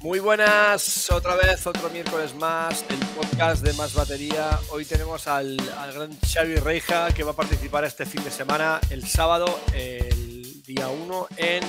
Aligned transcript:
Muy 0.00 0.20
buenas, 0.20 1.10
otra 1.10 1.34
vez, 1.34 1.66
otro 1.66 1.90
miércoles 1.90 2.32
más, 2.36 2.84
el 2.88 2.98
podcast 3.16 3.64
de 3.64 3.72
Más 3.72 3.94
Batería. 3.94 4.56
Hoy 4.70 4.84
tenemos 4.84 5.26
al, 5.26 5.56
gran 5.56 6.16
Xavi 6.20 6.54
Reija 6.54 7.10
que 7.10 7.24
va 7.24 7.32
a 7.32 7.34
participar 7.34 7.84
este 7.84 8.06
fin 8.06 8.22
de 8.22 8.30
semana, 8.30 8.80
el 8.90 9.08
sábado, 9.08 9.58
el 9.74 10.62
día 10.62 10.86
1, 10.88 11.28
en, 11.38 11.64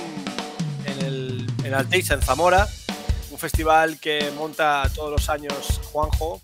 en, 0.86 1.04
el, 1.04 1.46
en 1.64 1.74
Alteiza, 1.74 2.14
en 2.14 2.22
Zamora, 2.22 2.68
un 3.32 3.38
festival 3.38 3.98
que 3.98 4.30
monta 4.36 4.88
todos 4.94 5.10
los 5.10 5.28
años 5.28 5.80
Juanjo. 5.90 6.40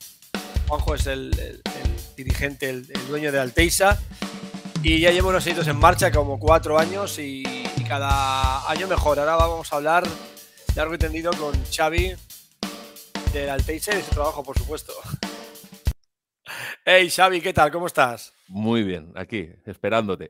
Juanjo 0.66 0.96
es 0.96 1.06
el, 1.06 1.62
dirigente, 2.16 2.68
el, 2.68 3.06
dueño 3.06 3.30
de 3.30 3.38
Alteiza. 3.38 3.96
Y 4.82 4.98
ya 4.98 5.12
llevo 5.12 5.28
unos 5.28 5.46
años 5.46 5.68
en 5.68 5.76
marcha, 5.76 6.10
como 6.10 6.40
cuatro 6.40 6.80
años, 6.80 7.20
y, 7.20 7.44
y 7.76 7.84
cada 7.84 8.68
año 8.68 8.88
mejor. 8.88 9.20
Ahora 9.20 9.36
vamos 9.36 9.72
a 9.72 9.76
hablar 9.76 10.02
largo 10.76 10.94
y 10.94 10.98
tendido 10.98 11.32
con 11.32 11.54
Xavi 11.64 12.14
del 13.32 13.48
Alteixa 13.48 13.98
y 13.98 14.02
su 14.02 14.10
trabajo, 14.10 14.44
por 14.44 14.58
supuesto. 14.58 14.92
Hey 16.84 17.08
Xavi, 17.08 17.40
¿qué 17.40 17.54
tal? 17.54 17.70
¿Cómo 17.70 17.86
estás? 17.86 18.34
Muy 18.48 18.82
bien, 18.82 19.10
aquí, 19.14 19.48
esperándote. 19.64 20.28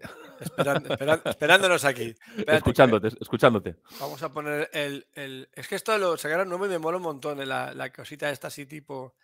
esperándonos 1.24 1.84
aquí. 1.84 2.14
escuchándote, 2.46 3.08
escuchándote. 3.20 3.74
Vamos 3.98 4.22
a 4.22 4.32
poner 4.32 4.70
el, 4.72 5.48
Es 5.52 5.66
que 5.66 5.74
esto 5.74 5.98
lo 5.98 6.16
sacaron 6.16 6.48
nuevo 6.48 6.66
y 6.66 6.68
me 6.68 6.78
mola 6.78 6.98
un 6.98 7.02
montón, 7.02 7.46
la, 7.46 7.74
la 7.74 7.92
cosita 7.92 8.30
esta 8.30 8.46
así 8.46 8.66
tipo... 8.66 9.16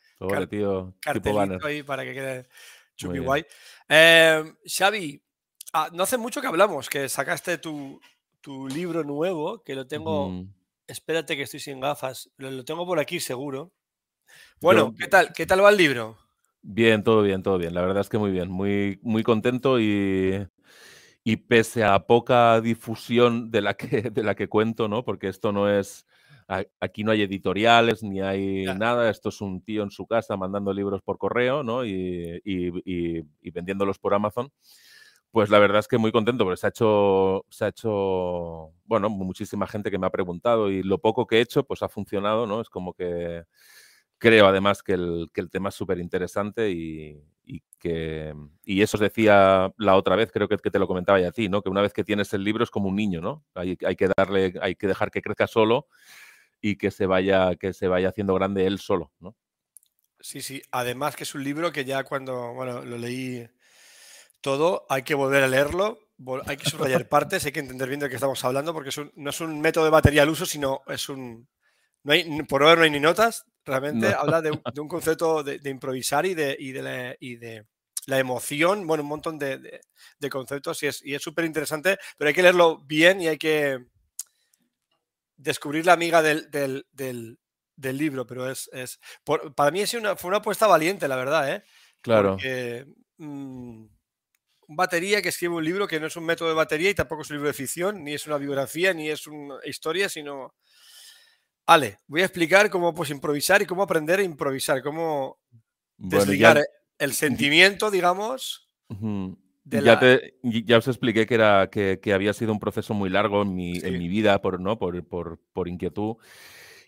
tío, 0.50 0.94
cartelito 0.98 1.64
ahí 1.64 1.84
para 1.84 2.02
que 2.02 2.14
quede 2.14 2.48
chupi 2.96 3.18
guay. 3.20 3.46
Eh, 3.88 4.54
Xavi, 4.66 5.22
ah, 5.72 5.88
no 5.92 6.02
hace 6.02 6.18
mucho 6.18 6.40
que 6.40 6.48
hablamos, 6.48 6.88
que 6.88 7.08
sacaste 7.08 7.58
tu, 7.58 8.00
tu 8.40 8.66
libro 8.66 9.04
nuevo, 9.04 9.62
que 9.62 9.76
lo 9.76 9.86
tengo... 9.86 10.44
Espérate 10.86 11.36
que 11.36 11.42
estoy 11.42 11.60
sin 11.60 11.80
gafas. 11.80 12.30
Lo, 12.36 12.64
tengo 12.64 12.86
por 12.86 12.98
aquí 12.98 13.20
seguro. 13.20 13.72
Bueno, 14.60 14.94
¿qué 14.98 15.08
tal? 15.08 15.32
¿Qué 15.32 15.46
tal 15.46 15.62
va 15.62 15.70
el 15.70 15.76
libro? 15.76 16.18
Bien, 16.62 17.02
todo 17.02 17.22
bien, 17.22 17.42
todo 17.42 17.58
bien. 17.58 17.74
La 17.74 17.82
verdad 17.82 18.00
es 18.00 18.08
que 18.08 18.18
muy 18.18 18.30
bien. 18.30 18.50
Muy, 18.50 18.98
muy 19.02 19.22
contento 19.22 19.80
y, 19.80 20.46
y 21.24 21.36
pese 21.36 21.84
a 21.84 22.06
poca 22.06 22.60
difusión 22.60 23.50
de 23.50 23.62
la 23.62 23.74
que, 23.74 24.02
de 24.10 24.22
la 24.22 24.34
que 24.34 24.48
cuento, 24.48 24.88
¿no? 24.88 25.04
Porque 25.04 25.28
esto 25.28 25.52
no 25.52 25.70
es. 25.70 26.06
Aquí 26.80 27.02
no 27.02 27.12
hay 27.12 27.22
editoriales 27.22 28.02
ni 28.02 28.20
hay 28.20 28.64
nada. 28.64 29.08
Esto 29.08 29.30
es 29.30 29.40
un 29.40 29.62
tío 29.62 29.82
en 29.82 29.90
su 29.90 30.06
casa 30.06 30.36
mandando 30.36 30.74
libros 30.74 31.00
por 31.00 31.16
correo, 31.16 31.62
¿no? 31.62 31.86
Y, 31.86 32.42
y 32.44 33.50
vendiéndolos 33.50 33.98
por 33.98 34.12
Amazon. 34.12 34.52
Pues 35.32 35.48
la 35.48 35.58
verdad 35.58 35.78
es 35.78 35.88
que 35.88 35.96
muy 35.96 36.12
contento 36.12 36.44
porque 36.44 36.58
se 36.58 36.66
ha 36.66 36.68
hecho, 36.68 37.46
se 37.48 37.64
ha 37.64 37.68
hecho, 37.68 38.70
bueno, 38.84 39.08
muchísima 39.08 39.66
gente 39.66 39.90
que 39.90 39.98
me 39.98 40.06
ha 40.06 40.10
preguntado 40.10 40.70
y 40.70 40.82
lo 40.82 40.98
poco 40.98 41.26
que 41.26 41.38
he 41.38 41.40
hecho, 41.40 41.64
pues 41.64 41.82
ha 41.82 41.88
funcionado, 41.88 42.46
¿no? 42.46 42.60
Es 42.60 42.68
como 42.68 42.92
que 42.92 43.44
creo 44.18 44.46
además 44.46 44.82
que 44.82 44.92
el, 44.92 45.30
que 45.32 45.40
el 45.40 45.48
tema 45.48 45.70
es 45.70 45.74
súper 45.74 45.98
interesante 45.98 46.70
y, 46.70 47.24
que, 47.78 48.34
y 48.62 48.82
eso 48.82 48.98
os 48.98 49.00
decía 49.00 49.72
la 49.78 49.96
otra 49.96 50.16
vez, 50.16 50.30
creo 50.30 50.48
que, 50.48 50.58
te 50.58 50.78
lo 50.78 50.86
comentaba 50.86 51.18
ya 51.18 51.28
a 51.28 51.32
ti, 51.32 51.48
¿no? 51.48 51.62
Que 51.62 51.70
una 51.70 51.80
vez 51.80 51.94
que 51.94 52.04
tienes 52.04 52.32
el 52.34 52.44
libro 52.44 52.62
es 52.62 52.70
como 52.70 52.90
un 52.90 52.96
niño, 52.96 53.22
¿no? 53.22 53.42
Hay, 53.54 53.78
hay 53.86 53.96
que 53.96 54.08
darle, 54.14 54.52
hay 54.60 54.76
que 54.76 54.86
dejar 54.86 55.10
que 55.10 55.22
crezca 55.22 55.46
solo 55.46 55.88
y 56.60 56.76
que 56.76 56.90
se 56.90 57.06
vaya, 57.06 57.56
que 57.56 57.72
se 57.72 57.88
vaya 57.88 58.10
haciendo 58.10 58.34
grande 58.34 58.66
él 58.66 58.78
solo, 58.78 59.10
¿no? 59.18 59.34
Sí, 60.20 60.42
sí. 60.42 60.62
Además 60.70 61.16
que 61.16 61.24
es 61.24 61.34
un 61.34 61.42
libro 61.42 61.72
que 61.72 61.86
ya 61.86 62.04
cuando, 62.04 62.52
bueno, 62.52 62.84
lo 62.84 62.98
leí 62.98 63.48
todo, 64.42 64.84
hay 64.90 65.02
que 65.02 65.14
volver 65.14 65.42
a 65.42 65.48
leerlo, 65.48 65.98
hay 66.46 66.56
que 66.56 66.68
subrayar 66.68 67.08
partes, 67.08 67.44
hay 67.46 67.52
que 67.52 67.60
entender 67.60 67.88
bien 67.88 68.00
de 68.00 68.08
qué 68.08 68.16
estamos 68.16 68.44
hablando, 68.44 68.74
porque 68.74 68.90
no 69.14 69.30
es 69.30 69.40
un 69.40 69.60
método 69.60 69.84
de 69.84 69.90
batería 69.90 70.22
al 70.22 70.28
uso, 70.28 70.44
sino 70.44 70.82
es 70.86 71.08
un... 71.08 71.48
No 72.04 72.12
hay, 72.12 72.42
por 72.42 72.62
ahora 72.62 72.76
no 72.76 72.82
hay 72.82 72.90
ni 72.90 73.00
notas, 73.00 73.46
realmente 73.64 74.08
habla 74.08 74.42
de, 74.42 74.50
un 74.50 74.88
concepto 74.88 75.42
de, 75.42 75.60
improvisar 75.70 76.26
y 76.26 76.34
de, 76.34 76.56
y 76.58 76.72
de, 77.36 77.66
la, 78.06 78.18
emoción, 78.18 78.86
bueno, 78.86 79.04
un 79.04 79.08
montón 79.08 79.38
de, 79.38 79.80
conceptos 80.30 80.82
y 80.82 81.14
es 81.14 81.22
súper 81.22 81.44
interesante, 81.44 81.98
pero 82.18 82.28
hay 82.28 82.34
que 82.34 82.42
leerlo 82.42 82.78
bien 82.84 83.20
y 83.20 83.28
hay 83.28 83.38
que 83.38 83.78
descubrir 85.36 85.86
la 85.86 85.92
amiga 85.92 86.22
del, 86.22 86.86
libro, 87.76 88.26
pero 88.26 88.50
es... 88.50 88.68
es 88.72 88.98
para 89.54 89.70
mí 89.70 89.80
es 89.80 89.94
una, 89.94 90.16
fue 90.16 90.28
una 90.28 90.38
apuesta 90.38 90.66
valiente, 90.66 91.08
la 91.08 91.16
verdad, 91.16 91.54
¿eh? 91.54 91.64
Claro. 92.00 92.36
Mm, 94.68 94.76
batería 94.76 95.22
que 95.22 95.28
escribe 95.28 95.54
un 95.54 95.64
libro 95.64 95.86
que 95.86 96.00
no 96.00 96.06
es 96.06 96.16
un 96.16 96.24
método 96.24 96.48
de 96.48 96.54
batería 96.54 96.90
y 96.90 96.94
tampoco 96.94 97.22
es 97.22 97.30
un 97.30 97.36
libro 97.36 97.48
de 97.48 97.54
ficción, 97.54 98.04
ni 98.04 98.14
es 98.14 98.26
una 98.26 98.38
biografía, 98.38 98.92
ni 98.92 99.08
es 99.10 99.26
una 99.26 99.56
historia, 99.64 100.08
sino... 100.08 100.54
Vale, 101.66 101.98
voy 102.06 102.22
a 102.22 102.24
explicar 102.24 102.68
cómo 102.70 102.92
pues, 102.92 103.10
improvisar 103.10 103.62
y 103.62 103.66
cómo 103.66 103.82
aprender 103.82 104.18
a 104.18 104.24
improvisar, 104.24 104.82
cómo 104.82 105.38
desligar 105.96 106.60
el 106.98 107.12
sentimiento, 107.12 107.90
digamos. 107.90 108.68
ya, 109.64 110.00
ya, 110.42 110.78
os 110.78 110.88
expliqué 110.88 111.24
que, 111.24 111.34
era, 111.34 111.70
que, 111.70 112.12
había 112.12 112.32
sido 112.32 112.52
un 112.52 112.58
proceso 112.58 112.94
muy 112.94 113.10
largo 113.10 113.42
en 113.42 113.54
mi, 113.54 113.78
en 113.78 113.96
mi 113.98 114.08
vida 114.08 114.40
por, 114.42 114.60
¿no? 114.60 114.78
Por, 114.78 115.06
por, 115.06 115.40
por, 115.52 115.68
inquietud 115.68 116.16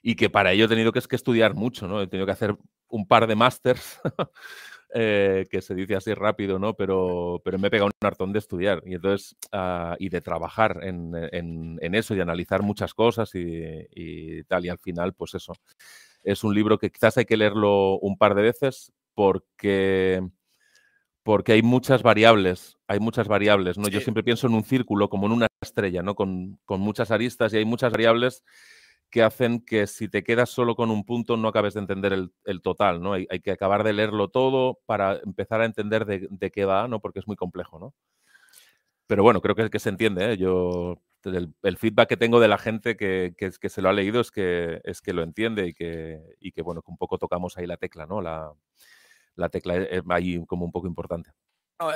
y 0.02 0.16
que 0.16 0.28
para 0.28 0.52
ello 0.52 0.66
he 0.66 0.68
tenido 0.68 0.92
que, 0.92 0.98
es 0.98 1.08
que 1.08 1.16
estudiar 1.16 1.54
mucho, 1.54 1.86
¿no? 1.86 2.02
He 2.02 2.06
tenido 2.06 2.26
que 2.26 2.32
hacer 2.32 2.56
un 2.88 3.06
par 3.06 3.26
de 3.26 3.36
másters 3.36 4.00
Eh, 4.96 5.46
que 5.50 5.60
se 5.60 5.74
dice 5.74 5.96
así 5.96 6.14
rápido, 6.14 6.60
¿no? 6.60 6.74
Pero, 6.74 7.42
pero 7.44 7.58
me 7.58 7.66
he 7.66 7.70
pegado 7.70 7.86
un 7.88 8.06
hartón 8.06 8.32
de 8.32 8.38
estudiar 8.38 8.80
y 8.86 8.94
entonces, 8.94 9.36
ah, 9.50 9.96
y 9.98 10.08
de 10.08 10.20
trabajar 10.20 10.78
en, 10.84 11.10
en, 11.32 11.94
eso 11.96 12.14
y 12.14 12.20
analizar 12.20 12.62
muchas 12.62 12.94
cosas 12.94 13.32
y, 13.34 14.44
tal. 14.44 14.64
Y 14.64 14.68
al 14.68 14.78
final, 14.78 15.12
pues 15.12 15.34
eso, 15.34 15.52
es 16.22 16.44
un 16.44 16.54
libro 16.54 16.78
que 16.78 16.92
quizás 16.92 17.18
hay 17.18 17.24
que 17.24 17.36
leerlo 17.36 17.98
un 17.98 18.16
par 18.16 18.36
de 18.36 18.42
veces 18.42 18.92
porque 19.14 20.22
porque 21.24 21.52
hay 21.54 21.62
muchas 21.62 22.04
variables, 22.04 22.76
hay 22.86 23.00
muchas 23.00 23.26
variables, 23.26 23.78
¿no? 23.78 23.88
Yo 23.88 24.00
siempre 24.00 24.22
pienso 24.22 24.46
en 24.46 24.54
un 24.54 24.62
círculo 24.62 25.08
como 25.08 25.26
en 25.26 25.32
una 25.32 25.48
estrella, 25.60 26.02
¿no? 26.02 26.14
Con, 26.14 26.60
con, 26.66 26.80
muchas 26.80 27.10
aristas 27.10 27.52
y 27.52 27.56
hay 27.56 27.64
muchas 27.64 27.90
variables 27.90 28.44
que 29.10 29.22
hacen 29.22 29.60
que 29.64 29.86
si 29.86 30.08
te 30.08 30.24
quedas 30.24 30.50
solo 30.50 30.74
con 30.74 30.90
un 30.90 31.04
punto 31.04 31.36
no 31.36 31.48
acabes 31.48 31.74
de 31.74 31.80
entender 31.80 32.12
el, 32.12 32.62
total, 32.62 33.00
¿no? 33.00 33.12
Hay, 33.12 33.26
que 33.26 33.52
acabar 33.52 33.84
de 33.84 33.92
leerlo 33.92 34.28
todo 34.28 34.80
para 34.86 35.20
empezar 35.24 35.60
a 35.60 35.66
entender 35.66 36.04
de, 36.04 36.50
qué 36.50 36.64
va, 36.64 36.88
¿no? 36.88 37.00
Porque 37.00 37.20
es 37.20 37.26
muy 37.26 37.36
complejo, 37.36 37.78
¿no? 37.78 37.94
Pero 39.06 39.22
bueno, 39.22 39.40
creo 39.40 39.54
que, 39.54 39.70
que 39.70 39.78
se 39.78 39.90
entiende, 39.90 40.32
¿eh? 40.32 40.36
Yo, 40.36 40.98
el, 41.24 41.78
feedback 41.78 42.08
que 42.08 42.16
tengo 42.16 42.40
de 42.40 42.48
la 42.48 42.58
gente 42.58 42.96
que, 42.96 43.34
que, 43.36 43.68
se 43.68 43.82
lo 43.82 43.88
ha 43.88 43.92
leído 43.92 44.20
es 44.20 44.30
que, 44.30 44.80
es 44.84 45.00
que 45.00 45.12
lo 45.12 45.22
entiende 45.22 45.68
y 45.68 45.74
que, 45.74 46.20
y 46.40 46.52
que, 46.52 46.62
bueno, 46.62 46.82
que 46.82 46.90
un 46.90 46.98
poco 46.98 47.18
tocamos 47.18 47.56
ahí 47.56 47.66
la 47.66 47.76
tecla, 47.76 48.06
¿no? 48.06 48.20
La, 48.20 48.52
la 49.36 49.48
tecla 49.48 49.76
es 49.76 50.02
ahí 50.08 50.44
como 50.46 50.64
un 50.64 50.72
poco 50.72 50.86
importante. 50.86 51.30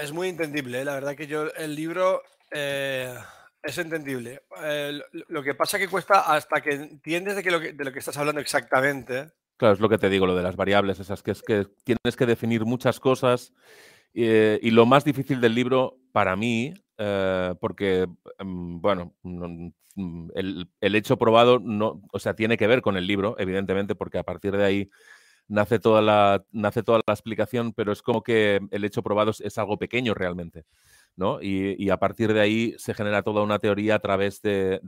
es 0.03 0.13
muy 0.13 0.29
entendible, 0.29 0.81
¿eh? 0.81 0.85
la 0.85 0.95
verdad 0.95 1.17
que 1.17 1.27
yo 1.27 1.53
el 1.55 1.75
libro... 1.75 2.23
Eh, 2.51 3.15
es 3.63 3.79
entendible. 3.79 4.43
Eh, 4.63 5.01
lo 5.29 5.43
que 5.43 5.55
pasa 5.55 5.79
que 5.79 5.89
cuesta 5.89 6.21
hasta 6.33 6.61
que 6.61 6.73
entiendes 6.73 7.37
de, 7.37 7.43
que 7.43 7.51
lo 7.51 7.61
que, 7.61 7.73
de 7.73 7.85
lo 7.85 7.93
que 7.93 7.99
estás 7.99 8.17
hablando 8.17 8.41
exactamente. 8.41 9.33
Claro, 9.57 9.75
es 9.75 9.81
lo 9.81 9.89
que 9.89 9.99
te 9.99 10.09
digo, 10.09 10.27
lo 10.27 10.37
de 10.37 10.43
las 10.43 10.57
variables, 10.57 11.01
esas 11.01 11.23
que 11.23 11.33
es 11.33 11.43
que 11.43 11.67
tienes 11.85 12.17
que 12.17 12.27
definir 12.27 12.65
muchas 12.65 13.01
cosas. 13.01 13.53
Eh, 14.15 14.59
y 14.63 14.71
lo 14.71 14.87
más 14.87 15.05
difícil 15.05 15.41
del 15.41 15.55
libro 15.55 15.99
para 16.13 16.37
mí, 16.37 16.73
eh, 16.97 17.55
porque, 17.61 18.07
mm, 18.39 18.81
bueno, 18.81 19.15
el, 20.35 20.71
el, 20.81 20.95
hecho 20.95 21.19
probado 21.19 21.59
no, 21.59 22.03
o 22.13 22.19
sea, 22.19 22.35
tiene 22.35 22.57
que 22.57 22.67
ver 22.67 22.83
con 22.83 22.97
el 22.97 23.07
libro, 23.07 23.37
evidentemente, 23.39 23.95
porque 23.95 24.19
a 24.19 24.23
partir 24.23 24.57
de 24.57 24.65
ahí 24.65 24.91
nace 25.49 25.79
toda 25.79 26.03
la, 26.03 26.45
nace 26.53 26.83
toda 26.83 27.01
la 27.07 27.15
explicación, 27.15 27.73
pero 27.73 27.91
es 27.93 28.03
como 28.03 28.23
que 28.23 28.61
el 28.71 28.85
hecho 28.85 29.03
probado 29.03 29.33
es 29.39 29.59
algo 29.59 29.79
pequeño 29.79 30.15
realmente. 30.15 30.65
Y, 31.43 31.91
a 31.91 31.97
partir 31.97 32.33
de 32.33 32.41
ahí 32.41 32.75
se 32.79 32.95
genera 32.95 33.23
toda 33.23 33.43
una 33.43 33.59
teoría 33.59 33.97
a 33.97 33.99
través 33.99 34.41
de, 34.43 34.81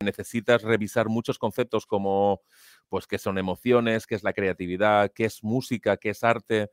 necesitas 0.00 0.62
revisar 0.62 1.08
muchos 1.08 1.38
conceptos 1.38 1.86
como 1.86 2.42
pues 2.88 3.06
qué 3.06 3.18
son 3.18 3.38
emociones, 3.38 4.06
qué 4.06 4.14
es 4.14 4.22
la 4.22 4.34
creatividad, 4.34 5.10
qué 5.14 5.24
es 5.24 5.42
música, 5.42 5.96
qué 5.96 6.10
es 6.10 6.22
arte, 6.22 6.70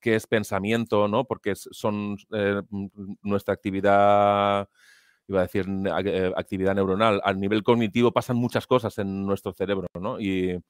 qué 0.00 0.16
es 0.16 0.26
pensamiento, 0.26 1.06
¿no? 1.06 1.24
Porque 1.24 1.54
son 1.54 2.16
eh, 2.32 2.62
nuestra 3.22 3.54
actividad 3.54 4.68
iba 5.28 5.38
a 5.38 5.42
decir 5.42 5.66
eh, 6.04 6.32
actividad 6.36 6.74
neuronal, 6.74 7.20
a 7.22 7.32
nivel 7.32 7.62
cognitivo 7.62 8.10
pasan 8.10 8.36
muchas 8.36 8.66
cosas 8.66 8.98
en 8.98 9.24
nuestro 9.24 9.52
cerebro, 9.52 9.86
¿no? 10.00 10.20
Y, 10.20 10.60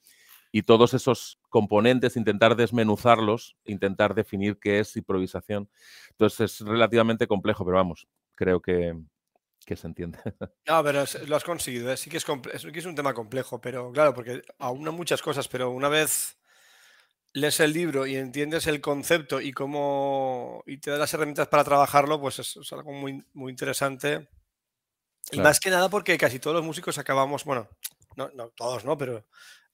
y 0.53 0.63
todos 0.63 0.95
esos 0.95 1.39
componentes, 1.49 2.17
intentar 2.17 2.57
desmenuzarlos, 2.57 3.57
intentar 3.65 4.15
definir 4.15 4.59
qué 4.59 4.81
es 4.81 4.97
improvisación. 4.97 5.69
Entonces 6.11 6.53
es 6.53 6.61
relativamente 6.67 7.27
complejo, 7.27 7.65
pero 7.65 7.77
vamos, 7.77 8.09
creo 8.35 8.61
que, 8.61 8.97
se 9.67 9.87
entiende. 9.87 10.19
No, 10.67 10.83
pero 10.83 11.05
lo 11.27 11.37
has 11.37 11.45
conseguido, 11.45 11.93
¿eh? 11.93 11.97
sí 11.97 12.11
que 12.11 12.17
es, 12.17 12.25
que 12.25 12.79
es 12.79 12.87
un 12.87 12.97
tema 12.97 13.15
complejo, 13.15 13.61
pero 13.61 13.93
claro, 13.93 14.13
porque 14.13 14.43
aún 14.59 14.83
no 14.83 14.93
muchas 14.93 15.23
cosas, 15.23 15.47
pero 15.47 15.71
una 15.71 15.89
vez 15.89 16.37
lees 17.33 17.61
el 17.61 17.73
libro 17.73 18.07
y 18.07 18.17
entiendes 18.17 18.67
el 18.67 18.81
concepto 18.81 19.41
y 19.41 19.53
cómo 19.53 20.65
y 20.67 20.79
te 20.79 20.91
da 20.91 20.99
las 20.99 21.15
herramientas 21.15 21.47
para 21.47 21.63
trabajarlo, 21.63 22.21
pues 22.21 22.41
es, 22.41 22.73
algo 22.73 22.93
muy, 22.93 23.25
muy 23.33 23.51
interesante. 23.53 24.29
Y 25.31 25.39
más 25.39 25.61
que 25.61 25.71
nada 25.71 25.89
porque 25.89 26.19
casi 26.19 26.41
todos 26.41 26.57
los 26.57 26.65
músicos 26.65 26.99
acabamos, 26.99 27.45
bueno, 27.45 27.69
no, 28.17 28.31
no 28.35 28.49
todos, 28.49 28.85
¿no? 28.85 28.99
Pero 28.99 29.25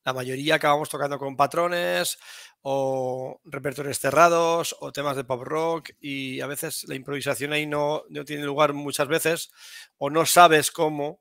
la 0.07 0.13
mayoría 0.13 0.55
acabamos 0.55 0.89
tocando 0.89 1.19
con 1.19 1.37
patrones 1.37 2.17
o 2.63 3.41
repertorios 3.45 3.99
cerrados 3.99 4.77
o 4.79 4.93
temas 4.93 5.17
de 5.17 5.25
pop 5.25 5.43
rock 5.43 5.91
y 6.01 6.41
a 6.41 6.47
veces 6.47 6.85
la 6.89 6.95
improvisación 6.95 7.53
ahí 7.53 7.67
no, 7.67 8.05
no 8.09 8.25
tiene 8.25 8.45
lugar 8.45 8.73
muchas 8.73 9.09
veces 9.09 9.51
o 9.99 10.09
no 10.09 10.25
sabes 10.25 10.71
cómo 10.71 11.21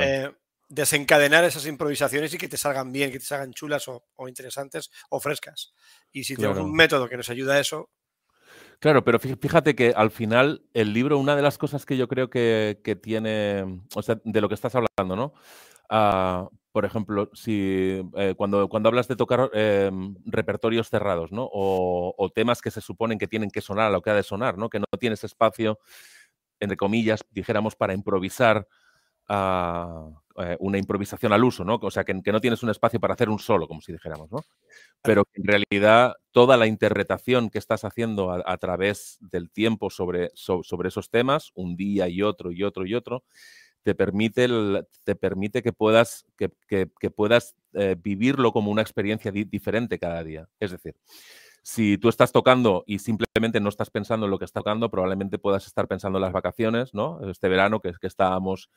eh, 0.00 0.28
desencadenar 0.68 1.44
esas 1.44 1.66
improvisaciones 1.66 2.34
y 2.34 2.38
que 2.38 2.48
te 2.48 2.56
salgan 2.56 2.90
bien, 2.90 3.12
que 3.12 3.20
te 3.20 3.26
salgan 3.26 3.52
chulas 3.52 3.86
o, 3.86 4.02
interesantes 4.26 4.90
o 5.10 5.20
frescas. 5.20 5.72
Y 6.10 6.24
si 6.24 6.34
tenemos 6.34 6.58
un 6.58 6.72
método 6.72 7.08
que 7.08 7.16
nos 7.16 7.30
ayuda 7.30 7.54
a 7.54 7.60
eso, 7.60 7.90
Claro, 8.80 9.04
pero 9.04 9.18
fíjate 9.18 9.74
que 9.74 9.94
al 9.96 10.10
final 10.10 10.66
el 10.74 10.92
libro, 10.92 11.18
una 11.18 11.36
de 11.36 11.42
las 11.42 11.58
cosas 11.58 11.86
que 11.86 11.96
yo 11.96 12.06
creo 12.08 12.28
que, 12.28 12.98
tiene, 13.00 13.82
o 13.94 14.02
sea, 14.02 14.20
de 14.24 14.40
lo 14.40 14.48
que 14.48 14.56
estás 14.56 14.74
hablando, 14.74 15.16
¿no? 15.16 15.32
Ah, 15.88 16.48
por 16.74 16.84
ejemplo, 16.84 17.30
si 17.34 18.02
eh, 18.16 18.34
cuando, 18.36 18.68
cuando 18.68 18.88
hablas 18.88 19.06
de 19.06 19.14
tocar 19.14 19.48
em, 19.52 20.16
repertorios 20.24 20.90
cerrados, 20.90 21.30
¿no? 21.30 21.48
O, 21.52 22.32
temas 22.34 22.60
que 22.60 22.72
se 22.72 22.80
suponen 22.80 23.16
que 23.16 23.28
tienen 23.28 23.48
que 23.48 23.60
sonar 23.60 23.86
a 23.86 23.90
lo 23.90 24.02
que 24.02 24.10
ha 24.10 24.14
de 24.14 24.24
sonar, 24.24 24.58
¿no? 24.58 24.68
Que 24.68 24.80
no 24.80 24.86
tienes 24.98 25.22
espacio, 25.22 25.78
entre 26.58 26.76
comillas, 26.76 27.24
dijéramos, 27.30 27.76
para 27.76 27.94
improvisar 27.94 28.66
uh, 29.28 30.16
una 30.58 30.76
improvisación 30.76 31.32
al 31.32 31.44
uso, 31.44 31.64
¿no? 31.64 31.78
O 31.80 31.92
sea, 31.92 32.02
que, 32.02 32.12
no 32.12 32.40
tienes 32.40 32.64
un 32.64 32.70
espacio 32.70 32.98
para 32.98 33.14
hacer 33.14 33.28
un 33.28 33.38
solo, 33.38 33.68
como 33.68 33.80
si 33.80 33.92
dijéramos, 33.92 34.32
¿no? 34.32 34.40
Pero 35.00 35.28
en 35.34 35.44
realidad 35.44 36.16
toda 36.32 36.56
la 36.56 36.66
interpretación 36.66 37.50
que 37.50 37.58
estás 37.58 37.84
haciendo 37.84 38.32
a, 38.32 38.56
través 38.58 39.18
del 39.20 39.48
tiempo 39.48 39.90
sobre, 39.90 40.32
sobre 40.34 40.88
esos 40.88 41.08
temas, 41.08 41.52
un 41.54 41.76
día 41.76 42.08
y 42.08 42.20
otro 42.22 42.50
y 42.50 42.64
otro 42.64 42.84
y 42.84 42.96
otro, 42.96 43.22
te 43.84 43.94
permite, 43.94 44.48
te 45.04 45.14
permite 45.14 45.62
que 45.62 45.72
puedas, 45.72 46.26
que, 46.36 47.10
puedas 47.10 47.54
eh, 47.74 47.96
vivirlo 48.02 48.52
como 48.52 48.70
una 48.70 48.82
experiencia 48.82 49.30
diferente 49.30 49.98
cada 49.98 50.24
día. 50.24 50.48
Es 50.58 50.70
decir, 50.70 50.96
si 51.62 51.98
tú 51.98 52.08
estás 52.08 52.32
tocando 52.32 52.84
y 52.86 52.98
simplemente 52.98 53.60
no 53.60 53.68
estás 53.68 53.90
pensando 53.90 54.26
en 54.26 54.30
lo 54.30 54.38
que 54.38 54.46
estás 54.46 54.62
tocando, 54.62 54.90
probablemente 54.90 55.38
puedas 55.38 55.66
estar 55.66 55.86
pensando 55.86 56.18
en 56.18 56.22
las 56.22 56.32
vacaciones, 56.32 56.94
¿no? 56.94 57.20
Este 57.30 57.48
verano 57.48 57.80
que, 57.80 57.92
que 58.00 58.06
estábamos 58.06 58.70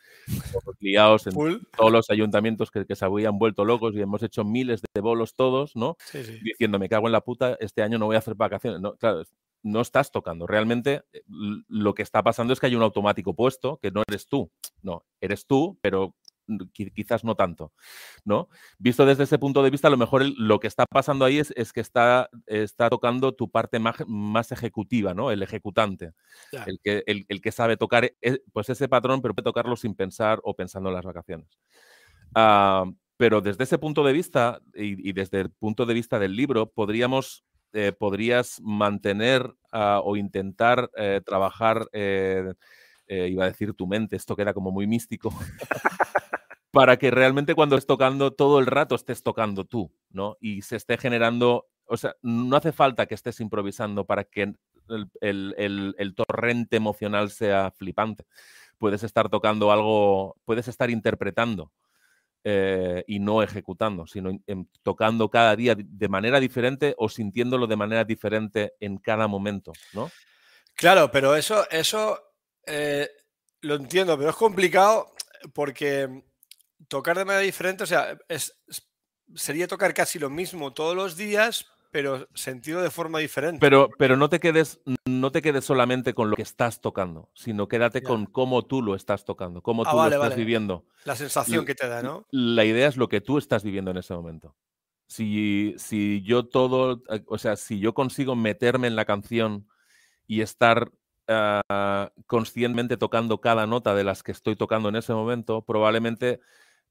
liados 0.80 1.28
en 1.28 1.34
todos 1.78 1.92
los 1.92 2.10
ayuntamientos 2.10 2.70
que, 2.70 2.86
se 2.96 3.06
habían 3.06 3.40
vuelto 3.40 3.66
locos 3.66 3.94
y 3.96 4.02
hemos 4.02 4.24
hecho 4.24 4.44
miles 4.44 4.82
de 4.94 5.02
bolos 5.02 5.36
todos, 5.36 5.76
¿no? 5.76 5.98
Diciendo, 6.44 6.80
me 6.80 6.90
cago 6.90 7.08
en 7.08 7.14
la 7.14 7.22
puta, 7.22 7.58
este 7.60 7.82
año 7.82 7.98
no 7.98 8.06
voy 8.08 8.16
a 8.16 8.20
hacer 8.20 8.36
vacaciones. 8.36 8.82
No, 8.82 8.96
claro, 8.96 9.24
no 9.64 9.82
estás 9.82 10.12
tocando. 10.12 10.48
Realmente 10.48 11.04
eh, 11.14 11.22
lo 11.68 11.94
que 11.94 12.04
está 12.04 12.24
pasando 12.24 12.54
es 12.54 12.60
que 12.60 12.68
hay 12.68 12.76
un 12.76 12.84
automático 12.84 13.36
puesto, 13.36 13.78
que 13.82 13.92
no 13.92 14.04
eres 14.08 14.28
tú. 14.28 14.52
No, 14.82 15.06
eres 15.22 15.46
tú, 15.46 15.78
pero 15.82 16.16
quizás 16.72 17.26
no 17.26 17.36
tanto, 17.36 17.74
¿no? 18.24 18.48
Visto 18.80 19.06
desde 19.06 19.24
ese 19.24 19.38
punto 19.38 19.64
de 19.64 19.70
vista, 19.70 19.90
a 19.90 19.92
lo 19.92 19.98
mejor 19.98 20.24
lo 20.38 20.60
que 20.60 20.68
está 20.68 20.86
pasando 20.86 21.26
ahí 21.26 21.40
es, 21.40 21.54
es 21.58 21.74
que 21.74 21.82
está, 21.82 22.30
está, 22.46 22.90
tocando 22.90 23.34
tu 23.34 23.52
parte 23.52 23.80
más, 23.80 23.96
más, 24.08 24.54
ejecutiva, 24.54 25.14
¿no? 25.14 25.30
El 25.32 25.44
ejecutante, 25.44 26.14
el, 26.66 26.80
que, 26.82 27.04
el, 27.06 27.42
que 27.42 27.52
sabe 27.52 27.76
tocar 27.76 28.06
e, 28.06 28.42
pues 28.54 28.70
ese 28.70 28.88
patrón, 28.88 29.22
pero 29.22 29.34
puede 29.34 29.44
tocarlo 29.44 29.76
sin 29.76 29.94
pensar 29.94 30.40
o 30.44 30.56
pensando 30.56 30.90
en 30.90 30.96
las 30.96 31.06
vacaciones. 31.06 31.50
Ah, 32.34 32.86
pero 33.18 33.42
desde 33.42 33.64
ese 33.64 33.80
punto 33.80 34.04
de 34.04 34.14
vista 34.14 34.62
y, 34.74 35.12
desde 35.12 35.42
el 35.42 35.50
punto 35.50 35.86
de 35.86 35.96
vista 35.96 36.20
del 36.20 36.36
libro, 36.36 36.72
podríamos, 36.72 37.44
eh, 37.74 37.92
podrías 37.92 38.60
mantener 38.62 39.54
ah, 39.72 40.02
o 40.04 40.16
intentar 40.16 40.90
eh, 40.98 41.22
trabajar, 41.26 41.88
eh, 41.92 42.54
iba 43.08 43.44
a 43.44 43.48
decir 43.48 43.74
tu 43.74 43.88
mente, 43.88 44.16
esto 44.16 44.36
queda 44.36 44.54
como 44.54 44.72
muy 44.72 44.88
místico. 44.88 45.30
para 46.72 46.98
que 46.98 47.10
realmente 47.10 47.56
cuando 47.56 47.76
estés 47.76 47.88
tocando 47.88 48.32
todo 48.32 48.60
el 48.60 48.68
rato 48.68 48.94
estés 48.96 49.24
tocando 49.24 49.66
tú, 49.66 49.92
¿no? 50.12 50.38
Y 50.40 50.62
se 50.62 50.76
esté 50.76 50.98
generando, 50.98 51.66
o 51.86 51.98
sea, 51.98 52.16
no 52.22 52.56
hace 52.56 52.72
falta 52.72 53.08
que 53.08 53.16
estés 53.16 53.40
improvisando 53.40 54.06
para 54.06 54.26
que 54.26 54.54
el, 55.22 56.16
torrente 56.16 56.78
emocional 56.78 57.32
sea 57.32 57.72
flipante. 57.72 58.26
Puedes 58.78 59.04
estar 59.04 59.30
tocando 59.30 59.72
algo, 59.72 60.36
puedes 60.46 60.68
estar 60.68 60.90
interpretando 60.90 61.72
eh, 62.50 63.04
y 63.08 63.20
no 63.20 63.44
ejecutando, 63.44 64.08
sino 64.08 64.32
tocando 64.82 65.30
cada 65.30 65.54
día 65.54 65.76
de 65.78 66.08
manera 66.08 66.40
diferente 66.40 66.96
o 66.98 67.10
sintiéndolo 67.10 67.68
de 67.68 67.76
manera 67.76 68.06
diferente 68.06 68.76
en 68.80 69.00
cada 69.00 69.28
momento, 69.28 69.74
¿no? 69.92 70.10
Claro, 70.74 71.12
pero 71.12 71.36
eso, 71.36 71.70
eso 71.70 72.18
eh, 72.66 73.10
lo 73.60 73.76
entiendo, 73.76 74.18
pero 74.18 74.30
es 74.30 74.36
complicado 74.38 75.12
porque 75.54 76.24
tocar 76.88 77.18
de 77.18 77.26
manera 77.26 77.44
diferente, 77.44 77.84
o 77.84 77.88
sea, 77.88 78.18
es, 78.30 78.58
sería 79.36 79.68
tocar 79.68 79.94
casi 79.94 80.18
lo 80.18 80.30
mismo 80.30 80.72
todos 80.72 80.96
los 80.96 81.18
días, 81.18 81.66
pero 81.92 82.28
sentido 82.34 82.82
de 82.82 82.90
forma 82.90 83.20
diferente. 83.20 83.60
Pero, 83.60 83.90
pero 83.98 84.18
no 84.18 84.30
te 84.30 84.40
quedes, 84.40 84.80
no 85.06 85.32
te 85.32 85.42
quedes 85.42 85.66
solamente 85.66 86.14
con 86.14 86.30
lo 86.30 86.36
que 86.36 86.42
estás 86.42 86.82
tocando, 86.82 87.30
sino 87.34 87.68
quédate 87.68 88.04
con 88.04 88.26
cómo 88.26 88.66
tú 88.66 88.82
lo 88.82 88.96
estás 88.96 89.26
tocando, 89.26 89.62
cómo 89.62 89.84
ah, 89.86 89.92
tú 89.92 89.98
lo 89.98 90.08
estás 90.08 90.36
viviendo. 90.36 90.86
La 91.06 91.16
sensación 91.16 91.66
que 91.66 91.76
te 91.76 91.88
da, 91.88 92.02
¿no? 92.02 92.26
La 92.32 92.66
idea 92.66 92.88
es 92.88 92.98
lo 92.98 93.08
que 93.08 93.22
tú 93.22 93.38
estás 93.38 93.64
viviendo 93.64 93.92
en 93.92 93.98
ese 93.98 94.14
momento. 94.14 94.56
Si, 95.08 95.74
si 95.78 96.22
yo 96.24 96.46
todo, 96.48 97.04
eh, 97.10 97.24
o 97.28 97.38
sea, 97.38 97.56
si 97.56 97.80
yo 97.80 97.94
consigo 97.94 98.36
meterme 98.36 98.88
en 98.88 98.96
la 98.96 99.06
canción 99.06 99.68
y 100.28 100.42
estar 100.42 100.92
ah, 101.30 102.12
conscientemente 102.26 102.98
tocando 102.98 103.40
cada 103.40 103.66
nota 103.68 103.96
de 103.96 104.04
las 104.04 104.24
que 104.24 104.34
estoy 104.34 104.56
tocando 104.56 104.90
en 104.90 104.98
ese 104.98 105.14
momento, 105.14 105.64
probablemente 105.64 106.42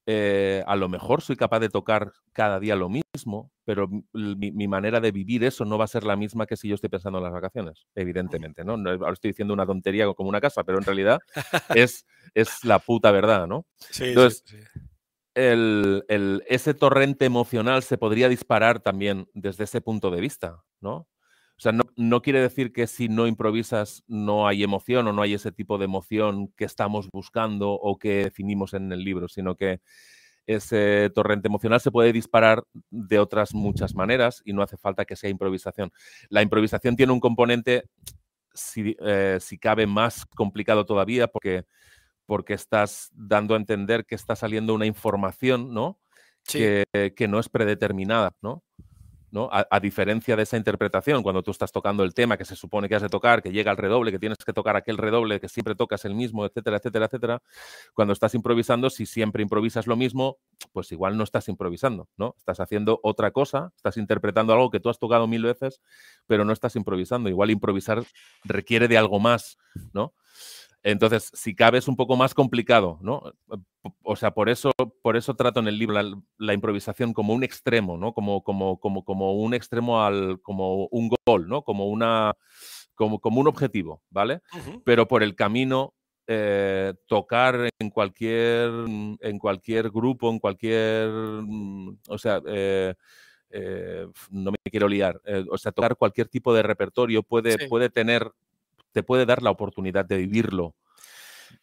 eh, 0.09 0.63
a 0.65 0.77
lo 0.77 0.87
mejor 0.87 1.21
soy 1.21 1.35
capaz 1.35 1.59
de 1.59 1.67
tocar 1.67 2.13
cada 2.31 2.61
día 2.61 2.77
lo 2.77 2.87
mismo, 2.87 3.51
pero 3.65 3.89
mi, 4.13 4.67
manera 4.69 5.01
de 5.01 5.11
vivir 5.11 5.43
eso 5.43 5.65
no 5.65 5.77
va 5.77 5.83
a 5.83 5.89
ser 5.89 6.05
la 6.05 6.15
misma 6.15 6.47
que 6.47 6.55
si 6.55 6.69
yo 6.69 6.75
estoy 6.75 6.89
pensando 6.89 7.19
en 7.19 7.25
las 7.25 7.33
vacaciones, 7.33 7.87
evidentemente, 7.93 8.63
¿no? 8.63 8.75
ahora 8.75 9.11
estoy 9.11 9.31
diciendo 9.31 9.53
una 9.53 9.65
tontería 9.65 10.05
como 10.13 10.29
una 10.29 10.39
casa, 10.39 10.63
pero 10.63 10.77
en 10.77 10.85
realidad 10.85 11.19
es, 11.75 12.05
es 12.33 12.63
la 12.63 12.79
puta 12.79 13.11
verdad, 13.11 13.47
¿no? 13.47 13.65
Sí, 13.91 14.05
Entonces, 14.05 14.45
ese 15.35 16.73
torrente 16.73 17.25
emocional 17.25 17.83
se 17.83 17.97
podría 17.97 18.29
disparar 18.29 18.79
también 18.79 19.27
desde 19.33 19.65
ese 19.65 19.81
punto 19.81 20.09
de 20.09 20.21
vista, 20.21 20.63
¿no? 20.79 21.05
O 21.57 21.59
sea, 21.59 21.71
no, 21.71 22.21
quiere 22.21 22.39
decir 22.39 22.71
que 22.71 22.85
si 22.85 23.09
no 23.09 23.25
improvisas 23.25 24.03
no 24.07 24.47
hay 24.47 24.61
emoción 24.61 25.07
o 25.07 25.13
no 25.13 25.23
hay 25.23 25.33
ese 25.33 25.51
tipo 25.51 25.79
de 25.79 25.85
emoción 25.85 26.49
que 26.55 26.65
estamos 26.65 27.09
buscando 27.09 27.71
o 27.71 27.97
que 27.97 28.25
definimos 28.25 28.75
en 28.75 28.91
el 28.91 29.03
libro, 29.03 29.27
sino 29.27 29.55
que 29.55 29.81
ese 30.45 31.09
torrente 31.15 31.47
emocional 31.47 31.81
se 31.81 31.89
puede 31.89 32.13
disparar 32.13 32.63
de 32.91 33.17
otras 33.17 33.55
muchas 33.55 33.95
maneras 33.95 34.43
y 34.45 34.53
no 34.53 34.61
hace 34.61 34.77
falta 34.77 35.05
que 35.05 35.15
sea 35.15 35.31
improvisación. 35.31 35.91
La 36.29 36.43
improvisación 36.43 36.95
tiene 36.95 37.11
un 37.11 37.19
componente, 37.19 37.89
si, 38.53 38.95
eh, 38.99 39.39
cabe, 39.59 39.87
más 39.87 40.27
complicado 40.27 40.85
todavía 40.85 41.27
porque, 41.27 41.65
porque 42.27 42.53
estás 42.53 43.09
dando 43.13 43.55
a 43.55 43.57
entender 43.57 44.05
que 44.05 44.13
está 44.13 44.35
saliendo 44.35 44.75
una 44.75 44.85
información, 44.85 45.73
¿no? 45.73 45.99
Que, 46.43 46.85
que, 47.15 47.27
no 47.27 47.39
es 47.39 47.49
predeterminada, 47.49 48.33
¿no? 48.41 48.63
A, 49.51 49.79
diferencia 49.81 50.37
de 50.37 50.43
esa 50.43 50.55
interpretación, 50.55 51.21
cuando 51.21 51.43
tú 51.43 51.51
estás 51.51 51.71
tocando 51.71 52.03
el 52.03 52.13
tema 52.13 52.37
que 52.37 52.45
se 52.45 52.55
supone 52.55 52.87
que 52.87 52.95
has 52.95 53.01
de 53.01 53.09
tocar, 53.09 53.43
que 53.43 53.51
llega 53.51 53.71
al 53.71 53.77
redoble, 53.77 54.11
que 54.11 54.19
tienes 54.19 54.37
que 54.37 54.53
tocar 54.53 54.77
aquel 54.77 54.97
redoble, 54.97 55.41
que 55.41 55.49
siempre 55.49 55.75
tocas 55.75 56.05
el 56.05 56.15
mismo, 56.15 56.45
etcétera, 56.45 56.77
etcétera, 56.77 57.05
etcétera. 57.05 57.41
Cuando 57.93 58.13
estás 58.13 58.35
improvisando, 58.35 58.89
si 58.89 59.05
siempre 59.05 59.43
improvisas 59.43 59.85
lo 59.85 59.97
mismo, 59.97 60.37
pues 60.71 60.91
igual 60.93 61.17
no 61.17 61.25
estás 61.25 61.49
improvisando, 61.49 62.07
¿no? 62.15 62.35
Estás 62.37 62.61
haciendo 62.61 63.01
otra 63.03 63.31
cosa, 63.31 63.73
estás 63.75 63.97
interpretando 63.97 64.53
algo 64.53 64.69
que 64.69 64.79
tú 64.79 64.89
has 64.89 64.97
tocado 64.97 65.27
mil 65.27 65.43
veces, 65.43 65.81
pero 66.25 66.45
no 66.45 66.53
estás 66.53 66.77
improvisando. 66.77 67.29
Igual 67.29 67.51
improvisar 67.51 68.03
requiere 68.45 68.87
de 68.87 68.97
algo 68.97 69.19
más, 69.19 69.57
¿no? 69.93 70.13
Entonces, 70.83 71.31
si 71.33 71.55
cabe, 71.55 71.79
es 71.79 71.87
un 71.87 71.95
poco 71.95 72.15
más 72.15 72.33
complicado, 72.33 72.99
¿no? 73.01 73.23
O 74.03 74.15
sea, 74.15 74.31
por 74.31 74.49
eso, 74.49 74.71
por 75.01 75.17
eso 75.17 75.35
trato 75.35 75.59
en 75.59 75.67
el 75.67 75.77
libro 75.77 76.01
la, 76.37 76.53
improvisación 76.53 77.13
como 77.13 77.33
un 77.33 77.43
extremo, 77.43 77.97
¿no? 77.97 78.13
Como, 78.13 78.43
como, 78.43 78.79
como, 78.79 79.03
como 79.03 79.33
un 79.33 79.53
extremo 79.53 80.01
al, 80.01 80.39
como 80.41 80.87
un 80.87 81.09
gol, 81.25 81.47
¿no? 81.47 81.63
Como 81.63 81.87
una, 81.87 82.35
como, 82.95 83.19
como 83.19 83.41
un 83.41 83.47
objetivo, 83.47 84.01
¿vale? 84.09 84.41
Pero 84.85 85.07
por 85.07 85.23
el 85.23 85.35
camino, 85.35 85.93
eh, 86.29 86.93
tocar 87.05 87.69
en 87.79 87.89
cualquier, 87.89 88.69
en 89.21 89.39
cualquier 89.39 89.89
grupo, 89.89 90.29
en 90.29 90.39
cualquier, 90.39 91.09
mm, 91.09 91.99
o 92.09 92.17
sea, 92.17 92.41
eh, 92.45 92.95
eh, 93.49 94.07
no 94.29 94.51
me 94.51 94.57
quiero 94.69 94.89
liar, 94.89 95.21
o 95.49 95.57
sea, 95.57 95.71
tocar 95.71 95.95
cualquier 95.95 96.27
tipo 96.27 96.53
de 96.53 96.63
repertorio 96.63 97.23
puede, 97.23 97.69
puede 97.69 97.89
tener 97.89 98.29
te 98.97 99.03
puede 99.03 99.27
dar 99.27 99.43
la 99.43 99.51
oportunidad 99.51 100.05
de 100.05 100.17
vivirlo 100.17 100.75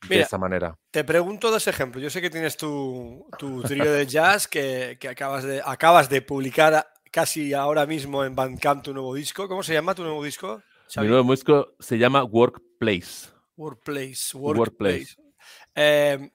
de 0.09 0.21
esa 0.21 0.39
manera. 0.39 0.79
Te 0.93 1.03
pregunto 1.03 1.51
dos 1.51 1.67
ejemplos. 1.67 2.01
Yo 2.01 2.09
sé 2.09 2.23
que 2.23 2.31
tienes 2.31 2.57
tu, 2.57 3.27
tu 3.37 3.61
trío 3.63 3.93
de 3.93 4.07
jazz 4.07 4.47
que, 4.47 4.97
acabas, 5.11 5.43
de, 5.43 5.61
acabas 5.65 6.09
de 6.09 6.23
publicar 6.23 6.87
casi 7.11 7.53
ahora 7.53 7.87
mismo 7.87 8.25
en 8.25 8.37
Bandcamp 8.37 8.85
tu 8.85 8.95
nuevo 8.95 9.17
disco. 9.17 9.49
¿Cómo 9.49 9.65
se 9.65 9.73
llama 9.73 9.97
tu 9.97 10.05
nuevo 10.05 10.23
disco? 10.23 10.63
Mi 10.97 11.09
nuevo 11.09 11.29
disco 11.33 11.75
se 11.81 11.99
llama 11.99 12.23
Workplace. 12.23 13.31
Workplace. 13.57 14.37
Workplace. 14.37 15.17
Em, 15.75 16.31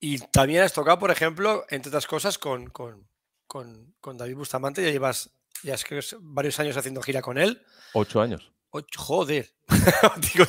Y 0.00 0.18
también 0.32 0.62
has 0.64 0.72
tocado, 0.72 0.98
por 0.98 1.12
ejemplo, 1.12 1.64
entre 1.70 1.90
otras 1.90 2.08
cosas, 2.08 2.38
con, 2.38 2.70
con, 2.70 3.06
con, 3.46 4.18
David 4.18 4.34
Bustamante, 4.34 4.82
ya 4.82 4.90
llevas 4.90 5.30
ya 5.62 5.74
es 5.74 5.84
que 5.84 6.00
varios 6.20 6.58
años 6.58 6.76
haciendo 6.76 7.02
gira 7.02 7.22
con 7.22 7.38
él. 7.38 7.62
Ocho 7.92 8.20
años. 8.20 8.50
Joder, 8.70 9.50
Digo, 10.32 10.44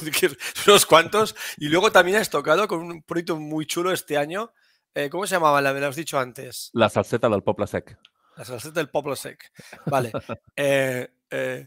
unos 0.68 0.86
cuantos. 0.86 1.36
Y 1.58 1.70
luego 1.70 1.92
también 1.92 2.18
has 2.18 2.30
tocado 2.30 2.68
con 2.68 2.80
un 2.80 3.04
proyecto 3.04 3.38
muy 3.38 3.66
chulo 3.66 3.92
este 3.92 4.18
año. 4.18 4.52
Eh, 4.94 5.10
¿Cómo 5.10 5.26
se 5.26 5.36
llamaba? 5.36 5.62
La 5.62 5.74
me 5.74 5.80
lo 5.80 5.88
has 5.88 5.96
dicho 5.96 6.20
antes. 6.20 6.70
La 6.74 6.90
salseta 6.90 7.30
del 7.30 7.44
Popla 7.44 7.68
Sec. 7.68 7.98
La 8.38 8.46
salseta 8.46 8.80
del 8.80 8.90
Popla 8.90 9.16
Sec. 9.16 9.52
Vale. 9.86 10.12
Eh, 10.56 11.08
eh, 11.30 11.66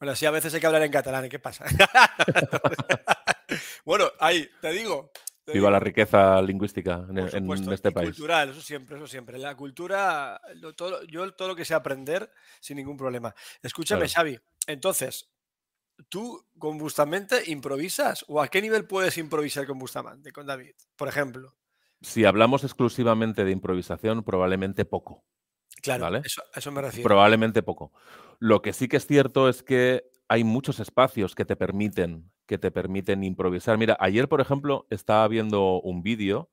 bueno, 0.00 0.16
sí, 0.16 0.26
a 0.26 0.30
veces 0.30 0.52
hay 0.54 0.60
que 0.60 0.66
hablar 0.66 0.82
en 0.82 0.90
catalán. 0.90 1.26
¿Y 1.26 1.28
qué 1.28 1.38
pasa? 1.38 1.64
bueno, 3.84 4.10
ahí, 4.18 4.48
te 4.60 4.72
digo, 4.72 5.12
Viva 5.46 5.70
la 5.70 5.80
riqueza 5.80 6.40
lingüística 6.40 7.04
en, 7.10 7.72
este 7.72 7.90
país. 7.90 8.10
Cultural, 8.10 8.50
eso 8.50 8.60
siempre, 8.60 8.96
eso 8.96 9.06
siempre. 9.06 9.38
La 9.38 9.56
cultura, 9.56 10.40
todo, 10.76 11.02
yo 11.04 11.32
todo 11.34 11.48
lo 11.48 11.56
que 11.56 11.64
sé 11.64 11.74
aprender 11.74 12.30
sin 12.60 12.76
ningún 12.76 12.96
problema. 12.96 13.34
Escúchame, 13.60 14.08
Xavi. 14.08 14.38
Entonces, 14.68 15.31
¿tú 16.08 16.44
con 16.58 16.78
Bustamante 16.78 17.50
improvisas? 17.50 18.24
¿O 18.28 18.40
a 18.40 18.48
qué 18.48 18.62
nivel 18.62 18.86
puedes 18.86 19.18
improvisar 19.18 19.66
con 19.66 19.78
Bustamante, 19.78 20.32
con 20.32 20.46
David, 20.46 20.74
por 20.96 21.08
ejemplo? 21.08 21.54
Si 22.00 22.24
hablamos 22.24 22.64
exclusivamente 22.64 23.44
de 23.44 23.52
improvisación, 23.52 24.24
probablemente 24.24 24.84
poco. 24.84 25.24
Claro, 25.82 26.16
eso, 26.24 26.42
eso 26.54 26.72
me 26.72 26.80
refiero. 26.80 27.06
Probablemente 27.06 27.62
poco. 27.62 27.92
Lo 28.38 28.62
que 28.62 28.72
sí 28.72 28.88
que 28.88 28.96
es 28.96 29.06
cierto 29.06 29.48
es 29.48 29.62
que 29.62 30.04
hay 30.28 30.44
muchos 30.44 30.80
espacios 30.80 31.34
que 31.34 31.44
te 31.44 31.56
permiten 31.56 32.32
que 32.46 32.58
te 32.58 32.70
permiten 32.70 33.24
improvisar. 33.24 33.78
Mira, 33.78 33.96
ayer, 33.98 34.28
por 34.28 34.40
ejemplo, 34.40 34.86
estaba 34.90 35.26
viendo 35.28 35.80
un 35.80 36.02
vídeo, 36.02 36.50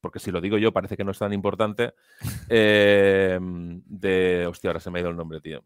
porque 0.00 0.18
si 0.18 0.30
lo 0.30 0.40
digo 0.40 0.58
yo 0.58 0.72
parece 0.72 0.96
que 0.96 1.04
no 1.04 1.12
es 1.12 1.18
tan 1.18 1.32
importante, 1.32 1.94
em, 2.50 3.82
de... 3.86 4.46
Hostia, 4.46 4.68
ahora 4.68 4.80
se 4.80 4.90
me 4.90 4.98
ha 4.98 5.00
ido 5.00 5.10
el 5.10 5.16
nombre, 5.16 5.40
tío. 5.40 5.64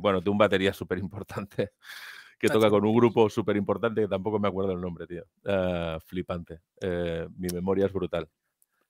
bueno, 0.00 0.20
de 0.20 0.30
un 0.30 0.38
batería 0.38 0.72
súper 0.72 0.98
importante 0.98 1.72
que 2.38 2.48
toca 2.48 2.70
con 2.70 2.84
un 2.84 2.94
grupo 2.94 3.30
súper 3.30 3.56
importante 3.56 4.02
que 4.02 4.08
tampoco 4.08 4.38
me 4.38 4.48
acuerdo 4.48 4.72
el 4.72 4.80
nombre, 4.80 5.06
tío. 5.06 5.24
Ah, 5.44 5.98
flipante. 6.04 6.60
Eh, 6.80 7.26
mi 7.36 7.48
memoria 7.48 7.86
es 7.86 7.92
brutal. 7.92 8.28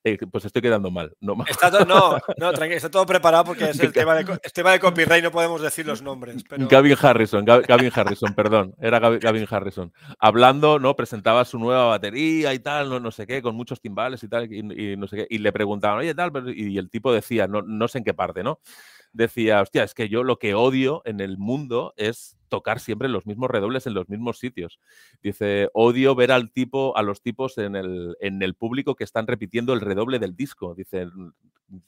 Eh, 0.09 0.19
pues 0.31 0.45
estoy 0.45 0.63
quedando 0.63 0.89
mal. 0.89 1.17
No, 1.21 1.37
está 1.49 1.69
todo, 1.69 1.85
no, 1.85 2.17
no 2.39 2.53
tranquilo, 2.53 2.77
está 2.77 2.89
todo 2.89 3.05
preparado 3.05 3.43
porque 3.43 3.71
es 3.71 3.81
el 3.81 3.93
tema 3.93 4.15
de, 4.15 4.25
tema 4.55 4.71
de 4.71 4.79
copyright, 4.79 5.25
no 5.25 5.33
podemos 5.33 5.61
decir 5.61 5.85
los 5.85 6.01
nombres. 6.01 6.45
Gavin 6.49 6.97
Harrison, 7.01 7.45
Gavin 7.45 7.91
Harrison, 7.93 8.33
perdón, 8.33 8.73
era 8.81 9.01
Gavin 9.01 9.49
Harrison. 9.51 9.93
Hablando, 10.21 10.79
¿no? 10.79 10.95
Presentaba 10.95 11.45
su 11.45 11.59
nueva 11.59 11.87
batería 11.87 12.55
y 12.55 12.61
tal, 12.61 12.89
no, 12.89 13.01
no 13.01 13.11
sé 13.11 13.27
qué, 13.27 13.43
con 13.43 13.57
muchos 13.57 13.81
timbales 13.81 14.23
y 14.23 14.29
tal, 14.29 14.53
y, 14.53 14.97
no 14.97 15.09
sé 15.09 15.17
qué. 15.17 15.27
Y 15.29 15.39
le 15.39 15.53
preguntaban, 15.53 15.99
oye, 15.99 16.15
tal, 16.15 16.31
y 16.55 16.79
el 16.79 16.89
tipo 16.89 17.13
decía, 17.13 17.49
no, 17.49 17.63
no 17.63 17.89
sé 17.89 17.99
en 17.99 18.05
qué 18.05 18.15
parte, 18.15 18.45
¿no? 18.45 18.61
Decía, 19.17 19.61
hostia, 19.63 19.83
es 19.83 19.95
que 19.95 20.09
yo 20.09 20.23
lo 20.23 20.39
que 20.39 20.55
odio 20.55 21.03
en 21.05 21.21
el 21.21 21.39
mundo 21.39 21.95
es 21.97 22.37
tocar 22.49 22.81
siempre 22.81 23.09
los 23.09 23.27
mismos 23.27 23.51
redobles 23.51 23.87
en 23.87 23.95
los 23.95 24.09
mismos 24.09 24.39
sitios. 24.39 24.79
Dice, 25.23 25.71
odio 25.73 26.15
ver 26.15 26.31
al 26.33 26.53
tipo, 26.53 26.97
a 26.97 27.03
los 27.03 27.23
tipos 27.23 27.59
en 27.59 27.77
el, 27.77 28.17
en 28.21 28.43
el 28.43 28.55
público 28.55 28.95
que 28.95 29.05
están 29.05 29.27
repitiendo 29.27 29.73
el 29.73 29.81
redoble 29.81 30.19
del 30.19 30.37
disco. 30.37 30.75
Dice, 30.75 31.07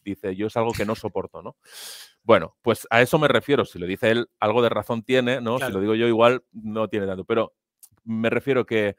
dice, 0.05 0.35
yo 0.35 0.47
es 0.47 0.57
algo 0.57 0.73
que 0.73 0.87
no 0.87 0.95
soporto, 0.95 1.43
¿no? 1.43 1.57
Bueno, 2.25 2.57
pues 2.63 2.87
a 2.91 3.03
eso 3.03 3.19
me 3.19 3.29
refiero. 3.29 3.65
Si 3.65 3.79
lo 3.79 3.87
dice 3.87 4.11
él, 4.11 4.29
algo 4.41 4.63
de 4.63 4.71
razón 4.71 5.03
tiene, 5.03 5.41
¿no? 5.41 5.59
Si 5.59 5.71
lo 5.71 5.81
digo 5.81 5.95
yo, 5.95 6.07
igual 6.07 6.43
no 6.53 6.89
tiene 6.89 7.07
tanto. 7.07 7.25
Pero 7.25 7.53
me 8.05 8.31
refiero 8.31 8.65
que 8.65 8.97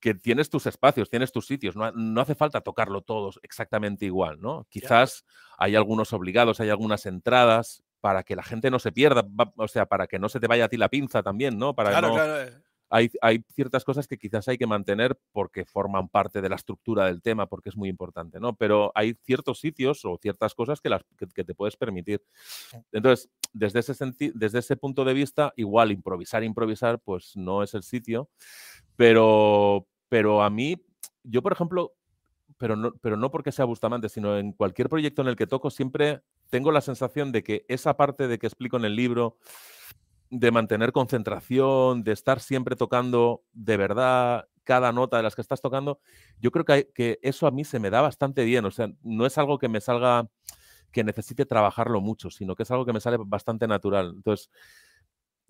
que 0.00 0.14
tienes 0.14 0.48
tus 0.48 0.66
espacios, 0.66 1.10
tienes 1.10 1.30
tus 1.30 1.46
sitios, 1.46 1.76
no, 1.76 2.20
hace 2.20 2.34
falta 2.34 2.62
tocarlo 2.62 3.02
todos 3.02 3.38
exactamente 3.42 4.06
igual, 4.06 4.40
¿no? 4.40 4.66
Quizás 4.70 5.24
hay 5.58 5.76
algunos 5.76 6.12
obligados, 6.12 6.60
hay 6.60 6.70
algunas 6.70 7.06
entradas 7.06 7.84
para 8.00 8.22
que 8.22 8.34
la 8.34 8.42
gente 8.42 8.70
no 8.70 8.78
se 8.78 8.92
pierda, 8.92 9.26
o 9.56 9.68
sea, 9.68 9.86
para 9.86 10.06
que 10.06 10.18
no 10.18 10.28
se 10.28 10.40
te 10.40 10.46
vaya 10.46 10.64
a 10.64 10.68
ti 10.68 10.78
la 10.78 10.88
pinza 10.88 11.22
también, 11.22 11.58
¿no? 11.58 11.74
Para 11.74 11.90
claro, 11.90 12.14
claro. 12.14 12.42
Eh. 12.42 12.62
Hay, 12.92 13.08
hay, 13.22 13.44
ciertas 13.54 13.84
cosas 13.84 14.08
que 14.08 14.18
quizás 14.18 14.48
hay 14.48 14.58
que 14.58 14.66
mantener 14.66 15.16
porque 15.30 15.64
forman 15.64 16.08
parte 16.08 16.42
de 16.42 16.48
la 16.48 16.56
estructura 16.56 17.06
del 17.06 17.22
tema, 17.22 17.46
porque 17.46 17.68
es 17.68 17.76
muy 17.76 17.88
importante, 17.88 18.40
¿no? 18.40 18.56
Pero 18.56 18.90
hay 18.96 19.14
ciertos 19.22 19.60
sitios 19.60 20.04
o 20.04 20.18
ciertas 20.20 20.56
cosas 20.56 20.80
que, 20.80 20.88
las, 20.88 21.02
que, 21.16 21.44
te 21.44 21.54
puedes 21.54 21.76
permitir. 21.76 22.20
Entonces, 22.90 23.30
desde 23.52 23.78
ese, 23.78 23.94
desde 24.34 24.58
ese 24.58 24.76
punto 24.76 25.04
de 25.04 25.14
vista, 25.14 25.52
igual 25.54 25.92
improvisar, 25.92 26.42
improvisar, 26.42 26.98
pues 26.98 27.36
no 27.36 27.62
es 27.62 27.74
el 27.74 27.84
sitio, 27.84 28.28
pero, 28.96 29.86
pero 30.10 30.42
a 30.42 30.50
mí, 30.50 30.84
yo 31.22 31.40
por 31.40 31.52
ejemplo, 31.52 31.94
pero 32.58 32.76
no, 32.76 32.92
pero 33.00 33.16
no 33.16 33.30
porque 33.30 33.52
sea 33.52 33.64
Bustamante, 33.64 34.10
sino 34.10 34.36
en 34.36 34.52
cualquier 34.52 34.90
proyecto 34.90 35.22
en 35.22 35.28
el 35.28 35.36
que 35.36 35.46
toco, 35.46 35.70
siempre 35.70 36.20
tengo 36.50 36.72
la 36.72 36.82
sensación 36.82 37.32
de 37.32 37.42
que 37.42 37.64
esa 37.68 37.96
parte 37.96 38.28
de 38.28 38.38
que 38.38 38.46
explico 38.46 38.76
en 38.76 38.84
el 38.84 38.96
libro, 38.96 39.38
de 40.28 40.50
mantener 40.50 40.92
concentración, 40.92 42.02
de 42.02 42.12
estar 42.12 42.40
siempre 42.40 42.76
tocando 42.76 43.44
de 43.52 43.76
verdad 43.76 44.48
cada 44.64 44.92
nota 44.92 45.16
de 45.16 45.22
las 45.22 45.34
que 45.34 45.42
estás 45.42 45.60
tocando, 45.60 46.00
yo 46.40 46.50
creo 46.50 46.64
que, 46.64 46.90
que 46.94 47.18
eso 47.22 47.46
a 47.46 47.50
mí 47.50 47.64
se 47.64 47.78
me 47.78 47.90
da 47.90 48.00
bastante 48.02 48.44
bien. 48.44 48.64
O 48.64 48.70
sea, 48.70 48.90
no 49.02 49.26
es 49.26 49.38
algo 49.38 49.58
que 49.58 49.68
me 49.68 49.80
salga, 49.80 50.28
que 50.92 51.04
necesite 51.04 51.46
trabajarlo 51.46 52.00
mucho, 52.00 52.30
sino 52.30 52.54
que 52.56 52.64
es 52.64 52.70
algo 52.70 52.84
que 52.84 52.92
me 52.92 53.00
sale 53.00 53.16
bastante 53.18 53.66
natural. 53.66 54.12
Entonces, 54.16 54.50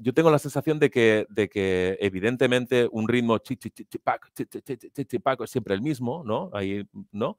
yo 0.01 0.15
tengo 0.15 0.31
la 0.31 0.39
sensación 0.39 0.79
de 0.79 0.91
que, 0.91 1.27
de 1.29 1.49
que 1.49 1.99
evidentemente 2.01 2.89
un 2.91 3.07
ritmo 3.07 3.37
es 3.37 5.51
siempre 5.51 5.75
el 5.75 5.83
mismo, 5.83 6.23
¿no? 6.25 6.51
Ahí, 6.55 6.89
¿no? 7.13 7.39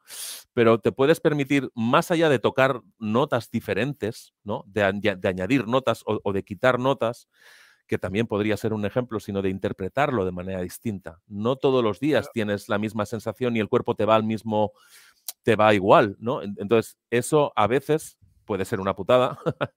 Pero 0.53 0.79
te 0.79 0.91
puedes 0.91 1.19
permitir, 1.19 1.71
más 1.73 2.11
allá 2.11 2.29
de 2.29 2.39
tocar 2.39 2.81
notas 2.99 3.49
diferentes, 3.49 4.33
¿no? 4.43 4.63
De, 4.67 4.83
añadir 4.83 5.67
notas 5.67 6.03
o, 6.05 6.33
de 6.33 6.43
quitar 6.43 6.79
notas, 6.79 7.27
que 7.87 7.97
también 7.97 8.27
podría 8.27 8.55
ser 8.57 8.73
un 8.73 8.85
ejemplo, 8.85 9.19
sino 9.19 9.41
de 9.41 9.49
interpretarlo 9.49 10.23
de 10.23 10.31
manera 10.31 10.61
distinta. 10.61 11.19
No 11.27 11.55
todos 11.55 11.83
los 11.83 11.99
días 11.99 12.29
tienes 12.31 12.69
la 12.69 12.77
misma 12.77 13.05
sensación 13.05 13.57
y 13.57 13.59
el 13.59 13.69
cuerpo 13.69 13.95
te 13.95 14.05
va 14.05 14.15
al 14.15 14.23
mismo, 14.23 14.71
te 15.43 15.55
va 15.55 15.73
igual, 15.73 16.15
¿no? 16.19 16.43
Entonces, 16.43 16.97
eso 17.09 17.51
a 17.55 17.67
veces 17.67 18.17
puede 18.45 18.65
ser 18.65 18.79
una 18.79 18.95
putada 18.95 19.39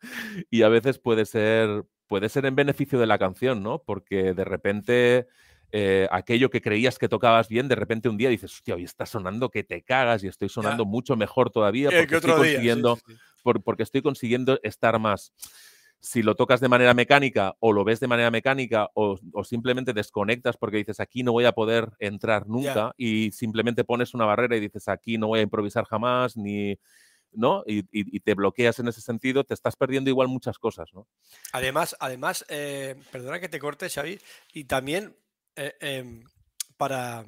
y 0.51 0.63
a 0.63 0.69
veces 0.69 0.99
puede 0.99 1.27
ser, 1.27 1.85
puede 2.07 2.29
ser 2.29 2.47
en 2.47 2.57
beneficio 2.57 2.99
de 2.99 3.07
la 3.07 3.19
canción, 3.19 3.63
¿no? 3.63 3.83
Porque 3.83 4.35
de 4.35 4.45
repente 4.45 5.27
eh, 5.73 6.07
aquello 6.13 6.51
que 6.51 6.61
creías 6.61 6.99
que 6.99 7.09
tocabas 7.09 7.49
bien, 7.49 7.67
de 7.67 7.75
repente 7.75 8.09
un 8.09 8.17
día 8.17 8.29
dices, 8.29 8.53
hostia, 8.53 8.77
hoy 8.77 8.85
está 8.85 9.07
sonando 9.07 9.51
que 9.51 9.65
te 9.65 9.83
cagas 9.83 10.23
y 10.23 10.29
estoy 10.29 10.49
sonando 10.49 10.85
mucho 10.85 11.17
mejor 11.17 11.51
todavía 11.51 11.91
porque 11.91 12.15
estoy, 12.15 12.33
consiguiendo, 12.33 12.99
porque 13.43 13.83
estoy 13.83 14.03
consiguiendo 14.03 14.61
estar 14.63 14.99
más. 15.01 15.33
Si 15.99 16.23
lo 16.23 16.37
tocas 16.37 16.61
de 16.61 16.69
manera 16.69 16.93
mecánica 16.95 17.57
o 17.61 17.73
lo 17.73 17.83
ves 17.83 17.99
de 17.99 18.07
manera 18.07 18.31
mecánica 18.31 18.91
o, 18.95 19.19
simplemente 19.43 19.95
desconectas 19.95 20.57
porque 20.59 20.77
dices 20.77 21.01
aquí 21.01 21.23
no 21.23 21.33
voy 21.33 21.47
a 21.47 21.53
poder 21.53 21.91
entrar 21.99 22.47
nunca 22.47 22.93
y 22.99 23.33
simplemente 23.33 23.83
pones 23.85 24.13
una 24.13 24.27
barrera 24.27 24.57
y 24.57 24.61
dices 24.61 24.87
aquí 24.87 25.19
no 25.19 25.29
voy 25.29 25.41
a 25.41 25.43
improvisar 25.43 25.87
jamás 25.87 26.37
ni, 26.37 26.79
¿no? 27.35 27.63
Y, 27.67 28.21
te 28.21 28.35
bloqueas 28.35 28.79
en 28.79 28.89
ese 28.89 29.01
sentido, 29.01 29.45
te 29.45 29.55
estás 29.55 29.77
perdiendo 29.77 30.11
igual 30.11 30.29
muchas 30.29 30.59
cosas, 30.59 30.89
¿no? 30.93 31.07
Además, 31.53 31.97
además 32.01 32.45
eh, 32.49 32.97
perdona 33.11 33.41
que 33.41 33.49
te 33.49 33.59
corte, 33.59 33.91
Xavi, 33.91 34.19
y 34.53 34.65
también 34.65 35.17
eh, 35.57 35.75
em, 35.81 36.25
para, 36.77 37.25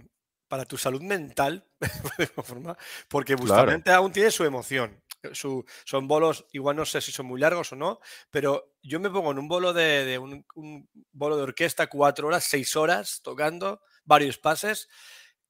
para 0.49 0.65
tu 0.65 0.77
salud 0.77 1.03
mental, 1.03 1.67
porque 3.09 3.37
justamente 3.37 3.91
aún 3.91 4.13
tiene 4.13 4.31
su 4.31 4.45
emoción. 4.45 5.03
Eh, 5.23 5.31
su, 5.33 5.65
son 5.85 6.09
bolos, 6.09 6.47
igual 6.53 6.77
no 6.77 6.85
sé 6.85 7.01
si 7.01 7.13
son 7.13 7.27
muy 7.27 7.41
largos 7.41 7.73
o 7.73 7.77
no, 7.77 8.01
pero 8.31 8.75
yo 8.83 9.01
me 9.01 9.11
pongo 9.11 9.31
en 9.33 9.39
un 9.39 9.49
bolo 9.49 9.73
de, 9.73 10.19
un, 10.19 10.89
bolo 11.13 11.37
de 11.37 11.43
orquesta, 11.43 11.87
cuatro 11.89 12.29
horas, 12.29 12.45
seis 12.45 12.75
horas, 12.77 13.21
tocando 13.23 13.81
varios 14.05 14.39
pases. 14.39 14.89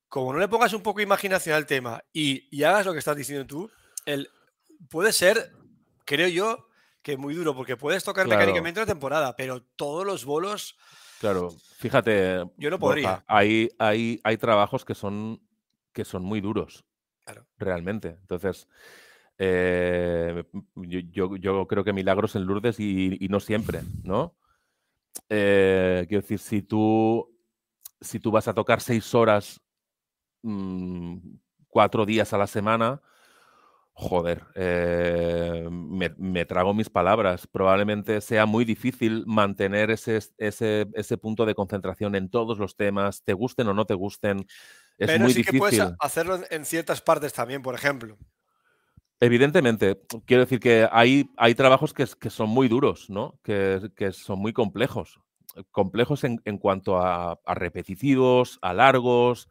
Como 0.08 0.32
no 0.32 0.38
le 0.38 0.48
pongas 0.48 0.72
un 0.72 0.82
poco 0.82 0.98
de 0.98 1.04
imaginación 1.04 1.56
al 1.56 1.66
tema 1.66 2.02
y, 2.12 2.46
y 2.56 2.62
hagas 2.62 2.86
lo 2.86 2.92
que 2.92 3.00
estás 3.00 3.16
diciendo 3.16 3.44
tú, 3.44 3.70
el, 4.04 4.30
puede 4.88 5.12
ser, 5.12 5.52
creo 6.04 6.28
yo, 6.28 6.68
que 7.02 7.16
muy 7.16 7.34
duro, 7.34 7.54
porque 7.54 7.76
puedes 7.76 8.04
tocar 8.04 8.26
mecánicamente 8.26 8.80
una 8.80 8.86
temporada, 8.86 9.36
pero 9.36 9.62
todos 9.62 10.04
los 10.04 10.24
bolos. 10.24 10.76
Claro, 11.20 11.54
fíjate. 11.78 12.44
Yo 12.56 12.70
no 12.70 12.78
podría. 12.78 13.24
hay, 13.26 13.70
hay, 13.78 14.20
hay 14.24 14.36
trabajos 14.36 14.84
que 14.84 14.94
son, 14.94 15.40
que 15.92 16.04
son 16.04 16.24
muy 16.24 16.40
duros. 16.40 16.84
Claro. 17.24 17.46
Realmente. 17.58 18.16
Entonces. 18.20 18.68
Eh, 19.38 20.44
yo, 20.74 21.36
yo, 21.36 21.66
creo 21.66 21.84
que 21.84 21.92
milagros 21.92 22.36
en 22.36 22.44
Lourdes 22.44 22.80
y, 22.80 23.26
no 23.28 23.40
siempre, 23.40 23.82
¿no? 24.02 24.34
Eh, 25.28 26.06
quiero 26.08 26.22
decir, 26.22 26.38
si 26.38 26.62
tú, 26.62 27.38
si 28.00 28.18
tú 28.18 28.30
vas 28.30 28.48
a 28.48 28.54
tocar 28.54 28.80
seis 28.80 29.14
horas, 29.14 29.60
mm, 30.42 31.18
cuatro 31.68 32.06
días 32.06 32.32
a 32.32 32.38
la 32.38 32.46
semana, 32.46 33.02
Joder, 33.98 34.44
eh, 34.54 35.66
me, 35.70 36.44
trago 36.44 36.74
mis 36.74 36.90
palabras. 36.90 37.46
Probablemente 37.46 38.20
sea 38.20 38.44
muy 38.44 38.66
difícil 38.66 39.24
mantener 39.26 39.90
ese, 39.90 40.20
ese, 40.36 40.86
ese, 40.92 41.16
punto 41.16 41.46
de 41.46 41.54
concentración 41.54 42.14
en 42.14 42.28
todos 42.28 42.58
los 42.58 42.76
temas, 42.76 43.22
te 43.24 43.32
gusten 43.32 43.68
o 43.68 43.72
no 43.72 43.86
te 43.86 43.94
gusten. 43.94 44.46
Es 44.98 45.06
Pero 45.06 45.24
muy 45.24 45.32
sí 45.32 45.38
difícil. 45.38 45.52
que 45.54 45.58
puedes 45.58 45.92
hacerlo 45.98 46.40
en 46.50 46.66
ciertas 46.66 47.00
partes 47.00 47.32
también, 47.32 47.62
por 47.62 47.74
ejemplo. 47.74 48.18
Evidentemente, 49.18 49.98
quiero 50.26 50.42
decir 50.42 50.60
que 50.60 50.86
hay, 50.92 51.30
hay 51.38 51.54
trabajos 51.54 51.94
que, 51.94 52.04
que 52.20 52.28
son 52.28 52.50
muy 52.50 52.68
duros, 52.68 53.08
¿no? 53.08 53.40
Que, 53.42 53.80
que 53.96 54.12
son 54.12 54.38
muy 54.40 54.52
complejos. 54.52 55.20
Complejos 55.70 56.22
en, 56.24 56.42
en 56.44 56.58
cuanto 56.58 56.98
a, 56.98 57.40
a, 57.46 57.54
repetitivos, 57.54 58.58
a 58.60 58.74
largos, 58.74 59.48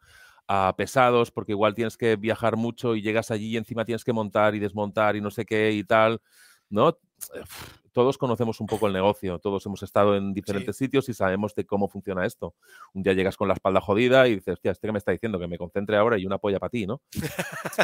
a 0.48 0.74
pesados, 0.76 1.30
porque 1.30 1.52
igual 1.52 1.74
tienes 1.74 1.96
que 1.96 2.16
viajar 2.16 2.56
mucho 2.56 2.94
y 2.94 3.02
llegas 3.02 3.30
allí 3.30 3.48
y 3.48 3.56
encima 3.56 3.84
tienes 3.84 4.04
que 4.04 4.12
montar 4.12 4.54
y 4.54 4.58
desmontar 4.58 5.16
y 5.16 5.20
no 5.20 5.30
sé 5.30 5.44
qué 5.44 5.72
y 5.72 5.84
tal, 5.84 6.20
¿no? 6.68 6.98
Todos 7.92 8.18
conocemos 8.18 8.60
un 8.60 8.66
poco 8.66 8.88
el 8.88 8.92
negocio, 8.92 9.38
todos 9.38 9.64
hemos 9.64 9.82
estado 9.82 10.16
en 10.16 10.34
diferentes 10.34 10.76
sitios 10.76 11.08
y 11.08 11.14
sabemos 11.14 11.54
de 11.54 11.64
cómo 11.64 11.88
funciona 11.88 12.26
esto. 12.26 12.54
Un 12.92 13.02
día 13.02 13.14
llegas 13.14 13.38
con 13.38 13.48
la 13.48 13.54
espalda 13.54 13.80
jodida 13.80 14.28
y 14.28 14.34
dices, 14.34 14.52
hostia, 14.52 14.72
este 14.72 14.86
que 14.86 14.92
me 14.92 14.98
está 14.98 15.12
diciendo 15.12 15.38
que 15.38 15.46
me 15.46 15.56
concentre 15.56 15.96
ahora 15.96 16.18
y 16.18 16.26
una 16.26 16.36
polla 16.36 16.58
para 16.58 16.68
ti, 16.68 16.86
¿no? 16.86 17.00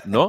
¿No? 0.05 0.29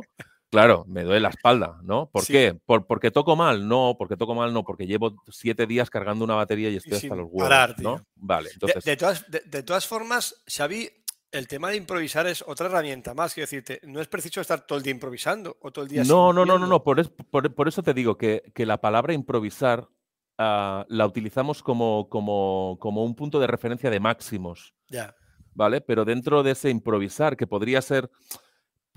Claro, 0.54 0.86
me 0.88 1.02
duele 1.02 1.20
la 1.20 1.30
espalda, 1.30 1.80
¿no? 1.82 2.12
¿Por 2.12 2.28
qué? 2.28 2.56
¿Por, 2.66 2.86
¿Porque 2.86 3.10
toco 3.10 3.36
mal? 3.36 3.68
No, 3.68 3.96
porque 3.98 4.16
toco 4.16 4.36
mal 4.36 4.54
no, 4.54 4.64
porque 4.64 4.86
llevo 4.86 5.16
siete 5.32 5.66
días 5.66 5.90
cargando 5.90 6.24
una 6.24 6.36
batería 6.36 6.70
y 6.70 6.76
estoy 6.76 6.94
hasta 6.94 7.16
los 7.16 7.28
huevos, 7.32 7.78
¿no? 7.80 8.06
Vale, 8.14 8.52
entonces... 8.54 8.84
De, 8.84 8.96
todas, 8.96 9.26
de, 9.32 9.64
todas, 9.64 9.88
formas, 9.88 10.44
Xavi, 10.46 10.92
el 11.34 11.48
tema 11.48 11.70
de 11.72 11.78
improvisar 11.78 12.28
es 12.28 12.44
otra 12.48 12.68
herramienta 12.68 13.14
más, 13.14 13.34
quiero 13.34 13.46
decirte, 13.46 13.82
no 13.84 14.00
es 14.00 14.08
preciso 14.08 14.40
estar 14.40 14.66
todo 14.66 14.78
el 14.78 14.84
día 14.84 14.92
improvisando 14.92 15.58
o 15.62 15.72
todo 15.72 15.84
el 15.84 15.90
día... 15.90 16.04
No, 16.04 16.32
no, 16.32 16.46
no, 16.46 16.60
no, 16.60 16.68
no, 16.68 16.84
por, 16.84 17.12
por, 17.12 17.68
eso 17.68 17.82
te 17.82 17.94
digo 17.94 18.18
que, 18.18 18.52
que 18.54 18.66
la 18.66 18.80
palabra 18.80 19.14
improvisar 19.14 19.90
uh, 20.38 20.86
la 20.88 21.06
utilizamos 21.08 21.64
como, 21.64 22.08
como, 22.08 22.78
como 22.80 23.04
un 23.04 23.16
punto 23.16 23.40
de 23.40 23.48
referencia 23.48 23.90
de 23.90 24.00
máximos. 24.00 24.76
Ya. 24.90 25.16
¿Vale? 25.56 25.82
Pero 25.82 26.06
dentro 26.06 26.44
de 26.44 26.52
ese 26.52 26.70
improvisar, 26.70 27.36
que 27.36 27.48
podría 27.48 27.82
ser 27.82 28.12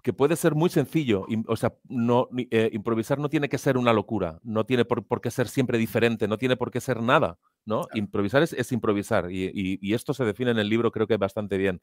que 0.06 0.12
puede 0.12 0.36
ser 0.36 0.54
muy 0.54 0.70
sencillo. 0.70 1.26
O 1.48 1.56
sea, 1.56 1.74
no, 1.88 2.28
eh, 2.36 2.70
improvisar 2.72 3.18
no 3.18 3.28
tiene 3.28 3.48
que 3.48 3.58
ser 3.58 3.76
una 3.76 3.92
locura, 3.92 4.38
no 4.44 4.64
tiene 4.64 4.84
por, 4.84 5.20
qué 5.20 5.32
ser 5.32 5.48
siempre 5.48 5.78
diferente, 5.78 6.28
no 6.28 6.38
tiene 6.38 6.56
por 6.56 6.70
qué 6.70 6.80
ser 6.80 7.02
nada, 7.02 7.40
¿no? 7.64 7.88
Improvisar 7.92 8.40
es, 8.44 8.70
improvisar 8.70 9.32
y, 9.32 9.92
esto 9.92 10.14
se 10.14 10.24
define 10.24 10.52
en 10.52 10.58
el 10.60 10.68
libro 10.68 10.92
creo 10.92 11.08
que 11.08 11.16
bastante 11.16 11.58
bien. 11.58 11.82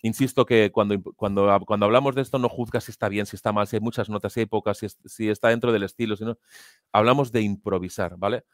Insisto 0.00 0.46
que 0.46 0.70
cuando, 0.70 1.02
cuando, 1.16 1.58
cuando 1.66 1.86
hablamos 1.86 2.14
de 2.14 2.22
esto 2.22 2.38
no 2.38 2.48
juzgas 2.48 2.84
si 2.84 2.92
está 2.92 3.08
bien, 3.08 3.26
si 3.26 3.34
está 3.34 3.50
mal, 3.50 3.66
si 3.66 3.74
hay 3.74 3.80
muchas 3.80 4.08
notas, 4.08 4.32
si 4.32 4.38
hay 4.38 4.46
pocas, 4.46 4.78
si, 4.78 4.86
si 5.06 5.28
está 5.28 5.48
dentro 5.48 5.72
del 5.72 5.82
estilo, 5.82 6.14
si 6.14 6.24
hablamos 6.92 7.32
de 7.32 7.40
improvisar, 7.40 8.16
¿vale? 8.16 8.44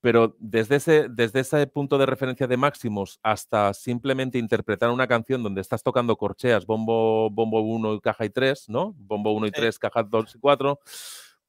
Pero 0.00 0.36
desde 0.38 0.76
ese, 0.76 1.08
desde 1.08 1.40
ese 1.40 1.66
punto 1.66 1.98
de 1.98 2.06
referencia 2.06 2.46
de 2.46 2.56
máximos 2.56 3.18
hasta 3.22 3.72
simplemente 3.74 4.38
interpretar 4.38 4.90
una 4.90 5.06
canción 5.06 5.42
donde 5.42 5.60
estás 5.60 5.82
tocando 5.82 6.16
corcheas, 6.16 6.66
bombo, 6.66 7.30
bombo 7.30 7.60
1 7.60 7.94
y 7.94 8.00
caja 8.00 8.24
y 8.24 8.30
3, 8.30 8.68
¿no? 8.68 8.94
Bombo 8.98 9.32
1 9.32 9.46
y 9.46 9.50
3, 9.50 9.78
caja 9.78 10.02
2 10.02 10.36
y 10.36 10.38
4, 10.38 10.78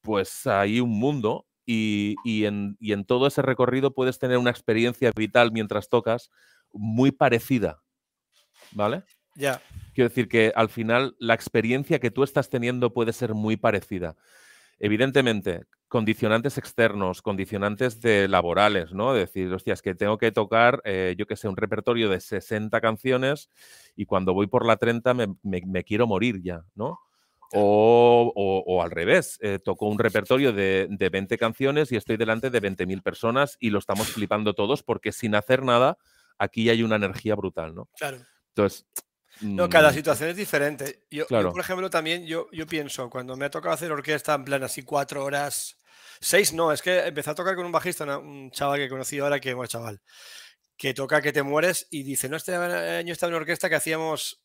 pues 0.01 0.47
hay 0.47 0.79
un 0.79 0.89
mundo 0.89 1.45
y, 1.65 2.15
en, 2.45 2.77
y 2.79 2.93
en 2.93 3.03
todo 3.03 3.27
ese 3.27 3.41
recorrido 3.41 3.93
puedes 3.93 4.19
tener 4.19 4.37
una 4.37 4.51
experiencia 4.51 5.11
vital 5.15 5.51
mientras 5.51 5.89
tocas 5.89 6.31
muy 6.71 7.11
parecida, 7.11 7.83
¿vale? 8.71 9.03
Ya. 9.35 9.61
Quiero 9.93 10.09
decir 10.09 10.29
que 10.29 10.51
al 10.55 10.69
final 10.69 11.15
la 11.19 11.33
experiencia 11.33 11.99
que 11.99 12.09
tú 12.09 12.23
estás 12.23 12.49
teniendo 12.49 12.93
puede 12.93 13.13
ser 13.13 13.33
muy 13.33 13.57
parecida. 13.57 14.15
Evidentemente, 14.79 15.65
condicionantes 15.87 16.57
externos, 16.57 17.21
condicionantes 17.21 18.01
de 18.01 18.27
laborales, 18.27 18.91
¿no? 18.93 19.13
decir, 19.13 19.51
hostia, 19.53 19.73
es 19.73 19.81
que 19.81 19.95
tengo 19.95 20.17
que 20.17 20.31
tocar, 20.31 20.81
eh, 20.83 21.15
yo 21.17 21.25
que 21.25 21.35
sé, 21.35 21.47
un 21.47 21.55
repertorio 21.55 22.09
de 22.09 22.19
60 22.19 22.79
canciones 22.81 23.49
y 23.95 24.05
cuando 24.05 24.33
voy 24.33 24.47
por 24.47 24.65
la 24.65 24.77
30 24.77 25.13
me, 25.13 25.83
quiero 25.83 26.07
morir 26.07 26.41
ya, 26.41 26.63
¿no? 26.75 26.99
O, 27.53 28.81
al 28.83 28.91
revés, 28.91 29.39
eh, 29.41 29.57
toco 29.63 29.85
un 29.87 29.97
repertorio 29.97 30.51
de, 30.51 30.87
de, 30.89 31.09
20 31.09 31.37
canciones 31.37 31.93
y 31.93 31.95
estoy 31.95 32.17
delante 32.17 32.49
de 32.49 32.61
20.000 32.61 33.01
personas 33.01 33.55
y 33.61 33.69
lo 33.69 33.79
estamos 33.79 34.09
flipando 34.09 34.53
todos 34.53 34.83
porque 34.83 35.13
sin 35.13 35.33
hacer 35.33 35.63
nada, 35.63 35.97
aquí 36.37 36.69
hay 36.69 36.83
una 36.83 36.97
energía 36.97 37.35
brutal, 37.35 37.73
¿no? 37.73 37.87
Claro. 37.97 38.17
Entonces, 38.49 38.85
no, 39.41 39.69
cada 39.69 39.91
mm. 39.91 39.93
situación 39.93 40.29
es 40.29 40.35
diferente. 40.35 41.05
Yo, 41.09 41.27
por 41.27 41.59
ejemplo, 41.59 41.89
también 41.89 42.25
yo, 42.25 42.47
yo 42.51 42.65
pienso, 42.67 43.09
cuando 43.09 43.35
me 43.35 43.45
ha 43.45 43.49
tocado 43.49 43.73
hacer 43.73 43.91
orquesta 43.91 44.33
en 44.33 44.45
plan 44.45 44.63
así 44.63 44.83
cuatro 44.83 45.23
horas, 45.23 45.77
seis 46.19 46.53
no, 46.53 46.71
es 46.71 46.81
que 46.81 46.99
empecé 46.99 47.29
a 47.29 47.35
tocar 47.35 47.55
con 47.55 47.65
un 47.65 47.71
bajista, 47.71 48.17
un 48.17 48.51
chaval 48.51 48.79
que 48.79 48.89
conocí 48.89 49.19
ahora, 49.19 49.39
que 49.39 49.53
bueno, 49.53 49.67
chaval, 49.67 50.01
que 50.77 50.93
toca 50.93 51.21
que 51.21 51.33
te 51.33 51.43
mueres 51.43 51.87
y 51.89 52.03
dice, 52.03 52.29
no, 52.29 52.37
este 52.37 52.55
año 52.55 53.13
estaba 53.13 53.29
en 53.29 53.35
una 53.35 53.41
orquesta 53.41 53.69
que 53.69 53.75
hacíamos 53.75 54.43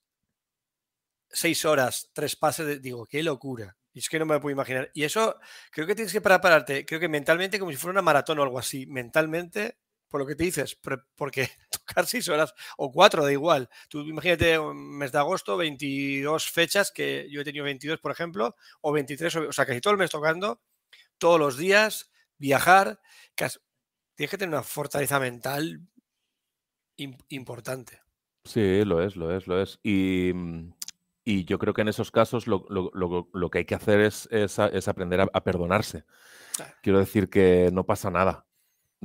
seis 1.31 1.64
horas, 1.64 2.11
tres 2.12 2.37
pases, 2.37 2.81
digo, 2.81 3.07
qué 3.07 3.22
locura. 3.22 3.76
Y 3.94 3.98
es 3.98 4.09
que 4.09 4.18
no 4.18 4.24
me 4.24 4.40
puedo 4.40 4.52
imaginar. 4.52 4.90
Y 4.94 5.05
eso 5.05 5.38
creo 5.70 5.87
que 5.87 5.94
tienes 5.94 6.12
que 6.12 6.20
prepararte, 6.20 6.87
creo 6.87 7.00
que 7.00 7.09
mentalmente 7.09 7.59
como 7.59 7.70
si 7.70 7.76
fuera 7.76 7.92
una 7.92 8.02
maratón 8.02 8.38
o 8.38 8.42
algo 8.42 8.59
así. 8.59 8.87
Mentalmente 8.87 9.76
por 10.12 10.20
lo 10.20 10.26
que 10.26 10.35
te 10.35 10.44
dices, 10.44 10.78
porque 11.16 11.50
tocar 11.84 12.06
seis 12.06 12.28
horas 12.28 12.54
o 12.76 12.90
cuatro, 12.90 13.24
da 13.24 13.32
igual. 13.32 13.68
Tú 13.88 14.00
imagínate 14.00 14.58
un 14.58 14.98
mes 14.98 15.12
de 15.12 15.18
agosto, 15.18 15.56
22 15.56 16.50
fechas, 16.50 16.92
que 16.92 17.28
yo 17.30 17.40
he 17.40 17.44
tenido 17.44 17.64
22, 17.64 18.00
por 18.00 18.12
ejemplo, 18.12 18.56
o 18.80 18.92
23, 18.92 19.36
o 19.36 19.52
sea, 19.52 19.66
casi 19.66 19.80
todo 19.80 19.92
el 19.92 19.98
mes 19.98 20.10
tocando, 20.10 20.60
todos 21.18 21.38
los 21.38 21.56
días, 21.56 22.10
viajar. 22.38 23.00
Tienes 24.14 24.30
que 24.30 24.38
tener 24.38 24.54
una 24.54 24.62
fortaleza 24.62 25.18
mental 25.18 25.80
importante. 27.28 28.00
Sí, 28.44 28.84
lo 28.84 29.02
es, 29.02 29.16
lo 29.16 29.34
es, 29.34 29.46
lo 29.46 29.60
es. 29.60 29.78
Y, 29.82 30.32
mm, 30.34 30.72
yo 31.24 31.58
creo 31.58 31.74
que 31.74 31.82
en 31.82 31.88
esos 31.88 32.10
casos 32.10 32.46
lo, 32.46 33.50
que 33.50 33.58
hay 33.58 33.64
que 33.64 33.74
hacer 33.74 34.00
es, 34.00 34.28
es, 34.30 34.88
aprender 34.88 35.20
a, 35.20 35.44
perdonarse. 35.44 36.04
Quiero 36.82 36.98
decir 36.98 37.30
que 37.30 37.70
no 37.72 37.86
pasa 37.86 38.10
nada. 38.10 38.46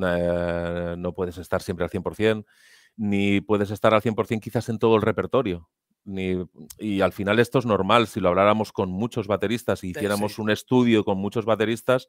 Eh, 0.05 0.95
no 0.97 1.13
puedes 1.13 1.37
estar 1.37 1.61
siempre 1.61 1.83
al 1.83 1.91
100%, 1.91 2.45
ni 2.97 3.41
puedes 3.41 3.71
estar 3.71 3.93
al 3.93 4.01
100% 4.01 4.41
quizás 4.41 4.69
en 4.69 4.79
todo 4.79 4.95
el 4.95 5.01
repertorio. 5.01 5.69
Ni, 6.03 6.37
y 6.79 7.01
al 7.01 7.11
final 7.11 7.37
esto 7.37 7.59
es 7.59 7.65
normal, 7.65 8.07
si 8.07 8.21
lo 8.21 8.29
habláramos 8.29 8.71
con 8.71 8.89
muchos 8.89 9.27
bateristas 9.27 9.83
y 9.83 9.89
hiciéramos 9.89 10.39
un 10.39 10.49
estudio 10.49 11.03
con 11.03 11.17
muchos 11.17 11.43
bateristas, 11.43 12.07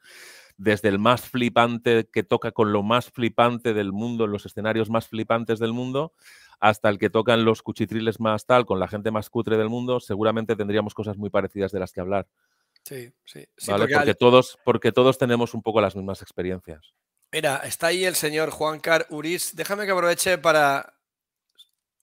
desde 0.57 0.89
el 0.89 1.01
más 1.01 1.23
flipante 1.23 2.09
que 2.13 2.23
toca 2.23 2.53
con 2.53 2.73
lo 2.73 2.85
más 2.85 3.11
flipante 3.11 3.75
del 3.75 3.93
mundo, 3.93 4.27
en 4.27 4.31
los 4.31 4.47
escenarios 4.47 4.89
más 4.89 5.09
flipantes 5.09 5.59
del 5.59 5.73
mundo, 5.73 6.13
hasta 6.61 6.89
el 6.89 6.99
que 6.99 7.11
toca 7.11 7.35
en 7.35 7.45
los 7.45 7.63
cuchitriles 7.63 8.21
más 8.21 8.47
tal, 8.47 8.67
con 8.67 8.79
la 8.79 8.87
gente 8.87 9.11
más 9.11 9.31
cutre 9.31 9.57
del 9.57 9.69
mundo, 9.69 9.99
seguramente 9.99 10.55
tendríamos 10.55 10.95
cosas 10.95 11.17
muy 11.17 11.31
parecidas 11.31 11.73
de 11.73 11.81
las 11.81 11.93
que 11.93 12.01
hablar. 12.01 12.29
Sí, 12.85 13.13
sí. 13.25 13.45
porque, 13.67 14.15
todos, 14.15 14.59
porque 14.65 14.93
todos 14.93 15.19
tenemos 15.19 15.55
un 15.55 15.63
poco 15.63 15.81
las 15.81 15.97
mismas 15.97 16.23
experiencias. 16.23 16.95
Mira, 17.31 17.57
está 17.65 17.89
ahí 17.89 18.05
el 18.05 18.15
señor 18.15 18.51
Juan 18.51 18.81
Car 18.81 19.07
Uris. 19.11 19.55
Déjame 19.55 19.85
que 19.85 19.93
aproveche 19.93 20.39
para. 20.39 20.95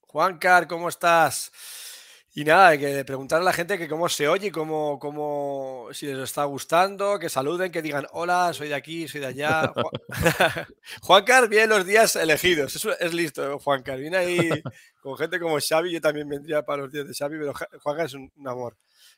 Juan 0.01 0.37
Car, 0.37 0.67
¿cómo 0.67 0.87
estás? 0.87 1.51
Y 2.37 2.43
nada, 2.43 2.67
hay 2.67 2.79
que 2.79 3.05
preguntar 3.05 3.39
a 3.39 3.43
la 3.45 3.53
gente 3.53 3.77
que 3.77 3.87
cómo 3.87 4.09
se 4.09 4.27
oye, 4.27 4.51
cómo, 4.51 4.99
cómo, 4.99 5.87
si 5.93 6.05
les 6.05 6.19
está 6.19 6.43
gustando, 6.43 7.17
que 7.17 7.29
saluden, 7.29 7.71
que 7.71 7.81
digan 7.81 8.05
hola, 8.11 8.53
soy 8.53 8.67
de 8.67 8.75
aquí, 8.75 9.07
soy 9.07 9.21
de 9.21 9.27
allá. 9.27 9.73
Juan 11.01 11.23
Car 11.23 11.47
viene 11.47 11.67
los 11.67 11.85
días 11.85 12.17
elegidos, 12.17 12.75
eso 12.75 12.97
es 12.99 13.13
listo, 13.13 13.57
Juan 13.59 13.83
Car. 13.83 13.99
Viene 13.99 14.17
ahí 14.17 14.49
con 15.01 15.17
gente 15.17 15.39
como 15.39 15.57
Xavi, 15.59 15.93
yo 15.93 16.01
también 16.01 16.27
vendría 16.27 16.61
para 16.61 16.83
los 16.83 16.91
días 16.91 17.07
de 17.07 17.13
Xavi, 17.13 17.37
pero 17.39 17.53
Juan 17.53 17.95
Car 17.95 18.05
es 18.05 18.13
un, 18.13 18.29
amor. 18.45 18.75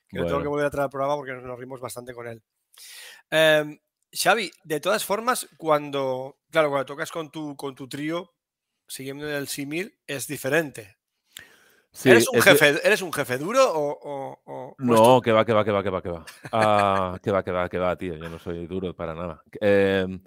Que 0.08 0.20
tengo 0.20 0.42
que 0.42 0.48
volver 0.48 0.68
a 0.68 0.70
traer 0.70 0.84
al 0.84 0.90
programa 0.92 1.16
porque 1.16 1.34
nos, 1.34 1.60
rimos 1.60 1.82
bastante 1.82 2.14
con 2.14 2.28
él. 2.28 2.42
Em, 3.32 3.80
Xavi, 4.12 4.52
de 4.64 4.80
todas 4.80 5.06
formas, 5.06 5.48
cuando, 5.58 6.38
claro, 6.50 6.70
cuando 6.70 6.86
tocas 6.86 7.12
con 7.12 7.32
tu, 7.32 7.56
con 7.56 7.76
tu 7.76 7.88
trío, 7.88 8.34
siguiendo 8.88 9.30
el 9.30 9.48
símil, 9.48 9.98
es 10.08 10.28
diferente. 10.28 10.98
¿Eres, 12.06 12.28
un 12.30 12.42
jefe, 12.42 12.80
¿Eres 12.86 13.02
un 13.02 13.12
jefe 13.12 13.38
duro 13.38 13.64
o...? 13.66 14.76
no, 14.78 15.22
que 15.22 15.32
va, 15.32 15.46
que 15.46 15.54
va, 15.54 15.66
que 15.66 15.72
va, 15.72 15.84
que 15.84 15.90
va, 15.90 16.02
que 16.02 16.10
va. 16.10 16.26
Ah, 16.52 17.20
que 17.22 17.32
va, 17.32 17.44
que 17.44 17.52
va, 17.52 17.70
que 17.70 17.80
va, 17.80 17.96
tío. 17.96 18.16
Yo 18.16 18.30
no 18.30 18.38
soy 18.38 18.68
duro 18.68 18.96
para 18.96 19.16
nada. 19.16 19.42
Em, 19.60 20.22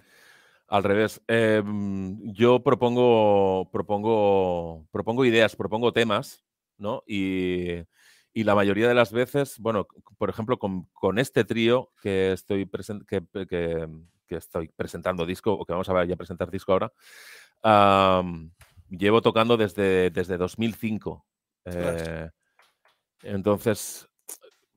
al 0.67 0.83
revés. 0.83 1.21
Em, 1.29 2.19
yo 2.33 2.63
propongo, 2.63 3.71
propongo, 3.71 4.87
propongo 4.91 5.25
ideas, 5.25 5.55
propongo 5.55 5.93
temas, 5.93 6.45
¿no? 6.77 7.05
Y 7.07 7.85
y 8.33 8.45
la 8.45 8.55
mayoría 8.55 8.89
de 8.89 8.95
las 8.95 9.13
veces, 9.13 9.59
bueno, 9.59 9.87
por 10.19 10.31
ejemplo, 10.31 10.59
con, 10.59 11.19
este 11.19 11.45
trío 11.45 11.91
que 12.01 12.33
estoy, 12.33 12.69
que, 13.09 13.23
que, 13.47 13.89
estoy 14.37 14.69
presentando 14.69 15.27
disco, 15.27 15.53
o 15.53 15.65
que 15.65 15.73
vamos 15.73 15.89
a 15.89 15.93
ver 15.93 16.07
ya 16.07 16.17
presentar 16.17 16.51
disco 16.51 16.73
ahora, 16.73 16.93
llevo 18.89 19.21
tocando 19.23 19.57
desde, 19.57 20.11
desde 20.11 20.37
2005. 20.37 21.27
Eh, 21.65 22.31
entonces, 23.23 24.09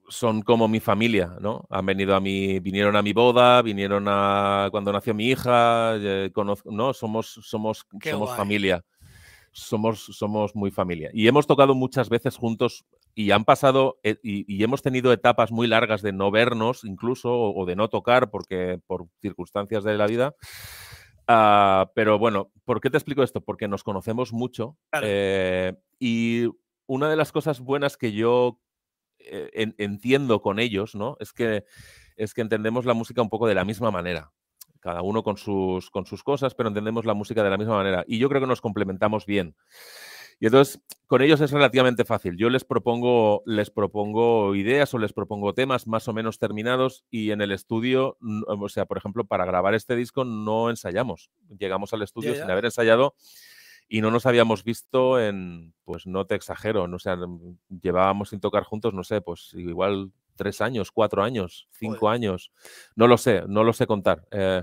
son 0.10 0.42
como 0.42 0.68
mi 0.68 0.80
familia, 0.80 1.38
¿no? 1.40 1.68
Han 1.70 1.86
venido 1.86 2.16
a 2.16 2.20
mi, 2.20 2.60
vinieron 2.60 2.96
a 2.96 3.04
mi 3.04 3.14
boda, 3.14 3.62
vinieron 3.62 4.06
a 4.08 4.68
cuando 4.72 4.92
nació 4.92 5.14
mi 5.14 5.28
hija, 5.28 5.96
eh, 5.98 6.32
¿no? 6.66 6.94
Somos, 6.94 7.40
somos, 7.44 7.86
somos 8.02 8.36
familia 8.36 8.84
somos, 9.54 10.06
somos 10.12 10.56
muy 10.56 10.72
familia. 10.72 11.10
Y 11.14 11.28
hemos 11.28 11.48
tocado 11.48 11.76
muchas 11.76 12.10
veces 12.10 12.36
juntos 12.36 12.86
y 13.16 13.32
han 13.32 13.46
pasado 13.46 14.00
eh, 14.04 14.18
y, 14.24 14.64
hemos 14.64 14.82
tenido 14.82 15.14
etapas 15.14 15.52
muy 15.52 15.68
largas 15.68 16.02
de 16.02 16.14
no 16.14 16.32
vernos 16.32 16.84
incluso 16.84 17.32
o, 17.32 17.66
de 17.66 17.76
no 17.76 17.90
tocar 17.90 18.32
porque 18.32 18.80
por 18.88 19.08
circunstancias 19.22 19.84
de 19.84 19.98
la 19.98 20.08
vida. 20.08 20.36
Ah, 21.28 21.92
pero 21.96 22.20
bueno, 22.20 22.52
¿por 22.66 22.82
qué 22.82 22.90
te 22.90 22.98
explico 22.98 23.24
esto? 23.24 23.42
Porque 23.42 23.68
nos 23.68 23.84
conocemos 23.84 24.34
mucho 24.34 24.78
eh, 25.02 25.74
y 26.00 26.48
una 26.86 27.10
de 27.10 27.16
las 27.16 27.32
cosas 27.32 27.60
buenas 27.60 27.98
que 27.98 28.12
yo 28.12 28.60
eh, 29.20 29.74
entiendo 29.78 30.42
con 30.42 30.60
ellos, 30.60 30.96
¿no? 30.96 31.16
Es 31.20 31.32
que, 31.32 31.64
es 32.18 32.34
que 32.34 32.42
entendemos 32.42 32.86
la 32.86 32.94
música 32.94 33.22
un 33.22 33.30
poco 33.30 33.48
de 33.48 33.56
la 33.56 33.64
misma 33.64 33.92
manera 33.92 34.32
cada 34.84 35.02
uno 35.02 35.24
con 35.24 35.38
sus, 35.38 35.90
con 35.90 36.06
sus 36.06 36.24
cosas, 36.24 36.56
pero 36.56 36.68
entendemos 36.68 37.06
la 37.06 37.14
música 37.14 37.42
de 37.42 37.50
la 37.50 37.58
misma 37.58 37.78
manera. 37.78 38.04
Y 38.06 38.20
yo 38.20 38.28
creo 38.28 38.42
que 38.42 38.48
nos 38.48 38.60
complementamos 38.60 39.26
bien. 39.26 39.56
Y 40.44 40.48
entonces, 40.48 40.82
con 41.08 41.22
ellos 41.22 41.40
es 41.40 41.52
relativamente 41.52 42.04
fácil. 42.04 42.36
Yo 42.36 42.50
les 42.50 42.66
propongo, 42.66 43.44
les 43.46 43.70
propongo 43.70 44.56
ideas 44.56 44.94
o 44.94 44.98
les 44.98 45.14
propongo 45.14 45.54
temas 45.54 45.88
más 45.88 46.10
o 46.10 46.14
menos 46.14 46.38
terminados 46.38 47.06
y 47.10 47.32
en 47.32 47.40
el 47.40 47.54
estudio, 47.54 48.18
o 48.46 48.68
sea, 48.68 48.86
por 48.86 48.98
ejemplo, 48.98 49.24
para 49.24 49.46
grabar 49.46 49.74
este 49.74 49.96
disco 49.96 50.26
no 50.26 50.70
ensayamos. 50.70 51.32
Llegamos 51.58 51.94
al 51.94 52.02
estudio 52.02 52.36
sin 52.36 52.52
haber 52.52 52.66
ensayado 52.66 53.16
y 53.88 54.02
no 54.02 54.12
nos 54.12 54.26
habíamos 54.26 54.66
visto 54.66 55.18
en, 55.18 55.74
pues 55.86 56.08
no 56.08 56.26
te 56.26 56.36
exagero, 56.36 56.90
no 56.90 57.00
sea, 57.00 57.18
llevábamos 57.82 58.32
sin 58.32 58.42
tocar 58.42 58.64
juntos, 58.64 58.94
no 58.94 59.06
sé, 59.06 59.22
pues 59.22 59.54
igual 59.54 60.12
tres 60.36 60.60
años, 60.60 60.92
cuatro 60.92 61.24
años, 61.24 61.70
cinco 61.72 62.10
años, 62.10 62.52
no 62.98 63.08
lo 63.08 63.18
sé, 63.18 63.44
no 63.48 63.64
lo 63.64 63.72
sé 63.72 63.88
contar. 63.88 64.28
Eh, 64.32 64.62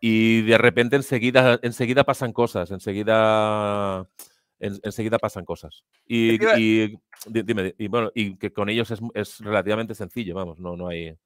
y 0.00 0.40
de 0.40 0.56
repente 0.56 0.96
enseguida, 0.96 1.60
enseguida 1.62 2.02
pasan 2.02 2.32
cosas, 2.32 2.70
enseguida, 2.70 4.08
enseguida 4.62 5.18
pasan 5.18 5.44
cosas. 5.44 5.84
Y, 6.06 6.38
dime, 7.26 7.74
y 7.76 7.88
bueno, 7.88 8.10
y 8.14 8.36
que 8.38 8.52
con 8.52 8.68
ellos 8.68 8.92
es, 9.14 9.40
relativamente 9.40 9.94
sencillo, 9.94 10.34
vamos, 10.34 10.58
no, 10.58 10.76
no 10.76 10.88
hay... 10.88 11.16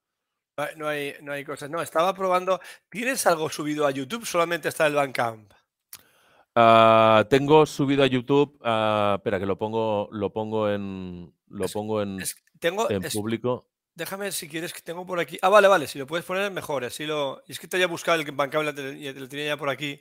No 0.77 0.88
hay, 0.88 1.14
no 1.20 1.33
hay 1.33 1.44
cosas. 1.44 1.68
No, 1.68 1.83
estaba 1.83 2.14
probando. 2.14 2.59
¿Tienes 2.88 3.27
algo 3.27 3.51
subido 3.51 3.87
a 3.87 3.90
YouTube? 3.90 4.25
Solamente 4.25 4.70
está 4.70 4.87
el 4.87 4.94
Bandcamp. 4.94 5.53
Ah, 6.55 7.27
tengo 7.29 7.66
subido 7.66 8.03
a 8.03 8.07
YouTube. 8.07 8.59
Uh, 8.62 9.16
espera, 9.16 9.38
que 9.38 9.44
lo 9.44 9.59
pongo, 9.59 10.09
lo 10.12 10.33
pongo 10.33 10.70
en. 10.70 11.31
Lo 11.49 11.68
pongo 11.68 12.01
en. 12.01 12.25
Tengo, 12.59 12.90
en 12.90 13.03
público. 13.03 13.68
Déjame 13.94 14.33
si 14.33 14.49
quieres 14.49 14.72
que 14.72 14.81
tengo 14.81 15.05
por 15.05 15.20
aquí. 15.20 15.38
Ah, 15.42 15.51
vale, 15.51 15.68
vale. 15.68 15.87
Si 15.87 15.99
lo 15.99 16.07
puedes 16.07 16.25
poner 16.25 16.51
mejor. 16.51 16.85
Así 16.85 17.05
lo. 17.05 17.42
Es 17.46 17.61
que 17.61 17.68
te 17.68 17.77
había 17.77 17.87
buscado 17.87 18.18
el 18.18 18.33
bancable 18.33 18.70
y 18.99 19.12
lo 19.12 19.29
tenía 19.29 19.49
ya 19.49 19.57
por 19.59 19.68
aquí. 19.68 20.01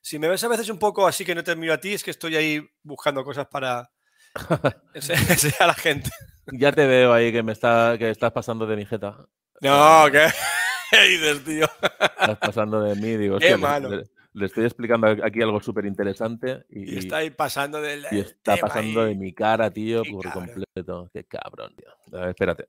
Si 0.00 0.18
me 0.18 0.28
ves 0.28 0.42
a 0.44 0.48
veces 0.48 0.68
un 0.70 0.78
poco 0.78 1.06
así 1.06 1.24
que 1.24 1.34
no 1.34 1.44
te 1.44 1.54
miro 1.56 1.74
a 1.74 1.78
ti, 1.80 1.92
es 1.92 2.02
que 2.02 2.10
estoy 2.10 2.36
ahí 2.36 2.70
buscando 2.82 3.24
cosas 3.24 3.46
para 3.48 3.90
enseñar 4.94 5.62
a 5.62 5.66
la 5.66 5.74
gente. 5.74 6.10
Ya 6.52 6.72
te 6.72 6.86
veo 6.86 7.12
ahí 7.12 7.32
que 7.32 7.42
me 7.42 7.52
está, 7.52 7.96
que 7.98 8.10
estás 8.10 8.32
pasando 8.32 8.66
de 8.66 8.76
mi 8.76 8.86
jeta. 8.86 9.26
No, 9.60 10.06
¿qué? 10.10 10.26
¿Qué 10.90 11.02
dices, 11.06 11.44
tío? 11.44 11.66
Estás 11.90 12.38
pasando 12.38 12.82
de 12.82 12.96
mí, 12.96 13.16
digo. 13.16 13.38
Qué 13.38 13.56
malo. 13.56 14.02
Le, 14.32 14.46
estoy 14.46 14.64
explicando 14.64 15.06
aquí 15.08 15.42
algo 15.42 15.60
súper 15.60 15.84
interesante. 15.86 16.64
Y, 16.68 16.94
y, 16.94 16.98
está 16.98 17.18
ahí 17.18 17.30
pasando 17.30 17.80
del. 17.80 18.06
Y 18.10 18.20
está 18.20 18.56
pasando 18.56 19.04
de 19.04 19.14
mi 19.14 19.32
cara, 19.32 19.70
tío, 19.70 20.02
por 20.04 20.32
completo. 20.32 21.10
Qué 21.12 21.24
cabrón, 21.24 21.74
tío. 21.76 22.18
A 22.18 22.22
ver, 22.22 22.28
espérate. 22.30 22.68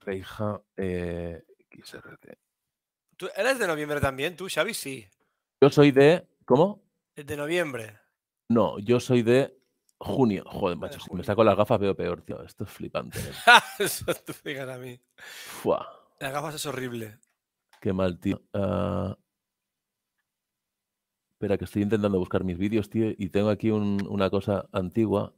Reija 0.00 0.60
eh, 0.76 1.42
XRT. 1.70 2.26
¿Tú 3.16 3.28
eres 3.36 3.58
de 3.58 3.66
noviembre 3.66 4.00
también? 4.00 4.36
¿Tú, 4.36 4.48
Xavi? 4.52 4.74
Sí. 4.74 5.08
Yo 5.64 5.70
soy 5.70 5.92
de. 5.92 6.28
¿Cómo? 6.44 6.82
De 7.16 7.38
noviembre. 7.38 7.98
No, 8.50 8.78
yo 8.80 9.00
soy 9.00 9.22
de 9.22 9.58
junio. 9.96 10.44
Joder, 10.46 10.76
macho, 10.76 11.00
si 11.00 11.10
me 11.14 11.24
saco 11.24 11.42
las 11.42 11.56
gafas 11.56 11.80
veo 11.80 11.96
peor, 11.96 12.20
tío. 12.20 12.42
Esto 12.42 12.64
es 12.64 12.70
flipante. 12.70 13.18
¿eh? 13.18 13.32
Eso 13.78 14.04
tú 14.26 14.34
fijas 14.34 14.68
a 14.68 14.76
mí. 14.76 15.00
Fua. 15.16 15.88
Las 16.20 16.34
gafas 16.34 16.56
es 16.56 16.66
horrible. 16.66 17.18
Qué 17.80 17.94
mal, 17.94 18.20
tío. 18.20 18.42
Uh... 18.52 19.14
Espera, 21.32 21.56
que 21.56 21.64
estoy 21.64 21.80
intentando 21.80 22.18
buscar 22.18 22.44
mis 22.44 22.58
vídeos, 22.58 22.90
tío, 22.90 23.14
y 23.16 23.30
tengo 23.30 23.48
aquí 23.48 23.70
un, 23.70 24.06
una 24.06 24.28
cosa 24.28 24.68
antigua. 24.70 25.32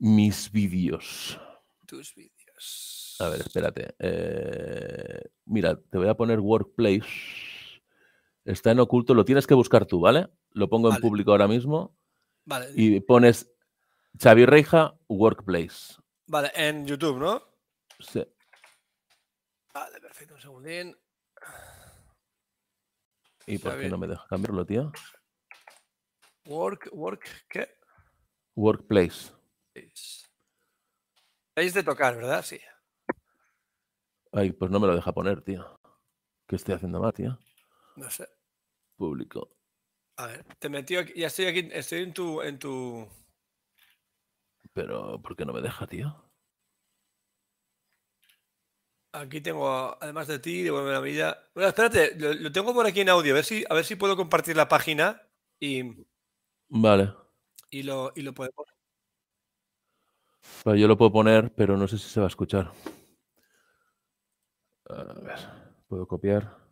Mis 0.00 0.50
vídeos. 0.50 1.40
Tus 1.86 2.12
vídeos. 2.12 3.16
A 3.20 3.28
ver, 3.28 3.40
espérate. 3.40 3.94
Eh, 4.00 5.22
mira, 5.44 5.80
te 5.80 5.96
voy 5.96 6.08
a 6.08 6.16
poner 6.16 6.40
Workplace. 6.40 7.06
Está 8.48 8.70
en 8.70 8.80
oculto, 8.80 9.12
lo 9.12 9.26
tienes 9.26 9.46
que 9.46 9.52
buscar 9.52 9.84
tú, 9.84 10.00
¿vale? 10.00 10.26
Lo 10.52 10.70
pongo 10.70 10.90
en 10.90 10.98
público 11.02 11.32
ahora 11.32 11.46
mismo. 11.46 11.94
Vale. 12.46 12.70
Y 12.74 12.98
pones 13.00 13.52
Xavi 14.18 14.46
Reija 14.46 14.98
Workplace. 15.06 15.96
Vale, 16.26 16.50
en 16.54 16.86
YouTube, 16.86 17.18
¿no? 17.18 17.42
Sí. 18.00 18.26
Vale, 19.74 20.00
perfecto, 20.00 20.32
un 20.32 20.40
segundín. 20.40 20.96
¿Y 23.46 23.58
por 23.58 23.78
qué 23.78 23.90
no 23.90 23.98
me 23.98 24.08
deja 24.08 24.26
cambiarlo, 24.30 24.64
tío? 24.64 24.92
Work, 26.46 26.88
work, 26.92 27.46
¿qué? 27.50 27.68
Workplace. 28.54 29.30
Es 31.54 31.74
de 31.74 31.82
tocar, 31.82 32.16
¿verdad? 32.16 32.42
Sí. 32.42 32.58
Ay, 34.32 34.52
pues 34.52 34.70
no 34.70 34.80
me 34.80 34.86
lo 34.86 34.96
deja 34.96 35.12
poner, 35.12 35.42
tío. 35.42 35.78
¿Qué 36.46 36.56
estoy 36.56 36.76
haciendo 36.76 36.98
mal, 36.98 37.12
tío? 37.12 37.38
No 37.96 38.08
sé. 38.08 38.26
Público. 38.98 39.56
A 40.16 40.26
ver, 40.26 40.44
te 40.58 40.68
metió 40.68 41.00
aquí. 41.00 41.12
Ya 41.16 41.28
estoy 41.28 41.46
aquí. 41.46 41.68
Estoy 41.72 42.02
en 42.02 42.12
tu. 42.12 42.42
En 42.42 42.58
tu... 42.58 43.08
Pero, 44.74 45.22
¿por 45.22 45.36
qué 45.36 45.46
no 45.46 45.52
me 45.52 45.62
deja, 45.62 45.86
tío? 45.86 46.14
Aquí 49.12 49.40
tengo, 49.40 49.96
además 50.02 50.26
de 50.26 50.38
ti, 50.38 50.62
de 50.62 50.70
buena 50.70 51.00
vida. 51.00 51.48
Bueno, 51.54 51.68
espérate, 51.68 52.14
lo, 52.16 52.52
tengo 52.52 52.74
por 52.74 52.86
aquí 52.86 53.00
en 53.00 53.08
audio. 53.08 53.32
A 53.32 53.36
ver 53.36 53.44
si, 53.44 53.64
a 53.68 53.74
ver 53.74 53.84
si 53.84 53.96
puedo 53.96 54.16
compartir 54.16 54.56
la 54.56 54.68
página 54.68 55.22
y. 55.58 56.04
Vale. 56.68 57.14
Y 57.70 57.84
lo, 57.84 58.12
y 58.14 58.22
lo 58.22 58.34
podemos. 58.34 58.66
yo 60.64 60.88
lo 60.88 60.98
puedo 60.98 61.12
poner, 61.12 61.54
pero 61.54 61.76
no 61.76 61.88
sé 61.88 61.96
si 61.96 62.08
se 62.08 62.20
va 62.20 62.26
a 62.26 62.28
escuchar. 62.28 62.72
A 64.90 65.02
ver, 65.22 65.38
puedo 65.88 66.06
copiar. 66.06 66.67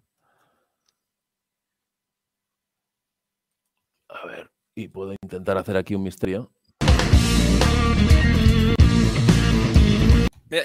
A 4.22 4.26
ver, 4.26 4.50
y 4.74 4.88
puedo 4.88 5.14
intentar 5.22 5.58
hacer 5.58 5.76
aquí 5.76 5.94
un 5.94 6.02
misterio. 6.02 6.50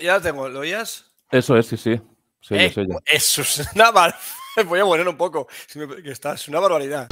ya 0.01 0.13
lo 0.15 0.21
tengo, 0.21 0.47
¿lo 0.47 0.59
oías? 0.59 1.11
Eso 1.31 1.57
es, 1.57 1.67
sí, 1.67 1.77
sí. 1.77 1.99
Eh, 2.49 2.73
eso 3.05 3.41
es 3.41 3.69
una 3.75 3.91
barbaridad. 3.91 4.19
Voy 4.65 4.79
a 4.79 4.83
poner 4.83 5.07
un 5.07 5.17
poco. 5.17 5.47
Que 6.03 6.11
está, 6.11 6.33
es 6.33 6.47
una 6.47 6.59
barbaridad. 6.59 7.07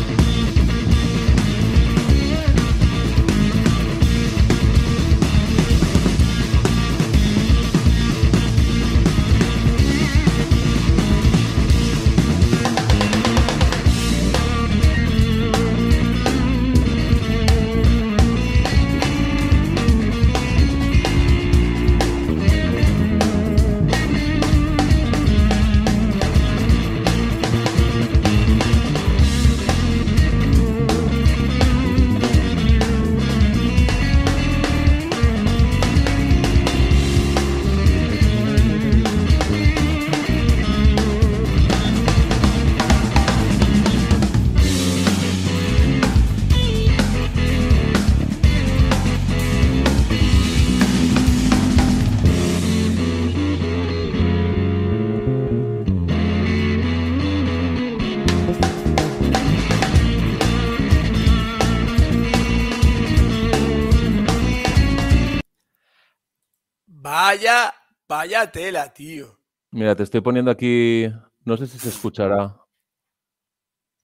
Vaya, 68.19 68.51
tela, 68.51 68.93
tío. 68.93 69.39
Mira, 69.71 69.95
te 69.95 70.03
estoy 70.03 70.19
poniendo 70.19 70.51
aquí. 70.51 71.09
No 71.45 71.55
sé 71.55 71.67
si 71.67 71.79
se 71.79 71.87
escuchará. 71.87 72.53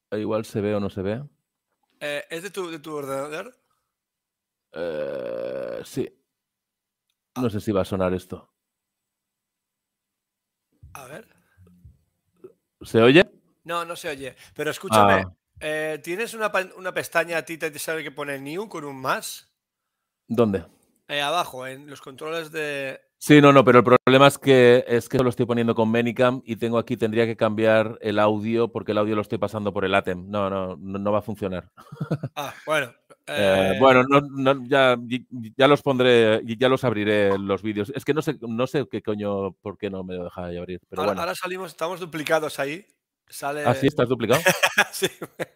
Igual 0.09 0.45
se 0.45 0.61
ve 0.61 0.73
o 0.73 0.79
no 0.79 0.89
se 0.89 1.01
ve. 1.01 1.21
Eh, 1.99 2.23
¿Es 2.29 2.41
de 2.41 2.49
tu, 2.49 2.71
de 2.71 2.79
tu 2.79 2.95
ordenador? 2.95 3.53
Eh, 4.71 5.81
sí. 5.83 6.09
No 7.35 7.49
sé 7.49 7.59
si 7.59 7.73
va 7.73 7.81
a 7.81 7.83
sonar 7.83 8.13
esto. 8.13 8.49
A 10.93 11.07
ver. 11.07 11.27
¿Se 12.83 13.01
oye? 13.01 13.29
No, 13.65 13.83
no 13.83 13.97
se 13.97 14.07
oye. 14.07 14.37
Pero 14.53 14.71
escúchame, 14.71 15.25
ah. 15.27 15.35
eh, 15.59 15.99
¿tienes 16.01 16.33
una, 16.33 16.53
pestaña 16.93 17.39
a 17.39 17.43
ti 17.43 17.57
te 17.57 17.77
sabe 17.79 18.01
que 18.01 18.11
pone 18.11 18.39
new 18.39 18.69
con 18.69 18.85
un 18.85 18.95
más? 18.95 19.53
¿Dónde? 20.25 20.63
Eh, 21.09 21.21
abajo, 21.21 21.67
en 21.67 21.89
los 21.89 21.99
controles 21.99 22.53
de. 22.53 23.04
Sí, 23.27 23.41
no, 23.41 23.51
no, 23.51 23.65
pero 23.65 23.79
el 23.79 23.83
problema 23.83 24.27
es 24.27 24.37
que 24.37 24.85
es 24.87 25.09
que 25.09 25.17
lo 25.17 25.31
estoy 25.31 25.47
poniendo 25.47 25.73
con 25.73 25.89
Menicam 25.89 26.43
y 26.45 26.57
tengo 26.57 26.77
aquí, 26.77 26.95
tendría 26.95 27.25
que 27.25 27.35
cambiar 27.35 27.97
el 28.01 28.19
audio 28.19 28.71
porque 28.71 28.91
el 28.91 28.99
audio 28.99 29.15
lo 29.15 29.23
estoy 29.23 29.39
pasando 29.39 29.73
por 29.73 29.83
el 29.83 29.95
ATEM. 29.95 30.29
No, 30.29 30.47
no, 30.47 30.75
no, 30.77 31.11
va 31.11 31.17
a 31.17 31.23
funcionar. 31.23 31.71
Ah, 32.35 32.53
bueno. 32.67 32.93
Eh, 33.27 33.77
bueno, 33.79 34.03
ya, 34.67 34.99
ya, 35.57 35.67
los 35.67 35.81
pondré, 35.81 36.43
ya 36.45 36.69
los 36.69 36.83
abriré 36.83 37.35
los 37.39 37.63
vídeos. 37.63 37.91
Es 37.95 38.05
que 38.05 38.13
no 38.13 38.21
sé, 38.21 38.37
no 38.39 38.67
sé 38.67 38.87
qué 38.87 39.01
coño, 39.01 39.53
por 39.63 39.79
qué 39.79 39.89
no 39.89 40.03
me 40.03 40.13
lo 40.13 40.25
deja 40.25 40.45
de 40.45 40.59
abrir. 40.59 40.79
Pero 40.87 41.01
ahora, 41.01 41.13
bueno. 41.13 41.21
ahora 41.21 41.33
salimos, 41.33 41.71
estamos 41.71 41.99
duplicados 41.99 42.59
ahí. 42.59 42.85
Sale... 43.27 43.63
¿Ah, 43.65 43.73
sí? 43.73 43.87
¿Estás 43.87 44.07
duplicado? 44.07 44.41
sí. 44.91 45.09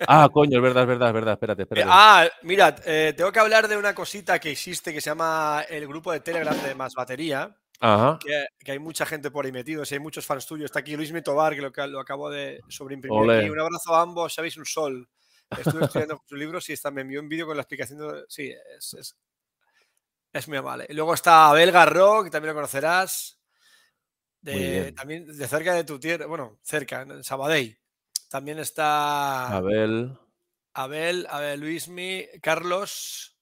Ah, 0.08 0.28
coño, 0.32 0.58
es 0.58 0.64
verdad, 0.64 0.84
es 0.84 0.88
verdad, 0.88 1.08
es 1.10 1.14
verdad. 1.14 1.34
Espérate, 1.34 1.62
espérate. 1.64 1.90
ah, 1.92 2.28
mira, 2.44 2.76
eh, 2.86 3.14
tengo 3.16 3.32
que 3.32 3.40
hablar 3.40 3.68
de 3.68 3.78
una 3.78 3.94
cosita 3.94 4.40
que 4.40 4.52
existe 4.52 4.94
que 4.94 5.02
se 5.02 5.10
llama 5.10 5.64
el 5.70 5.88
grupo 5.88 6.12
de 6.12 6.20
Telegram 6.22 6.60
de 6.62 6.76
Más 6.76 6.94
Batería. 6.94 7.56
Ajá. 7.80 8.20
Que, 8.20 8.72
hay 8.72 8.80
mucha 8.80 9.06
gente 9.06 9.32
por 9.32 9.46
ahí 9.46 9.52
metidos, 9.52 9.92
hay 9.92 10.00
muchos 10.00 10.26
fans 10.26 10.46
tuyos. 10.46 10.66
Está 10.66 10.80
aquí 10.80 10.96
Luis 10.96 11.12
Mitobar, 11.12 11.56
que 11.56 11.62
lo, 11.62 11.72
lo 11.88 12.00
acabo 12.00 12.30
de 12.30 12.62
sobreimprimir 12.68 13.32
aquí. 13.32 13.50
Un 13.50 13.60
abrazo 13.60 13.96
a 13.96 14.02
ambos, 14.02 14.34
sabéis, 14.34 14.58
un 14.58 14.66
sol. 14.66 15.08
Estuve 15.50 15.86
estudiando 15.86 16.22
sus 16.28 16.38
libros 16.38 16.70
y 16.70 16.74
está, 16.74 16.92
me 16.92 17.02
envió 17.02 17.22
un 17.22 17.30
vídeo 17.30 17.46
con 17.46 17.56
la 17.56 17.62
explicación. 17.62 18.00
De, 18.00 18.26
sí, 18.28 18.54
es, 18.78 18.94
es, 18.96 19.16
es 20.34 20.48
muy 20.48 20.58
amable. 20.58 20.86
Y 20.90 20.94
luego 20.94 21.14
está 21.14 21.50
Abel 21.50 21.72
Garro, 21.72 22.24
que 22.24 22.30
también 22.30 22.50
lo 22.50 22.56
conocerás 22.56 23.39
de, 24.42 24.92
también 24.94 25.26
de 25.26 25.48
cerca 25.48 25.74
de 25.74 25.84
tu 25.84 26.00
tierra, 26.00 26.26
bueno, 26.26 26.60
cerca, 26.62 27.02
en 27.02 27.24
Sabadell. 27.24 27.78
También 28.30 28.60
está 28.60 29.48
Abel. 29.48 30.18
Abel, 30.74 31.28
Abel 31.30 31.60
Luismi, 31.60 32.28
Carlos, 32.42 33.38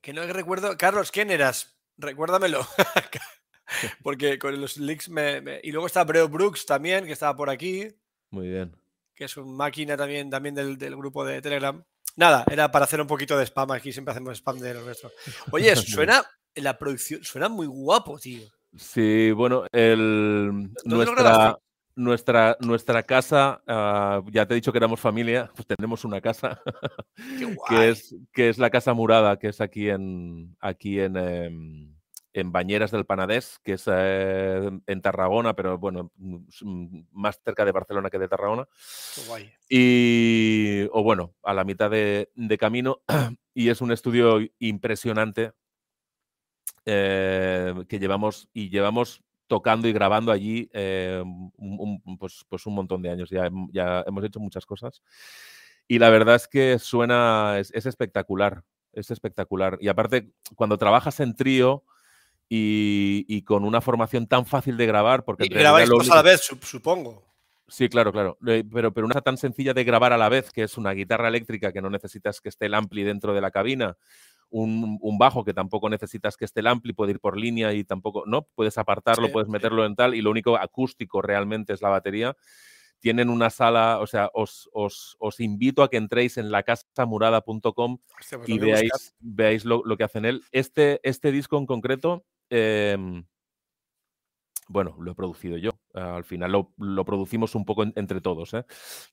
que 0.00 0.12
no 0.12 0.26
recuerdo. 0.26 0.76
Carlos, 0.76 1.10
¿quién 1.10 1.30
eras? 1.30 1.76
Recuérdamelo. 1.96 2.66
Porque 4.02 4.38
con 4.38 4.60
los 4.60 4.76
leaks 4.78 5.08
me, 5.08 5.60
Y 5.62 5.72
luego 5.72 5.86
está 5.86 6.04
Breo 6.04 6.28
Brooks 6.28 6.66
también, 6.66 7.04
que 7.04 7.12
estaba 7.12 7.36
por 7.36 7.50
aquí. 7.50 7.88
Muy 8.30 8.48
bien. 8.48 8.76
Que 9.14 9.24
es 9.24 9.36
una 9.36 9.52
máquina 9.52 9.96
también, 9.96 10.30
también 10.30 10.54
del, 10.54 10.78
del, 10.78 10.96
grupo 10.96 11.24
de 11.24 11.42
Telegram. 11.42 11.82
Nada, 12.16 12.44
era 12.50 12.70
para 12.70 12.84
hacer 12.84 13.00
un 13.00 13.06
poquito 13.06 13.36
de 13.36 13.46
spam. 13.46 13.70
Aquí 13.72 13.92
siempre 13.92 14.12
hacemos 14.12 14.38
spam 14.38 14.58
de 14.58 14.74
lo 14.74 14.82
nuestro. 14.82 15.10
Oye, 15.50 15.74
suena. 15.76 16.24
La 16.54 16.76
producción 16.76 17.22
suena 17.22 17.48
muy 17.48 17.66
guapo, 17.66 18.18
tío. 18.18 18.48
Sí, 18.78 19.32
bueno, 19.32 19.64
el, 19.72 20.70
nuestra, 20.84 21.58
nuestra, 21.96 22.56
nuestra 22.60 23.02
casa, 23.02 23.60
ah, 23.66 24.22
ya 24.30 24.46
te 24.46 24.54
he 24.54 24.56
dicho 24.56 24.70
que 24.70 24.78
éramos 24.78 25.00
familia, 25.00 25.50
pues 25.54 25.66
tenemos 25.66 26.04
una 26.04 26.20
casa, 26.20 26.62
que, 27.68 27.88
es, 27.88 28.14
que 28.32 28.48
es 28.48 28.58
la 28.58 28.70
Casa 28.70 28.94
Murada, 28.94 29.36
que 29.36 29.48
es 29.48 29.60
aquí 29.60 29.90
en, 29.90 30.56
aquí 30.60 31.00
en, 31.00 31.16
em, 31.16 31.92
en 32.32 32.52
Bañeras 32.52 32.92
del 32.92 33.04
Panadés, 33.04 33.58
que 33.64 33.72
es 33.72 33.84
eh, 33.90 34.70
en 34.86 35.02
Tarragona, 35.02 35.54
pero 35.54 35.76
bueno, 35.76 36.12
más 37.10 37.40
cerca 37.44 37.64
de 37.64 37.72
Barcelona 37.72 38.10
que 38.10 38.20
de 38.20 38.28
Tarragona. 38.28 38.68
Y, 39.68 40.84
o 40.92 41.02
bueno, 41.02 41.34
a 41.42 41.52
la 41.52 41.64
mitad 41.64 41.90
de, 41.90 42.30
de 42.36 42.58
camino, 42.58 43.02
y 43.54 43.70
es 43.70 43.80
un 43.80 43.90
estudio 43.90 44.38
impresionante 44.60 45.50
eh, 46.90 47.74
que 47.86 47.98
llevamos 47.98 48.48
y 48.54 48.70
llevamos 48.70 49.22
tocando 49.46 49.88
y 49.88 49.92
grabando 49.92 50.32
allí 50.32 50.70
eh, 50.72 51.22
un, 51.22 52.18
pues, 52.18 52.46
pues, 52.48 52.64
un 52.64 52.74
montón 52.74 53.02
de 53.02 53.10
años. 53.10 53.28
Ya, 53.28 53.50
ya, 53.72 54.04
hemos 54.06 54.24
hecho 54.24 54.40
muchas 54.40 54.64
cosas. 54.64 55.02
Y 55.86 55.98
la 55.98 56.08
verdad 56.08 56.36
es 56.36 56.48
que 56.48 56.78
suena, 56.78 57.58
es, 57.58 57.72
espectacular, 57.86 58.62
es 58.92 59.10
espectacular. 59.10 59.76
Y 59.82 59.88
aparte, 59.88 60.30
cuando 60.54 60.78
trabajas 60.78 61.20
en 61.20 61.36
trío 61.36 61.84
y, 62.48 63.42
con 63.42 63.64
una 63.64 63.82
formación 63.82 64.26
tan 64.26 64.46
fácil 64.46 64.78
de 64.78 64.86
grabar, 64.86 65.24
porque... 65.24 65.44
Y 65.44 65.48
grabáis 65.48 65.90
a 66.10 66.16
la 66.16 66.22
vez, 66.22 66.48
supongo. 66.62 67.26
Sí, 67.68 67.90
claro, 67.90 68.12
claro. 68.12 68.38
Pero, 68.42 68.94
pero 68.94 69.06
una 69.06 69.20
tan 69.20 69.36
sencilla 69.36 69.74
de 69.74 69.84
grabar 69.84 70.14
a 70.14 70.18
la 70.18 70.30
vez, 70.30 70.50
que 70.52 70.62
es 70.62 70.78
una 70.78 70.92
guitarra 70.92 71.28
eléctrica 71.28 71.70
que 71.70 71.82
no 71.82 71.90
necesitas 71.90 72.40
que 72.40 72.48
esté 72.48 72.66
el 72.66 72.74
ampli 72.74 73.02
dentro 73.02 73.34
de 73.34 73.42
la 73.42 73.50
cabina, 73.50 73.98
un, 74.50 75.18
bajo 75.18 75.44
que 75.44 75.54
tampoco 75.54 75.88
necesitas 75.88 76.36
que 76.36 76.44
esté 76.44 76.60
el 76.60 76.68
ampli, 76.68 76.92
puede 76.92 77.12
ir 77.12 77.20
por 77.20 77.36
línea 77.36 77.72
y 77.72 77.84
tampoco, 77.84 78.24
¿no? 78.26 78.42
Puedes 78.54 78.78
apartarlo, 78.78 79.30
puedes 79.30 79.48
meterlo 79.48 79.84
en 79.84 79.94
tal 79.94 80.14
y 80.14 80.22
lo 80.22 80.30
único 80.30 80.56
acústico 80.56 81.22
realmente 81.22 81.72
es 81.72 81.82
la 81.82 81.90
batería. 81.90 82.36
Tienen 83.00 83.28
una 83.28 83.50
sala, 83.50 84.00
o 84.00 84.06
sea, 84.06 84.30
os, 84.32 85.18
invito 85.38 85.82
a 85.82 85.90
que 85.90 85.98
entréis 85.98 86.36
en 86.36 86.50
la 86.50 86.64
casamurada.com 86.64 87.98
pues 88.12 88.48
y 88.48 88.58
veáis, 88.58 89.14
veáis 89.20 89.64
lo, 89.64 89.96
que 89.96 90.04
hacen 90.04 90.24
él. 90.24 90.42
Este, 90.50 91.00
este 91.02 91.30
disco 91.30 91.58
en 91.58 91.66
concreto, 91.66 92.24
em, 92.50 93.24
bueno, 94.66 94.96
lo 95.00 95.12
he 95.12 95.14
producido 95.14 95.56
yo. 95.56 95.70
al 95.94 96.24
final 96.24 96.52
lo, 96.76 97.04
producimos 97.04 97.54
un 97.54 97.64
poco 97.64 97.84
entre 97.94 98.20
todos. 98.20 98.54
¿eh? 98.54 98.64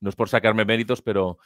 No 0.01 0.09
es 0.09 0.15
por 0.15 0.29
sacarme 0.29 0.65
méritos, 0.65 1.01
pero 1.01 1.37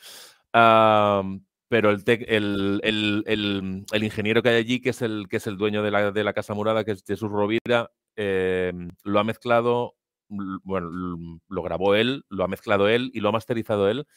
pero 1.70 1.92
el, 1.92 2.82
el, 2.84 3.84
el, 3.92 4.04
ingeniero 4.04 4.42
que 4.42 4.50
hay 4.50 4.56
allí, 4.56 4.82
que 4.82 4.90
es 4.90 5.02
el, 5.04 5.28
que 5.30 5.38
es 5.38 5.48
el 5.48 5.58
dueño 5.58 5.84
de 5.84 5.92
la, 5.92 6.12
de 6.12 6.24
la 6.24 6.34
Casa 6.34 6.56
Murada, 6.56 6.84
que 6.84 6.92
es 6.92 7.04
Jesús 7.06 7.30
Rovira, 7.30 7.92
eh, 8.16 8.74
lo 9.04 9.20
ha 9.20 9.24
mezclado, 9.24 9.96
bueno, 10.28 11.40
lo 11.48 11.62
grabó 11.62 11.96
él, 11.96 12.26
lo 12.30 12.44
ha 12.44 12.48
mezclado 12.48 12.90
él 12.90 13.12
y 13.14 13.20
lo 13.20 13.30
ha 13.30 13.34
masterizado 13.34 13.88
él 13.88 14.08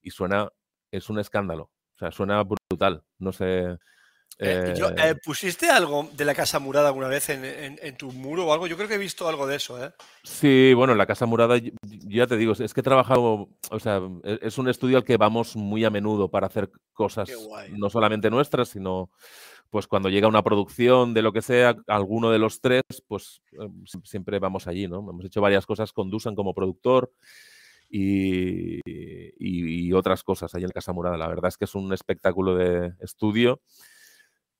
y 0.00 0.10
suena, 0.10 0.48
es 0.90 1.10
un 1.10 1.18
escándalo, 1.18 1.64
o 1.94 1.98
sea, 1.98 2.10
suena 2.12 2.42
brutal, 2.42 3.04
no 3.18 3.32
sé, 3.32 3.76
eh, 4.38 4.74
eh, 4.76 4.94
eh, 4.96 5.14
¿Pusiste 5.24 5.70
algo 5.70 6.08
de 6.12 6.24
la 6.24 6.34
Casa 6.34 6.58
Murada 6.58 6.88
alguna 6.88 7.08
vez 7.08 7.28
en, 7.28 7.96
tu 7.96 8.12
muro 8.12 8.46
o 8.46 8.52
algo? 8.52 8.66
Yo 8.66 8.76
creo 8.76 8.88
que 8.88 8.94
he 8.94 8.98
visto 8.98 9.28
algo 9.28 9.46
de 9.46 9.56
eso, 9.56 9.82
¿eh? 9.82 9.92
Sí, 10.24 10.72
bueno, 10.74 10.92
en 10.92 10.98
la 10.98 11.06
Casa 11.06 11.26
Murada, 11.26 11.56
ya 11.82 12.26
te 12.26 12.36
digo, 12.36 12.52
es 12.52 12.74
que 12.74 12.80
he 12.80 12.84
trabajado, 12.84 13.48
o 13.70 13.80
sea, 13.80 14.00
e, 14.24 14.38
es 14.42 14.58
un 14.58 14.68
estudio 14.68 14.96
al 14.96 15.04
que 15.04 15.16
vamos 15.16 15.56
muy 15.56 15.84
a 15.84 15.90
menudo 15.90 16.30
para 16.30 16.46
hacer 16.46 16.70
cosas 16.92 17.30
no 17.70 17.90
solamente 17.90 18.30
nuestras, 18.30 18.68
sino 18.68 19.10
pues 19.70 19.86
cuando 19.86 20.08
llega 20.10 20.28
una 20.28 20.42
producción 20.42 21.14
de 21.14 21.22
lo 21.22 21.32
que 21.32 21.40
sea, 21.40 21.76
alguno 21.86 22.30
de 22.30 22.38
los 22.38 22.60
tres, 22.60 22.82
pues 23.08 23.42
siempre 24.04 24.38
vamos 24.38 24.66
allí, 24.66 24.86
¿no? 24.86 24.98
Hemos 24.98 25.24
hecho 25.24 25.40
varias 25.40 25.66
cosas 25.66 25.92
con 25.92 26.10
Dusan 26.10 26.34
como 26.34 26.54
productor. 26.54 27.12
Y, 27.94 28.80
y, 28.86 29.92
otras 29.92 30.22
cosas 30.22 30.54
allí 30.54 30.64
en 30.64 30.68
la 30.68 30.72
Casa 30.72 30.94
Murada. 30.94 31.18
La 31.18 31.28
verdad 31.28 31.48
es 31.48 31.58
que 31.58 31.66
es 31.66 31.74
un 31.74 31.92
espectáculo 31.92 32.54
de 32.54 32.94
estudio 33.00 33.60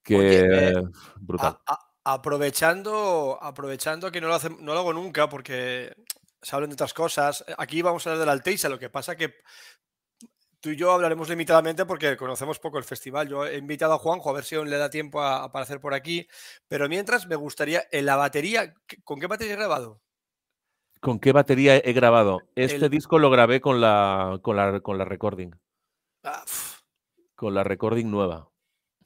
que 0.03 0.83
brutal. 1.21 1.59
aprovechando, 2.05 3.39
aprovechando 3.41 4.11
que 4.11 4.21
no 4.21 4.29
lo, 4.29 4.39
no 4.61 4.75
lo 4.75 4.81
hago 4.81 4.93
nunca 4.93 5.29
porque 5.29 5.95
se 6.43 6.57
hablan 6.57 6.71
de 6.71 6.75
otras 6.75 6.93
cosas. 6.95 7.45
Eh, 7.47 7.55
aquí 7.57 7.83
vamos 7.83 8.07
a 8.07 8.11
hablar 8.11 8.21
del 8.21 8.29
Alteisa, 8.31 8.69
lo 8.69 8.79
que 8.79 8.91
pasa 8.91 9.17
que 9.17 9.35
tú 10.61 10.71
y 10.71 10.77
yo 10.77 10.93
hablaremos 10.93 11.29
limitadamente 11.29 11.85
porque 11.85 12.17
conocemos 12.17 12.59
poco 12.59 12.79
el 12.79 12.85
festival. 12.85 13.29
Yo 13.29 13.47
he 13.47 13.59
invitado 13.59 13.95
a 13.95 13.99
Juanjo 13.99 14.31
a 14.31 14.33
ver 14.33 14.45
si 14.45 14.55
aún 14.55 14.71
le 14.71 14.79
da 14.79 14.91
tiempo 14.91 15.21
a, 15.21 15.45
aparecer 15.45 15.81
por 15.81 15.93
aquí. 15.95 16.27
Pero 16.69 16.89
mientras 16.89 17.27
me 17.27 17.37
gustaría, 17.37 17.85
en 17.91 18.07
la 18.07 18.17
batería, 18.17 18.75
¿con 19.05 19.21
qué 19.21 19.27
batería 19.27 19.55
he 19.55 19.57
grabado? 19.57 20.01
¿Con 21.01 21.19
qué 21.19 21.33
batería 21.33 21.77
he 21.79 21.93
grabado? 21.93 22.41
Este 22.55 22.89
disco 22.89 23.19
lo 23.19 23.29
grabé 23.29 23.61
con 23.61 23.81
la, 23.81 24.39
con 24.41 24.57
la, 24.57 24.81
con 24.81 24.99
la 24.99 25.05
recording. 25.05 25.51
Ah, 26.23 26.45
con 27.35 27.55
la 27.55 27.65
recording 27.65 28.09
nueva. 28.09 28.52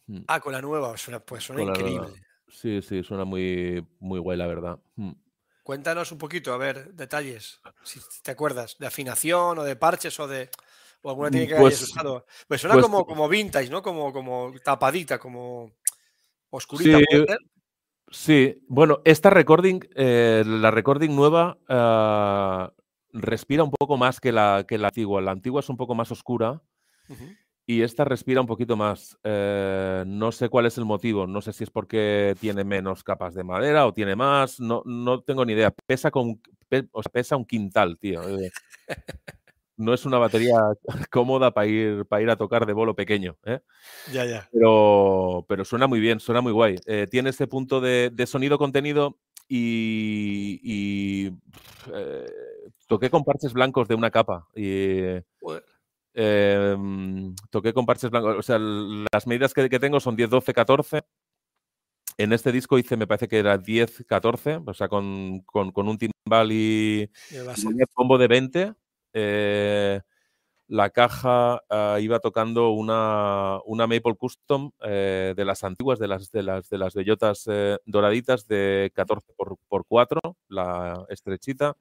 Mm. 0.07 0.21
Ah, 0.29 0.41
con 0.41 0.53
la 0.53 0.61
nueva, 0.61 0.95
pues 1.25 1.45
suena 1.45 1.63
increíble. 1.63 2.09
Sí, 2.49 2.81
sí, 2.81 3.03
suena 3.03 3.25
muy, 3.25 3.85
muy 3.99 4.21
guay, 4.21 4.39
la 4.39 4.47
verdad. 4.47 4.79
Mm. 4.97 5.13
Cuéntanos 5.63 6.13
un 6.13 6.19
poquito, 6.19 6.53
a 6.53 6.59
ver, 6.59 6.95
detalles, 6.95 7.61
si 7.83 8.01
te 8.23 8.31
acuerdas, 8.31 8.77
de 8.79 8.87
afinación 8.87 9.59
o 9.59 9.65
de 9.65 9.75
parches 9.75 10.19
o 10.21 10.29
de 10.29 10.49
o 11.03 11.11
alguna 11.11 11.31
tiene 11.31 11.47
mm, 11.47 11.49
que 11.49 11.55
hayas 11.55 11.63
pues, 11.63 11.83
usado. 11.83 12.27
Pues 12.47 12.61
suena 12.61 12.75
pues 12.75 12.85
como, 12.85 13.05
como 13.05 13.29
vintage, 13.29 13.69
¿no? 13.69 13.83
Como, 13.83 14.13
como 14.13 14.53
tapadita, 14.63 15.19
como 15.19 15.73
oscurita. 16.51 16.99
Sí, 16.99 17.27
sí. 18.11 18.65
bueno, 18.69 19.01
esta 19.05 19.31
recording, 19.31 19.81
eh, 19.95 20.45
la 20.47 20.71
recording 20.71 21.11
nueva 21.11 21.59
ah, 21.69 22.73
respira 23.13 23.65
un 23.65 23.71
poco 23.71 23.97
más 23.97 24.21
que 24.21 24.33
la, 24.33 24.65
que 24.67 24.79
la 24.79 24.89
antigua. 24.89 25.21
La 25.21 25.33
antigua 25.33 25.61
es 25.61 25.69
un 25.69 25.77
poco 25.77 25.95
más 25.95 26.11
oscura 26.13 26.63
y 27.67 27.83
esta 27.83 28.05
respira 28.05 28.41
un 28.41 28.47
poquito 28.47 28.77
más. 28.77 29.19
Eh, 29.25 30.05
no 30.07 30.31
sé 30.31 30.49
cuál 30.49 30.67
es 30.67 30.79
el 30.79 30.85
motivo. 30.85 31.27
No 31.27 31.41
sé 31.41 31.53
si 31.53 31.65
es 31.65 31.71
porque 31.71 32.37
tiene 32.41 32.63
menos 32.63 33.03
capas 33.03 33.35
de 33.35 33.43
madera 33.43 33.87
o 33.87 33.93
tiene 33.93 34.15
más. 34.15 34.61
No, 34.61 34.83
no 34.85 35.23
tengo 35.23 35.45
ni 35.45 35.55
idea. 35.55 35.75
Pesa, 35.85 36.11
con, 36.11 36.41
o 36.93 37.03
sea, 37.03 37.13
pesa 37.13 37.37
un 37.37 37.45
quintal, 37.45 37.99
tío. 37.99 38.23
Eh. 38.39 38.53
no 39.77 39.93
es 39.93 40.05
una 40.07 40.19
batería 40.19 40.57
cómoda 41.11 41.53
para 41.53 41.67
ir, 41.67 42.07
para 42.07 42.23
ir 42.23 42.31
a 42.31 42.37
tocar 42.37 42.67
de 42.67 42.73
bolo 42.73 42.95
pequeño. 42.95 43.37
¿eh? 43.45 43.61
Ya, 44.13 44.25
ya. 44.25 44.49
Pero, 44.53 45.45
pero 45.49 45.65
suena 45.65 45.87
muy 45.87 46.01
bien, 46.01 46.21
suena 46.21 46.41
muy 46.41 46.53
guay. 46.53 46.77
Eh, 46.87 47.07
tiene 47.11 47.31
ese 47.31 47.47
punto 47.47 47.81
de, 47.81 48.13
sonido 48.27 48.59
contenido 48.59 49.19
y, 49.49 51.31
eh, 51.95 52.27
toqué 52.89 53.11
con 53.11 53.25
parches 53.25 53.53
blancos 53.53 53.89
de 53.89 53.95
una 53.95 54.11
capa. 54.11 54.49
Y, 54.55 55.01
em, 56.17 57.35
toqué 57.51 57.73
con 57.73 57.87
parches 57.87 58.11
blancos. 58.11 58.37
O 58.39 58.43
sea, 58.43 58.59
las 58.59 59.27
medidas 59.27 59.55
que, 59.55 59.69
tengo 59.79 60.01
son 60.01 60.17
10, 60.17 60.31
12, 60.31 60.53
14. 60.55 61.03
En 62.19 62.33
este 62.33 62.51
disco 62.51 62.79
hice, 62.79 62.97
me 62.97 63.07
parece 63.07 63.29
que 63.29 63.39
era 63.39 63.59
10, 63.59 64.05
14, 64.09 64.61
o 64.65 64.75
sea, 64.75 64.89
con, 64.89 65.45
un 65.53 65.99
timbal 65.99 66.51
y, 66.51 67.11
un 67.33 67.85
combo 67.95 68.19
de 68.19 68.29
20. 68.29 68.75
Eh, 69.13 70.01
la 70.69 70.91
caja 70.91 71.63
ah, 71.71 71.99
iba 72.01 72.19
tocando 72.19 72.71
una, 72.71 73.61
Maple 73.67 74.17
Custom 74.19 74.73
eh, 74.83 75.33
de 75.37 75.45
las 75.45 75.63
antiguas, 75.63 75.99
de 75.99 76.09
las, 76.09 76.31
de 76.33 76.43
las, 76.43 76.69
de 76.69 76.79
las 76.79 76.95
bellotas 76.95 77.45
eh, 77.49 77.79
doraditas 77.85 78.49
de 78.49 78.91
14 78.95 79.33
por, 79.37 79.85
4, 79.87 80.21
la 80.49 81.07
estrechita. 81.09 81.77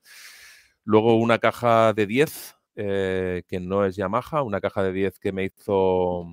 Luego 0.83 1.15
una 1.15 1.39
caja 1.39 1.93
de 1.93 2.05
10, 2.05 2.55
que 2.75 3.59
no 3.61 3.85
es 3.85 3.95
Yamaha, 3.95 4.43
una 4.43 4.61
caja 4.61 4.83
de 4.83 4.91
10 4.91 5.19
que 5.19 5.31
me 5.31 5.45
hizo... 5.45 6.25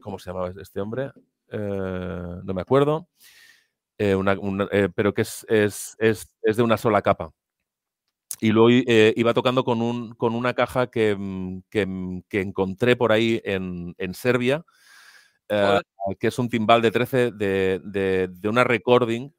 ¿Cómo 0.00 0.18
se 0.18 0.30
llamaba 0.30 0.52
este 0.60 0.80
hombre? 0.80 1.12
no 1.50 2.54
me 2.54 2.60
acuerdo. 2.60 3.08
Eh, 3.98 4.16
eh, 4.72 4.88
pero 4.94 5.14
que 5.14 5.22
es, 5.22 5.46
es, 5.48 5.96
es, 5.98 6.34
es, 6.42 6.56
de 6.56 6.62
una 6.62 6.76
sola 6.76 7.02
capa. 7.02 7.32
Y 8.40 8.50
luego 8.50 8.68
eh, 8.70 9.14
iba 9.16 9.32
tocando 9.32 9.64
con, 9.64 9.80
un, 9.80 10.14
con 10.14 10.34
una 10.34 10.54
caja 10.54 10.88
que, 10.88 11.14
mm, 11.16 11.62
que, 11.70 11.86
mm, 11.86 12.22
que, 12.28 12.40
encontré 12.40 12.96
por 12.96 13.12
ahí 13.12 13.40
en, 13.44 13.94
en 13.98 14.14
Serbia, 14.14 14.64
que 15.48 16.26
es 16.26 16.38
un 16.38 16.48
timbal 16.48 16.82
de 16.82 16.90
13 16.90 17.30
de, 17.30 17.80
de, 17.84 18.28
de 18.28 18.48
una 18.48 18.64
recording, 18.64 19.30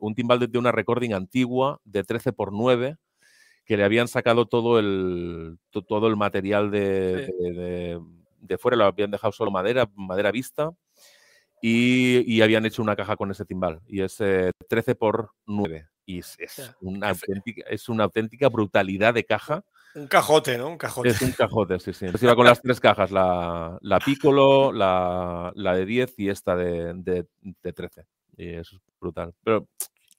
un 0.00 0.14
timbal 0.14 0.38
de, 0.38 0.58
una 0.58 0.72
recording 0.72 1.12
antigua 1.12 1.80
de 1.84 2.02
13 2.04 2.32
por 2.32 2.52
9 2.52 2.96
que 3.64 3.76
le 3.76 3.84
habían 3.84 4.08
sacado 4.08 4.46
todo 4.46 4.78
el, 4.78 5.58
todo 5.70 6.08
el 6.08 6.16
material 6.16 6.70
de, 6.70 7.26
de, 7.38 8.00
de, 8.40 8.58
fuera, 8.58 8.76
lo 8.76 8.84
habían 8.84 9.10
dejado 9.10 9.30
solo 9.30 9.50
madera, 9.50 9.88
madera 9.94 10.32
vista, 10.32 10.72
y, 11.60 12.40
habían 12.40 12.66
hecho 12.66 12.82
una 12.82 12.96
caja 12.96 13.16
con 13.16 13.30
ese 13.30 13.44
timbal. 13.44 13.80
Y 13.86 14.02
es 14.02 14.16
13 14.68 14.94
por 14.94 15.32
9. 15.46 15.88
Y 16.06 16.20
es, 16.20 16.36
una 16.80 17.10
auténtica, 17.10 17.62
es 17.68 17.88
una 17.88 18.04
auténtica 18.04 18.48
brutalidad 18.48 19.12
de 19.12 19.24
caja. 19.24 19.62
Un 19.94 20.06
cajote, 20.06 20.56
¿no? 20.56 20.68
Un 20.68 20.78
cajote. 20.78 21.10
Es 21.10 21.20
un 21.20 21.32
cajote, 21.32 21.78
sí, 21.80 21.92
sí. 21.92 22.06
Entonces 22.06 22.24
iba 22.24 22.36
con 22.36 22.46
las 22.46 22.62
tres 22.62 22.80
cajas, 22.80 23.10
la, 23.10 23.76
la 23.82 23.98
Piccolo, 23.98 24.72
la, 24.72 25.52
la, 25.54 25.74
de 25.74 25.84
10 25.84 26.18
y 26.18 26.28
esta 26.30 26.56
de, 26.56 26.94
de, 26.94 27.72
13. 27.72 28.06
Y 28.38 28.54
eso 28.54 28.76
es 28.76 28.82
brutal. 29.00 29.34
Pero 29.44 29.68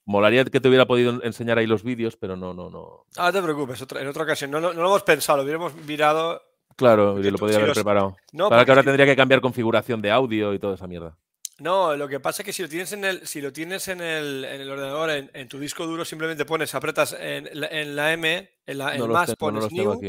molaría 0.06 0.44
que 0.46 0.60
te 0.60 0.68
hubiera 0.68 0.86
podido 0.86 1.24
enseñar 1.24 1.58
ahí 1.58 1.66
los 1.66 1.84
vídeos, 1.84 2.18
pero 2.18 2.36
no, 2.36 2.54
no, 2.54 2.70
no. 2.70 3.06
Ah, 3.18 3.28
no 3.28 3.34
te 3.34 3.42
preocupes, 3.42 3.86
en 3.98 4.08
otra 4.08 4.24
ocasión. 4.24 4.52
No, 4.52 4.60
no, 4.60 4.74
lo 4.74 4.86
hemos 4.86 5.04
pensado, 5.04 5.38
lo 5.38 5.44
hubiéramos 5.44 5.74
mirado. 5.88 6.42
Claro, 6.76 7.18
lo 7.18 7.38
podría 7.38 7.60
haber 7.60 7.74
preparado. 7.74 8.18
Para 8.50 8.66
que 8.66 8.72
ahora 8.72 8.84
tendría 8.84 9.06
que 9.06 9.16
cambiar 9.16 9.42
configuración 9.42 10.02
de 10.02 10.12
audio 10.12 10.54
y 10.54 10.60
toda 10.60 10.76
esa 10.76 10.88
mierda. 10.88 11.18
No, 11.60 11.96
lo 11.96 12.08
que 12.08 12.20
pasa 12.20 12.42
es 12.42 12.46
que 12.46 12.54
si 12.54 12.62
lo 12.62 12.70
tienes 12.70 12.94
en 12.94 13.04
el, 13.04 13.28
si 13.28 13.42
lo 13.42 13.52
tienes 13.52 13.88
en 13.90 14.00
el, 14.00 14.46
en 14.46 14.62
el 14.62 14.70
ordenador, 14.70 15.10
en, 15.10 15.48
tu 15.50 15.60
disco 15.60 15.86
duro, 15.86 16.06
simplemente 16.06 16.46
pones, 16.46 16.74
apretas 16.74 17.16
en, 17.20 17.50
la 17.96 18.14
M, 18.14 18.50
en 18.66 18.78
la 18.78 18.98
más, 19.08 19.36
pones 19.36 19.70
new, 19.72 20.00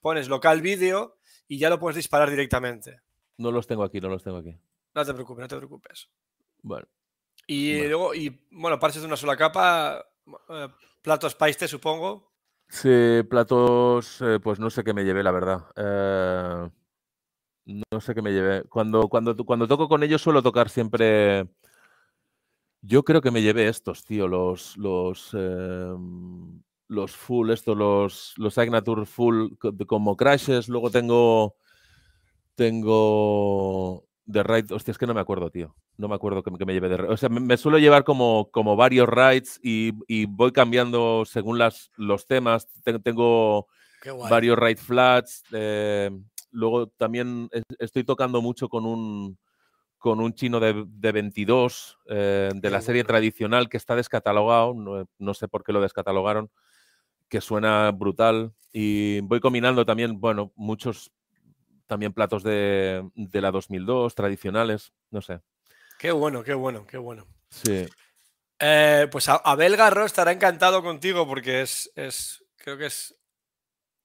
pones 0.00 0.28
local 0.28 0.62
video 0.62 1.16
y 1.48 1.58
ya 1.58 1.70
lo 1.70 1.80
puedes 1.80 1.96
disparar 1.96 2.30
directamente. 2.30 3.00
No 3.38 3.50
los 3.50 3.66
tengo 3.66 3.82
aquí, 3.82 4.00
no 4.00 4.08
los 4.08 4.22
tengo 4.22 4.38
aquí. 4.38 4.56
No 4.94 5.04
te 5.04 5.12
preocupes, 5.12 5.42
no 5.42 5.48
te 5.48 5.56
preocupes. 5.56 6.08
Bueno. 6.62 6.86
Y 7.46 7.86
luego, 7.88 8.14
y 8.14 8.46
bueno, 8.50 8.78
parches 8.78 9.02
de 9.02 9.08
una 9.08 9.16
sola 9.16 9.36
capa, 9.36 10.04
eh, 10.48 10.68
platos 11.02 11.34
paiste, 11.34 11.68
supongo. 11.68 12.32
Sí, 12.68 13.22
platos, 13.28 14.22
eh, 14.22 14.38
pues 14.42 14.58
no 14.58 14.70
sé 14.70 14.82
qué 14.82 14.94
me 14.94 15.04
llevé, 15.04 15.22
la 15.22 15.30
verdad. 15.30 15.66
Eh, 15.76 16.70
no 17.66 18.00
sé 18.00 18.14
qué 18.14 18.22
me 18.22 18.32
llevé. 18.32 18.64
Cuando, 18.64 19.08
cuando, 19.08 19.36
cuando 19.44 19.68
toco 19.68 19.88
con 19.88 20.02
ellos 20.02 20.22
suelo 20.22 20.42
tocar 20.42 20.70
siempre. 20.70 21.48
Yo 22.80 23.04
creo 23.04 23.20
que 23.20 23.30
me 23.30 23.42
llevé 23.42 23.68
estos, 23.68 24.04
tío, 24.04 24.26
los. 24.26 24.76
los 24.78 25.30
em, 25.34 26.62
los 26.88 27.16
full, 27.16 27.50
estos, 27.50 27.76
los, 27.76 28.34
los 28.36 28.54
Signature 28.54 29.06
full 29.06 29.52
como 29.86 30.16
crashes. 30.16 30.68
Luego 30.68 30.90
tengo. 30.90 31.56
Tengo. 32.54 34.06
De 34.24 34.42
ride, 34.42 34.74
hostia, 34.74 34.92
es 34.92 34.98
que 34.98 35.06
no 35.06 35.14
me 35.14 35.20
acuerdo, 35.20 35.50
tío. 35.50 35.74
No 35.96 36.08
me 36.08 36.14
acuerdo 36.14 36.42
que, 36.42 36.50
me 36.50 36.72
lleve 36.72 36.88
de 36.88 36.94
O 37.08 37.16
sea, 37.16 37.28
me, 37.28 37.56
suelo 37.56 37.78
llevar 37.78 38.04
como, 38.04 38.50
como 38.50 38.76
varios 38.76 39.08
rides 39.08 39.58
y, 39.62 39.92
y, 40.06 40.26
voy 40.26 40.52
cambiando 40.52 41.24
según 41.24 41.58
las, 41.58 41.90
los 41.96 42.26
temas. 42.26 42.68
Tengo, 43.02 43.66
varios 44.30 44.58
ride 44.58 44.76
flats. 44.76 45.42
Eh, 45.52 46.10
Luego 46.52 46.88
también 46.88 47.48
estoy 47.78 48.04
tocando 48.04 48.42
mucho 48.42 48.68
con 48.68 48.84
un, 48.84 49.38
con 49.98 50.20
un 50.20 50.34
chino 50.34 50.60
de, 50.60 50.84
22 51.12 51.98
eh, 52.10 52.50
de 52.54 52.70
la 52.70 52.82
serie 52.82 53.04
tradicional 53.04 53.70
que 53.70 53.78
está 53.78 53.96
descatalogado, 53.96 54.74
no, 55.18 55.34
sé 55.34 55.48
por 55.48 55.64
qué 55.64 55.72
lo 55.72 55.80
descatalogaron, 55.80 56.50
que 57.30 57.40
suena 57.40 57.90
brutal. 57.90 58.52
Y 58.70 59.20
voy 59.20 59.40
combinando 59.40 59.86
también, 59.86 60.20
bueno, 60.20 60.52
muchos 60.56 61.10
también 61.86 62.12
platos 62.12 62.42
de, 62.42 63.04
la 63.32 63.50
2002 63.50 64.14
tradicionales, 64.14 64.92
no 65.10 65.20
sé. 65.22 65.40
Qué 65.98 66.12
bueno, 66.12 66.42
qué 66.42 66.54
bueno, 66.54 66.86
qué 66.86 66.98
bueno. 66.98 67.26
Sí. 67.48 67.86
Eh, 68.58 69.08
pues 69.10 69.28
Abel 69.28 69.76
Garro 69.76 70.04
estará 70.04 70.32
encantado 70.32 70.82
contigo 70.82 71.26
porque 71.26 71.62
es, 71.62 71.90
es 71.96 72.44
creo 72.56 72.78
que 72.78 72.86
es 72.86 73.16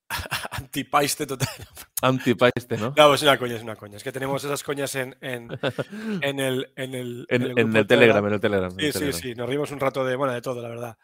Antipaiste 0.51 1.25
total. 1.25 1.47
Antipaiste, 2.01 2.77
¿no? 2.77 2.93
No, 2.95 3.13
es 3.13 3.21
una 3.21 3.37
coña, 3.37 3.55
es 3.55 3.63
una 3.63 3.75
coña. 3.75 3.97
Es 3.97 4.03
que 4.03 4.11
tenemos 4.11 4.43
esas 4.43 4.63
coñas 4.63 4.95
en, 4.95 5.15
en, 5.21 5.51
el, 6.21 6.71
en 6.75 6.93
el, 6.95 7.25
en, 7.29 7.75
el, 7.75 7.87
Telegram, 7.87 8.25
en 8.25 8.33
el 8.33 8.39
Telegram. 8.39 8.71
Sí, 8.77 8.91
sí, 8.91 9.13
sí. 9.13 9.35
Nos 9.35 9.49
rimos 9.49 9.71
un 9.71 9.79
rato 9.79 10.05
de, 10.05 10.15
bueno, 10.15 10.33
de 10.33 10.41
todo, 10.41 10.61
la 10.61 10.69
verdad. 10.69 10.97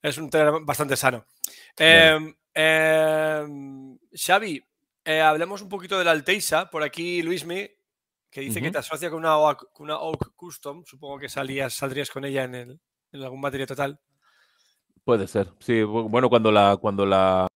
Es 0.00 0.18
un 0.18 0.30
Telegram 0.30 0.64
bastante 0.64 0.96
sano. 0.96 1.26
Eh, 1.76 2.16
Xavi, 4.12 4.64
eh, 5.08 5.20
hablemos 5.22 5.62
un 5.62 5.68
poquito 5.68 5.98
de 5.98 6.04
la 6.04 6.10
Alteisa. 6.10 6.68
Por 6.70 6.82
aquí, 6.82 7.22
Luismi, 7.22 7.68
que 8.30 8.42
dice 8.42 8.60
que 8.60 8.70
te 8.70 8.78
asocia 8.78 9.08
con 9.08 9.20
una, 9.20 9.38
Oak, 9.38 9.80
una 9.80 9.98
Oak 9.98 10.34
Custom. 10.36 10.84
Supongo 10.84 11.18
que 11.18 11.28
salías, 11.28 11.72
saldrías 11.72 12.10
con 12.10 12.24
ella 12.24 12.44
en, 12.44 12.54
el, 12.54 12.80
en 13.12 13.22
algún 13.22 13.40
materia 13.40 13.66
total. 13.66 13.98
Puede 15.04 15.26
ser. 15.26 15.48
Sí, 15.60 15.82
bueno, 15.82 16.28
cuando 16.28 16.52
la, 16.52 16.76
cuando 16.76 17.06
la 17.06 17.48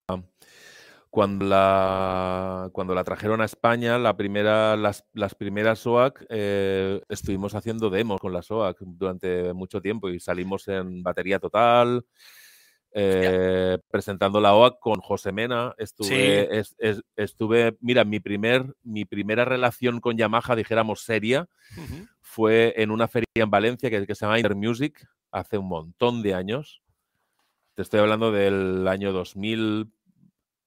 cuando 1.13 1.45
la, 1.45 2.71
cuando 2.73 2.95
la 2.95 3.05
trajeron 3.05 3.43
a 3.43 3.45
España, 3.45 3.99
la 3.99 4.17
primera, 4.17 4.79
las, 4.79 5.05
las 5.13 5.35
primeras 5.35 5.81
SOAC, 5.81 6.25
eh, 6.31 7.03
estuvimos 7.11 7.55
haciendo 7.55 7.91
demos 7.91 8.19
con 8.19 8.33
la 8.33 8.41
SOAC 8.41 8.79
durante 8.81 9.53
mucho 9.53 9.83
tiempo 9.83 10.09
y 10.09 10.19
salimos 10.21 10.69
en 10.69 11.03
batería 11.03 11.39
total, 11.39 12.07
eh, 12.95 13.79
presentando 13.91 14.41
la 14.41 14.55
OAC 14.55 14.79
con 14.79 15.01
José 15.01 15.33
Mena. 15.33 15.75
Estuve, 15.79 16.63
estuve, 17.17 17.77
mira, 17.81 18.05
mi, 18.05 18.21
primer, 18.21 18.75
mi 18.83 19.05
primera 19.05 19.45
relación 19.45 20.01
con 20.01 20.17
Yamaha, 20.17 20.57
dijéramos 20.57 21.03
seria, 21.03 21.49
fue 22.21 22.75
en 22.77 22.91
una 22.91 23.09
feria 23.09 23.27
en 23.35 23.51
Valencia 23.51 23.91
que, 23.91 24.07
que 24.07 24.15
se 24.15 24.25
llama 24.25 24.39
Intermusic, 24.39 25.07
hace 25.31 25.59
un 25.59 25.69
montón 25.69 26.23
de 26.23 26.35
años. 26.35 26.83
Te 27.75 27.83
estoy 27.83 28.01
hablando 28.01 28.31
del 28.31 28.87
año 28.87 29.13
2000, 29.13 29.91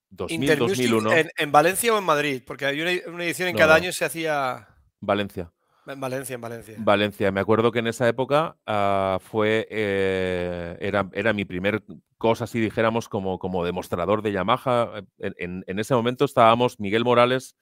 2000, 0.09 0.57
2001. 0.57 1.11
En, 1.37 1.51
Valencia 1.51 1.93
o 1.93 1.99
en 1.99 2.03
Madrid? 2.03 2.41
Porque 2.45 2.65
hay 2.65 2.81
una, 2.81 3.23
edición 3.23 3.49
en 3.49 3.57
cada 3.57 3.75
año 3.75 3.91
se 3.91 4.05
hacía. 4.05 4.67
Valencia. 4.99 5.51
En 5.87 5.99
Valencia, 5.99 6.35
en 6.35 6.41
Valencia. 6.41 6.75
Valencia. 6.79 7.31
Me 7.31 7.39
acuerdo 7.39 7.71
que 7.71 7.79
en 7.79 7.87
esa 7.87 8.07
época 8.07 8.57
ah, 8.65 9.19
fue. 9.21 9.67
Eh, 9.69 10.77
era, 10.79 11.09
era 11.13 11.33
mi 11.33 11.45
primer 11.45 11.83
cosa, 12.17 12.47
si 12.47 12.59
dijéramos, 12.59 13.07
como, 13.07 13.37
como 13.39 13.63
demostrador 13.63 14.21
de 14.21 14.31
Yamaha. 14.31 15.03
En, 15.19 15.63
ese 15.67 15.93
momento 15.93 16.25
estábamos 16.25 16.79
Miguel 16.79 17.03
Morales, 17.03 17.55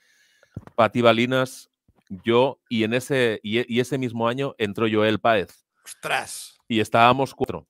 Pati 0.76 1.02
Balinas, 1.02 1.70
yo, 2.10 2.60
y 2.70 2.84
en 2.84 2.94
ese, 2.94 3.40
y, 3.44 3.74
y 3.74 3.80
ese 3.80 3.98
mismo 3.98 4.28
año 4.28 4.56
entró 4.58 4.88
Joel 4.92 5.20
Páez. 5.20 5.66
¡Ostras! 5.84 6.60
Y 6.68 6.80
estábamos 6.80 7.34
cuatro. 7.36 7.68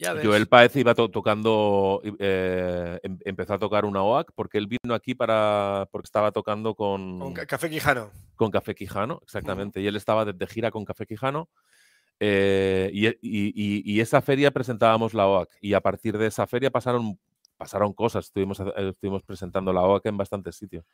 Joel 0.00 0.46
Paez 0.46 0.76
iba 0.76 0.94
tocando, 0.94 2.00
eh, 2.18 3.00
em, 3.02 3.18
empezó 3.24 3.54
a 3.54 3.58
tocar 3.58 3.84
una 3.84 4.02
OAC 4.02 4.30
porque 4.34 4.58
él 4.58 4.68
vino 4.68 4.94
aquí 4.94 5.14
para, 5.14 5.88
porque 5.90 6.06
estaba 6.06 6.30
tocando 6.30 6.74
con... 6.74 7.18
Con 7.18 7.34
Café 7.34 7.68
Quijano. 7.68 8.10
Con 8.36 8.50
Café 8.50 8.74
Quijano, 8.74 9.20
exactamente. 9.24 9.80
Y 9.80 9.86
él 9.86 9.96
estaba 9.96 10.24
de, 10.24 10.46
gira 10.46 10.70
con 10.70 10.84
Café 10.84 11.06
Quijano. 11.06 11.48
Eh, 12.20 12.90
y, 12.92 14.00
esa 14.00 14.22
feria 14.22 14.50
presentábamos 14.50 15.14
la 15.14 15.26
OAC 15.26 15.50
y 15.60 15.74
a 15.74 15.80
partir 15.80 16.16
de 16.16 16.26
esa 16.26 16.46
feria 16.46 16.70
pasaron, 16.70 17.18
pasaron 17.56 17.92
cosas. 17.92 18.26
Estuvimos, 18.26 18.62
estuvimos 18.76 19.22
presentando 19.24 19.72
la 19.72 19.82
OAC 19.82 20.06
en 20.06 20.16
bastantes 20.16 20.56
sitios. 20.56 20.84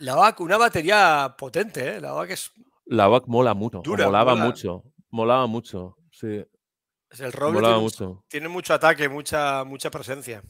La 0.00 0.16
OAC, 0.16 0.40
una 0.40 0.58
batería 0.58 1.34
potente, 1.38 1.96
¿eh? 1.96 2.00
La 2.00 2.14
OAC 2.14 2.30
es. 2.30 2.52
La 2.84 3.08
OAC 3.08 3.26
mola 3.26 3.54
mucho. 3.54 3.82
molaba 3.84 4.34
mucho. 4.34 4.84
Molaba 5.10 5.46
mucho. 5.46 5.96
Sí. 6.10 6.44
El 7.20 7.32
roble 7.32 7.60
tiene 7.60 7.78
mucho. 7.78 8.24
tiene 8.28 8.48
mucho 8.48 8.74
ataque, 8.74 9.08
mucha, 9.08 9.64
mucha 9.64 9.90
presencia. 9.90 10.42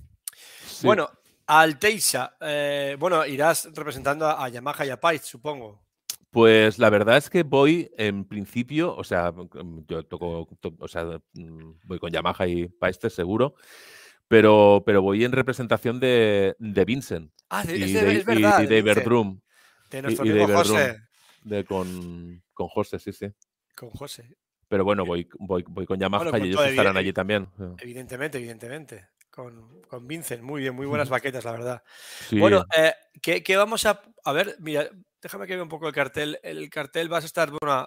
Bueno, 0.82 1.08
Alteisa, 1.46 2.36
eh, 2.40 2.96
bueno, 2.98 3.24
irás 3.26 3.68
representando 3.74 4.26
a 4.26 4.48
Yamaha 4.48 4.86
y 4.86 4.90
a 4.90 5.00
Pais, 5.00 5.22
supongo. 5.22 5.84
Pues 6.30 6.78
la 6.80 6.90
verdad 6.90 7.16
es 7.16 7.30
que 7.30 7.44
voy 7.44 7.92
en 7.96 8.24
principio, 8.24 8.94
o 8.96 9.04
sea, 9.04 9.32
yo 9.86 10.02
toco, 10.04 10.48
o 10.80 10.88
sea, 10.88 11.20
voy 11.32 11.98
con 12.00 12.10
Yamaha 12.10 12.48
y 12.48 12.66
Paiste 12.66 13.08
seguro, 13.08 13.54
pero, 14.26 14.82
pero 14.84 15.00
voy 15.00 15.24
en 15.24 15.30
representación 15.30 16.00
de, 16.00 16.56
de 16.58 16.84
Vincent. 16.84 17.30
Ah, 17.50 17.62
y 17.64 17.92
de, 17.92 18.16
es 18.16 18.24
verdad. 18.24 18.62
Y, 18.62 18.66
de 18.66 18.78
Iberdrum. 18.78 19.40
De 19.90 20.02
nuestro 20.02 20.22
amigo 20.22 20.48
José. 20.48 20.98
De, 21.44 21.64
con, 21.64 22.42
con 22.52 22.66
José, 22.66 22.98
sí, 22.98 23.12
sí. 23.12 23.28
Con 23.76 23.90
José. 23.90 24.36
Pero 24.74 24.82
bueno, 24.82 25.04
voy, 25.06 25.28
voy, 25.38 25.64
voy 25.68 25.86
con 25.86 26.00
Yamaha 26.00 26.36
y 26.36 26.48
ellos 26.48 26.66
estarán 26.66 26.96
allí 26.96 27.12
también. 27.12 27.48
Evidentemente, 27.78 28.38
evidentemente. 28.38 29.06
Con, 29.30 29.82
con 29.82 30.04
Vincent, 30.08 30.42
muy 30.42 30.62
bien, 30.62 30.74
muy 30.74 30.84
buenas 30.84 31.08
baquetas, 31.10 31.44
la 31.44 31.52
verdad. 31.52 31.82
Bueno, 32.32 32.64
eh, 32.76 32.92
¿qué, 33.22 33.44
¿qué, 33.44 33.56
vamos 33.56 33.86
a. 33.86 34.02
A 34.24 34.32
ver, 34.32 34.56
mira, 34.58 34.90
déjame 35.22 35.46
que 35.46 35.54
vea 35.54 35.62
un 35.62 35.68
poco 35.68 35.86
el 35.86 35.94
cartel. 35.94 36.40
El 36.42 36.68
cartel 36.70 37.08
vas 37.08 37.22
a 37.22 37.26
estar, 37.28 37.52
bueno, 37.52 37.86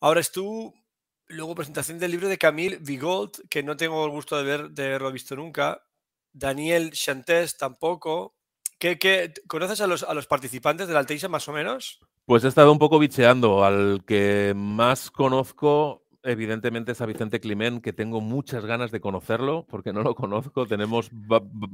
ahora 0.00 0.20
es 0.20 0.32
tú, 0.32 0.74
luego 1.28 1.54
presentación 1.54 2.00
del 2.00 2.10
libro 2.10 2.26
de 2.26 2.36
Camille 2.36 2.78
Vigold, 2.80 3.48
que 3.48 3.62
no 3.62 3.76
tengo 3.76 4.04
el 4.04 4.10
gusto 4.10 4.36
de, 4.36 4.42
ver, 4.42 4.70
de 4.70 4.86
haberlo 4.86 5.12
visto 5.12 5.36
nunca. 5.36 5.80
Daniel 6.32 6.90
Chantés 6.90 7.56
tampoco. 7.56 8.34
¿Qué, 8.80 9.32
conoces 9.46 9.80
a 9.80 9.86
los, 9.86 10.02
a 10.02 10.12
los 10.12 10.26
participantes 10.26 10.88
de 10.88 10.94
la 10.94 10.98
Alteisa 10.98 11.28
más 11.28 11.46
o 11.46 11.52
menos? 11.52 12.00
Pues 12.28 12.44
he 12.44 12.48
estado 12.48 12.70
un 12.70 12.78
poco 12.78 12.98
bicheando. 12.98 13.64
Al 13.64 14.04
que 14.06 14.52
más 14.54 15.10
conozco, 15.10 16.04
evidentemente, 16.22 16.92
es 16.92 17.00
a 17.00 17.06
Vicente 17.06 17.40
Climent, 17.40 17.82
que 17.82 17.94
tengo 17.94 18.20
muchas 18.20 18.66
ganas 18.66 18.90
de 18.90 19.00
conocerlo, 19.00 19.64
porque 19.66 19.94
no 19.94 20.02
lo 20.02 20.14
conozco. 20.14 20.66
Tenemos, 20.66 21.10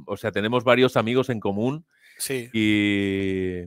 o 0.07 0.15
sea, 0.15 0.31
tenemos 0.31 0.63
varios 0.63 0.95
amigos 0.95 1.29
en 1.29 1.41
común 1.41 1.85
Sí. 2.17 2.49
Y, 2.53 3.65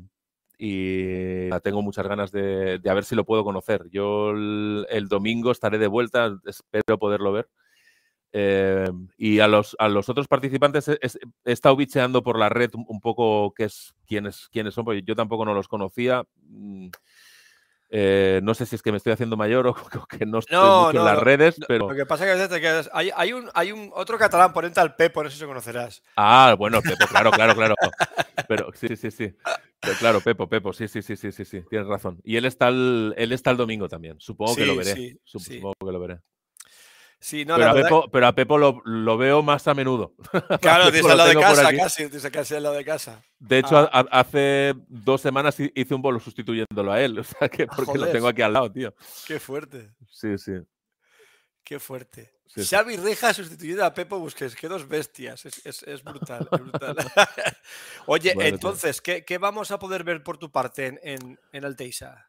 y 0.59 1.51
tengo 1.63 1.83
muchas 1.83 2.09
ganas 2.09 2.33
de, 2.33 2.79
de, 2.79 2.91
a 2.91 2.95
ver 2.95 3.05
si 3.05 3.15
lo 3.15 3.27
puedo 3.27 3.45
conocer. 3.45 3.91
Yo 3.91 4.31
el, 4.31 5.09
domingo 5.11 5.51
estaré 5.51 5.77
de 5.77 5.89
vuelta, 5.89 6.39
espero 6.47 6.99
poderlo 6.99 7.33
ver. 7.33 7.51
Eh, 8.33 8.91
y 9.17 9.41
a 9.41 9.49
los, 9.49 9.75
a 9.79 9.89
los 9.89 10.09
otros 10.09 10.29
participantes 10.29 10.89
he, 10.89 10.99
estado 11.45 11.77
bicheando 11.77 12.23
por 12.23 12.39
la 12.39 12.51
red 12.51 12.71
un, 12.75 13.01
poco 13.01 13.55
qué 13.55 13.65
es, 13.65 13.95
quiénes, 14.07 14.49
quiénes 14.53 14.75
son, 14.75 14.85
porque 14.85 15.03
yo 15.03 15.17
tampoco 15.17 15.45
no 15.45 15.55
los 15.55 15.69
conocía. 15.69 16.25
Mm, 16.43 16.89
eh, 17.91 18.41
no 18.43 18.53
sé 18.53 18.67
si 18.67 18.77
es 18.77 18.83
que 18.83 18.91
me 18.91 18.99
estoy 18.99 19.15
haciendo 19.15 19.39
mayor 19.39 19.67
o, 19.67 19.75
que 20.09 20.27
no 20.27 20.41
estoy 20.41 20.59
mucho 20.59 20.99
en 20.99 21.05
las 21.05 21.19
redes, 21.19 21.57
pero. 21.67 21.89
Lo 21.89 21.97
que 21.97 22.05
pasa 22.05 22.31
es 22.31 22.43
que 22.43 22.55
te 22.55 22.61
quedas. 22.61 22.91
Hay, 22.93 23.11
hay, 23.17 23.33
un, 23.33 23.51
hay 23.55 23.73
un 23.73 23.91
otro 23.95 24.19
catalán, 24.19 24.53
ponente 24.53 24.79
al 24.79 24.95
Pepo, 24.95 25.23
no 25.23 25.31
sé 25.31 25.37
si 25.37 25.43
lo 25.43 25.49
conocerás. 25.49 26.03
Ah, 26.17 26.55
bueno, 26.59 26.83
Pepo, 26.83 27.07
claro, 27.09 27.31
claro, 27.31 27.55
claro. 27.55 27.75
Pero 28.47 28.71
sí, 28.75 28.95
sí, 28.95 29.11
sí. 29.11 29.35
claro, 29.99 30.21
Pepo, 30.21 30.49
Pepo, 30.49 30.75
sí, 30.75 30.87
sí, 30.87 31.01
sí, 31.01 31.17
sí, 31.17 31.33
sí, 31.33 31.47
sí, 31.47 31.63
tienes 31.71 31.89
razón. 31.89 32.21
Y 32.25 32.37
él 32.37 32.45
está 32.45 32.69
el, 32.69 33.15
él 33.17 33.33
está 33.33 33.53
el 33.53 33.57
domingo 33.57 33.89
también. 33.89 34.21
Supongo 34.21 34.55
que 34.55 34.67
lo 34.67 34.77
veré. 34.77 35.19
Supongo 35.25 35.73
que 35.81 35.93
lo 35.93 36.01
veré 36.01 36.21
pero, 37.21 38.27
a 38.27 38.33
Pepo, 38.33 38.59
lo, 38.59 39.19
veo 39.19 39.43
más 39.43 39.67
a 39.67 39.75
menudo. 39.75 40.15
Claro, 40.61 40.91
desde 40.91 41.11
al 41.11 41.19
lado 41.19 41.29
de 41.31 41.37
casa, 41.37 41.77
casi, 41.77 42.31
casi 42.31 42.55
al 42.55 42.63
lado 42.63 42.75
de 42.77 42.85
casa. 42.85 43.23
De 43.39 43.59
hecho, 43.59 43.77
ah. 43.77 44.07
hace 44.11 44.75
dos 44.89 45.21
semanas 45.21 45.57
hice 45.59 45.95
un 45.95 46.03
bolo 46.03 46.21
sustituyéndolo 46.21 46.93
a 46.93 47.01
él. 47.01 47.19
O 47.19 47.25
sea, 47.25 47.49
que 47.49 47.67
porque 47.67 47.99
lo 47.99 48.09
tengo 48.09 48.29
aquí 48.29 48.43
al 48.43 48.53
lado, 48.53 48.71
tío. 48.71 48.95
Qué 49.27 49.41
fuerte. 49.41 49.91
Sí, 50.11 50.39
sí. 50.39 50.53
Qué 51.65 51.79
fuerte. 51.79 52.33
Xavi 52.57 52.97
Reja 52.97 53.35
sustituyendo 53.35 53.85
a 53.85 53.93
Pepo 53.93 54.19
Busquets. 54.19 54.57
Qué 54.57 54.69
dos 54.69 54.89
bestias. 54.89 55.45
Es, 55.45 56.03
brutal. 56.03 56.49
Oye, 58.07 58.35
entonces, 58.39 59.01
¿qué, 59.01 59.39
vamos 59.39 59.71
a 59.71 59.79
poder 59.79 60.05
ver 60.05 60.23
por 60.23 60.39
tu 60.39 60.51
parte 60.51 60.87
en, 60.87 61.01
en, 61.03 61.41
en 61.53 61.65
Alteisa? 61.65 62.28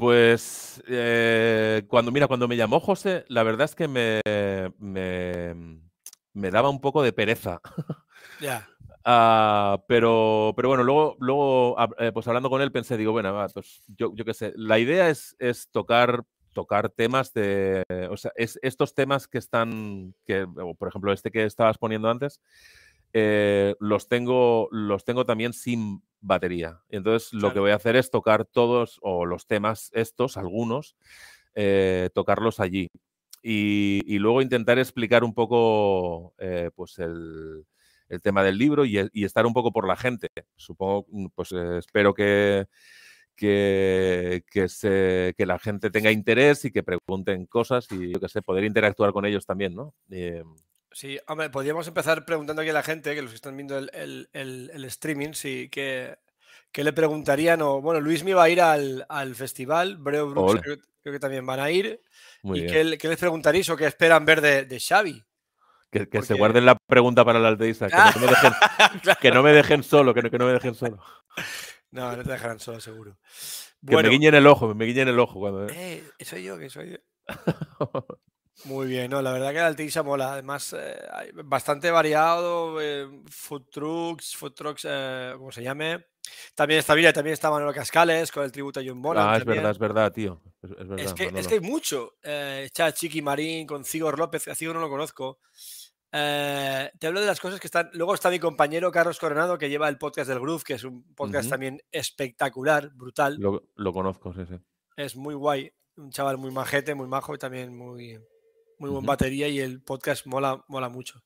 Pues 0.00 0.82
eh, 0.88 1.82
cuando, 1.86 2.10
mira, 2.10 2.26
cuando 2.26 2.48
me 2.48 2.56
llamó 2.56 2.80
José, 2.80 3.26
la 3.28 3.42
verdad 3.42 3.66
es 3.66 3.74
que 3.74 3.86
me, 3.86 4.22
me, 4.78 6.50
daba 6.50 6.70
un 6.70 6.80
poco 6.80 7.02
de 7.02 7.12
pereza. 7.12 7.60
Ya. 8.40 8.66
Ah, 9.02 9.82
pero, 9.88 10.52
pero 10.54 10.68
bueno, 10.68 10.84
luego, 10.84 11.16
luego 11.20 11.74
eh, 11.98 12.12
pues 12.12 12.28
hablando 12.28 12.50
con 12.50 12.60
él 12.60 12.70
pensé, 12.70 12.98
digo, 12.98 13.12
bueno, 13.12 13.46
pues 13.54 13.82
yo, 13.96 14.12
yo 14.14 14.26
qué 14.26 14.34
sé, 14.34 14.52
la 14.56 14.78
idea 14.78 15.08
es, 15.08 15.34
es 15.38 15.70
tocar, 15.70 16.22
tocar 16.52 16.90
temas 16.90 17.32
de, 17.32 17.82
o 18.10 18.18
sea, 18.18 18.30
es, 18.36 18.58
estos 18.60 18.94
temas 18.94 19.26
que 19.26 19.38
están, 19.38 20.14
que, 20.26 20.46
por 20.78 20.86
ejemplo, 20.86 21.14
este 21.14 21.30
que 21.30 21.46
estabas 21.46 21.78
poniendo 21.78 22.10
antes, 22.10 22.42
eh, 23.12 23.74
los, 23.80 24.08
tengo, 24.08 24.68
los 24.70 25.04
tengo 25.04 25.24
también 25.26 25.52
sin 25.52 26.02
batería. 26.20 26.80
Entonces 26.88 27.32
lo 27.32 27.52
que 27.52 27.60
voy 27.60 27.70
a 27.70 27.76
hacer 27.76 27.96
es 27.96 28.10
tocar 28.10 28.44
todos 28.44 28.98
o 29.02 29.26
los 29.26 29.46
temas 29.46 29.90
estos, 29.94 30.36
algunos, 30.36 30.96
eh, 31.54 32.10
tocarlos 32.14 32.60
allí. 32.60 32.88
Y, 33.42 34.18
luego 34.18 34.42
intentar 34.42 34.78
explicar 34.78 35.24
un 35.24 35.32
poco 35.32 36.34
pues 36.74 36.98
el, 36.98 37.64
el, 38.08 38.20
tema 38.20 38.44
del 38.44 38.58
libro 38.58 38.84
y, 38.84 38.98
y, 39.12 39.24
estar 39.24 39.46
un 39.46 39.54
poco 39.54 39.72
por 39.72 39.88
la 39.88 39.96
gente. 39.96 40.28
Supongo, 40.56 41.06
mm, 41.10 41.26
pues 41.34 41.52
espero 41.52 42.12
que, 42.12 42.66
que, 43.40 44.44
que, 44.50 44.68
se, 44.68 45.34
que, 45.34 45.46
la 45.46 45.58
gente 45.58 45.88
tenga 45.90 46.12
interés 46.12 46.66
y 46.66 46.70
que 46.70 46.82
pregunten 46.82 47.46
cosas 47.46 47.90
y 47.90 48.12
yo 48.12 48.20
que 48.20 48.28
sé, 48.28 48.42
poder 48.42 48.64
interactuar 48.64 49.12
con 49.12 49.24
ellos 49.24 49.46
también, 49.46 49.74
¿no? 49.74 49.94
Sí, 50.92 51.18
hombre, 51.28 51.50
podríamos 51.50 51.86
empezar 51.86 52.24
preguntando 52.24 52.62
aquí 52.62 52.70
a 52.70 52.74
la 52.74 52.82
gente, 52.82 53.14
que 53.14 53.22
los 53.22 53.30
que 53.30 53.36
están 53.36 53.56
viendo 53.56 53.78
el, 53.78 54.84
streaming, 54.86 55.32
si 55.34 55.68
que, 55.68 56.16
le 56.74 56.92
preguntarían, 56.92 57.62
o 57.62 57.80
bueno, 57.80 58.00
Luis 58.00 58.24
me 58.24 58.34
va 58.34 58.44
a 58.44 58.50
ir 58.50 58.60
al, 58.60 59.34
festival, 59.34 59.96
Breo 59.98 60.28
Brooks 60.28 60.60
creo, 60.62 60.78
que 61.02 61.20
también 61.20 61.46
van 61.46 61.60
a 61.60 61.70
ir, 61.70 62.02
y 62.42 62.66
qué, 62.66 62.84
les 62.84 63.18
preguntaréis 63.18 63.68
o 63.70 63.76
qué 63.76 63.86
esperan 63.86 64.24
ver 64.24 64.40
de, 64.40 64.80
Xavi. 64.80 65.22
Que, 65.90 66.22
se 66.22 66.34
guarden 66.34 66.66
la 66.66 66.76
pregunta 66.76 67.24
para 67.24 67.38
la 67.38 67.48
alteísta, 67.48 67.88
que, 67.88 67.96
no, 67.96 68.20
me 68.20 68.26
dejen, 68.26 68.52
que 69.20 69.30
no 69.30 69.42
me 69.42 69.52
dejen 69.52 69.82
solo, 69.82 70.12
que 70.14 70.22
no, 70.22 70.30
que 70.30 70.38
no 70.38 70.46
me 70.46 70.52
dejen 70.52 70.74
solo. 70.74 71.02
No, 71.92 72.16
no 72.16 72.22
te 72.22 72.30
dejarán 72.30 72.60
solo, 72.60 72.80
seguro. 72.80 73.16
Que 73.84 73.96
me 73.96 74.08
guiñen 74.08 74.34
el 74.34 74.46
ojo, 74.46 74.74
me 74.74 74.84
guiñen 74.84 75.08
el 75.08 75.18
ojo. 75.18 75.40
Cuando, 75.40 75.66
¿eh? 75.68 76.04
eh 76.18 76.24
soy 76.24 76.44
yo, 76.44 76.58
que 76.58 76.70
soy 76.70 76.90
yo. 76.90 76.98
Muy 78.64 78.88
bien, 78.88 79.10
no, 79.10 79.22
la 79.22 79.32
verdad 79.32 79.50
que 79.50 79.58
la 79.58 79.66
Alteisa 79.68 80.02
mola. 80.02 80.34
Además, 80.34 80.74
eh, 80.78 81.32
bastante 81.44 81.90
variado. 81.90 82.80
Eh, 82.80 83.08
food 83.30 83.64
trucks, 83.70 84.36
food 84.36 84.52
trucks, 84.52 84.86
eh, 84.88 85.34
como 85.36 85.50
se 85.50 85.62
llame. 85.62 86.06
También 86.54 86.80
está 86.80 86.94
bien, 86.94 87.12
también 87.12 87.34
está 87.34 87.50
Manuel 87.50 87.74
Cascales 87.74 88.30
con 88.30 88.44
el 88.44 88.52
tributo 88.52 88.80
a 88.80 88.82
John 88.86 88.98
Mola. 88.98 89.32
Ah, 89.32 89.36
es 89.38 89.44
verdad, 89.44 89.70
es 89.70 89.78
verdad, 89.78 90.12
tío. 90.12 90.42
Es, 90.98 91.14
que, 91.14 91.32
es, 91.34 91.48
que, 91.48 91.54
hay 91.54 91.60
mucho. 91.60 92.16
Eh, 92.22 92.68
Chiqui 92.92 93.22
Marín, 93.22 93.66
con 93.66 93.84
Cigor 93.84 94.18
López, 94.18 94.46
a 94.48 94.54
Cigor 94.54 94.76
no 94.76 94.82
lo 94.82 94.90
conozco. 94.90 95.40
te 96.10 97.06
hablo 97.06 97.20
de 97.20 97.26
las 97.26 97.40
cosas 97.40 97.60
que 97.60 97.66
están. 97.66 97.88
Luego 97.94 98.14
está 98.14 98.28
mi 98.28 98.38
compañero 98.38 98.92
Carlos 98.92 99.18
Coronado, 99.18 99.56
que 99.56 99.70
lleva 99.70 99.88
el 99.88 99.96
podcast 99.96 100.28
del 100.28 100.40
Groove, 100.40 100.64
que 100.64 100.74
es 100.74 100.84
un 100.84 101.14
podcast 101.14 101.48
también 101.48 101.80
espectacular, 101.90 102.90
brutal. 102.90 103.36
Lo, 103.38 103.64
lo, 103.74 103.92
conozco, 103.92 104.34
sí, 104.34 104.44
sí. 104.46 104.56
Es 104.96 105.16
muy 105.16 105.34
guay. 105.34 105.72
Un 105.96 106.10
chaval 106.10 106.36
muy 106.36 106.50
majete, 106.50 106.94
muy 106.94 107.08
majo 107.08 107.34
y 107.34 107.38
también 107.38 107.76
muy, 107.76 108.18
muy 108.80 108.90
buen 108.90 109.04
batería 109.04 109.46
y 109.48 109.60
el 109.60 109.82
podcast 109.82 110.26
mola, 110.26 110.64
mola 110.68 110.88
mucho. 110.88 111.22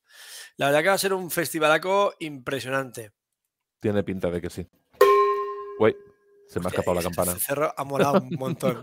La 0.57 0.67
verdad 0.67 0.81
que 0.81 0.89
va 0.89 0.95
a 0.95 0.99
ser 0.99 1.13
un 1.13 1.31
festivalaco 1.31 2.13
impresionante. 2.19 3.13
Tiene 3.79 4.03
pinta 4.03 4.29
de 4.29 4.41
que 4.41 4.49
sí. 4.49 4.67
Se 6.47 6.59
me 6.59 6.67
ha 6.67 6.69
escapado 6.69 6.95
la 6.95 7.01
campana. 7.01 7.31
Ese 7.31 7.41
cerro 7.41 7.73
ha 7.75 7.83
molado 7.83 8.21
un 8.21 8.35
montón. 8.37 8.79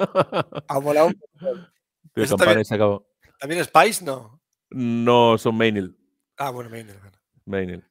ha 0.68 0.80
molado 0.80 1.08
un 1.08 1.20
montón. 1.40 1.72
También, 2.38 2.64
se 2.64 2.74
acabó. 2.74 3.06
¿También 3.38 3.64
Spice? 3.64 4.04
No. 4.04 4.40
No, 4.70 5.38
son 5.38 5.56
Mainil. 5.56 5.96
Ah, 6.36 6.50
bueno, 6.50 6.70
Mainil. 6.70 6.96
Mainil. 7.44 7.84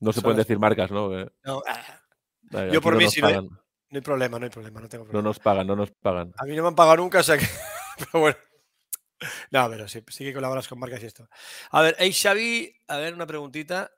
No 0.00 0.12
se 0.12 0.20
pueden 0.20 0.36
decir 0.36 0.58
marcas, 0.58 0.90
¿no? 0.90 1.10
No. 1.42 1.62
Ah. 1.66 2.68
Yo 2.72 2.80
por 2.80 2.96
mí 2.96 3.08
sí, 3.08 3.20
no 3.20 3.26
hay, 3.26 3.34
no 3.36 3.50
hay, 3.92 4.00
problema, 4.00 4.38
no 4.38 4.44
hay 4.44 4.50
problema, 4.50 4.80
no 4.80 4.88
tengo 4.88 5.04
problema. 5.04 5.22
No 5.22 5.28
nos 5.28 5.38
pagan, 5.38 5.66
no 5.66 5.76
nos 5.76 5.90
pagan. 5.90 6.32
A 6.38 6.44
mí 6.44 6.54
no 6.54 6.62
me 6.62 6.68
han 6.68 6.74
pagado 6.74 6.98
nunca, 6.98 7.18
o 7.18 7.22
sea 7.22 7.36
que... 7.36 7.46
Pero 7.98 8.20
bueno. 8.20 8.36
No, 9.50 9.68
pero 9.68 9.88
sí, 9.88 10.02
que 10.02 10.34
colaboras 10.34 10.68
con 10.68 10.78
marcas 10.78 11.02
y 11.02 11.06
esto. 11.06 11.28
A 11.70 11.82
ver, 11.82 11.96
hey 11.98 12.12
Xavi, 12.12 12.74
a 12.86 12.96
ver 12.98 13.14
una 13.14 13.26
preguntita. 13.26 13.90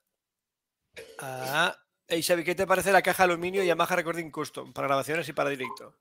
Ah, 1.19 1.77
Xavi, 2.09 2.45
¿qué 2.45 2.55
te 2.55 2.67
parece 2.67 2.93
la 2.93 3.03
caja 3.03 3.27
de 3.27 3.33
aluminio 3.33 3.63
Yamaha 3.63 3.97
Recording 3.97 4.31
Custom 4.31 4.73
para 4.73 4.89
grabaciones 4.89 5.29
y 5.29 5.33
para 5.33 5.51
directo? 5.51 5.95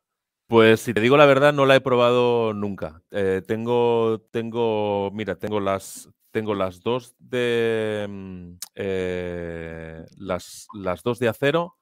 Pues 0.47 0.81
si 0.81 0.95
te 0.95 1.01
digo 1.01 1.15
la 1.15 1.27
verdad, 1.27 1.53
no 1.53 1.67
la 1.67 1.75
he 1.75 1.81
probado 1.81 2.53
nunca. 2.55 3.03
Eh, 3.11 3.43
tengo, 3.45 4.21
tengo, 4.31 5.11
mira, 5.13 5.35
tengo 5.35 5.59
las, 5.59 6.09
tengo 6.31 6.55
las 6.55 6.81
dos 6.81 7.15
de 7.19 8.07
mm, 8.09 8.53
eh, 8.73 10.05
las, 10.17 10.67
las, 10.73 11.03
dos 11.03 11.19
de 11.19 11.27
acero 11.27 11.77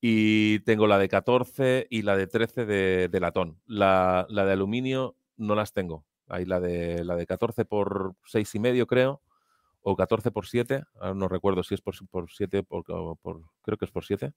y 0.00 0.58
tengo 0.64 0.88
la 0.88 0.98
de 0.98 1.08
14 1.08 1.86
y 1.88 2.02
la 2.02 2.16
de 2.16 2.26
13 2.26 2.66
de, 2.66 3.20
latón. 3.20 3.60
La, 3.64 4.26
la, 4.28 4.44
de 4.44 4.52
aluminio 4.52 5.16
no 5.36 5.54
las 5.54 5.72
tengo. 5.72 6.04
Hay 6.28 6.44
la 6.44 6.60
de 6.60 7.04
la 7.04 7.16
de 7.16 7.26
14 7.26 7.64
por 7.64 8.14
6 8.24 8.54
y 8.54 8.58
medio, 8.58 8.86
creo, 8.86 9.22
o 9.82 9.96
14 9.96 10.30
por 10.30 10.46
7. 10.46 10.82
no 11.14 11.28
recuerdo 11.28 11.62
si 11.62 11.74
es 11.74 11.80
por, 11.80 11.94
por 12.08 12.30
7, 12.30 12.62
por, 12.62 12.84
por, 12.84 13.42
creo 13.62 13.78
que 13.78 13.84
es 13.84 13.90
por 13.90 14.04
7 14.04 14.32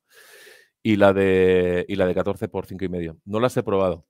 y 0.83 0.95
la 0.95 1.13
de, 1.13 1.85
y 1.87 1.95
la 1.95 2.05
de 2.07 2.15
14 2.15 2.47
por 2.47 2.65
5 2.65 2.85
y 2.85 2.89
medio. 2.89 3.17
No 3.25 3.39
las 3.39 3.57
he 3.57 3.63
probado, 3.63 4.05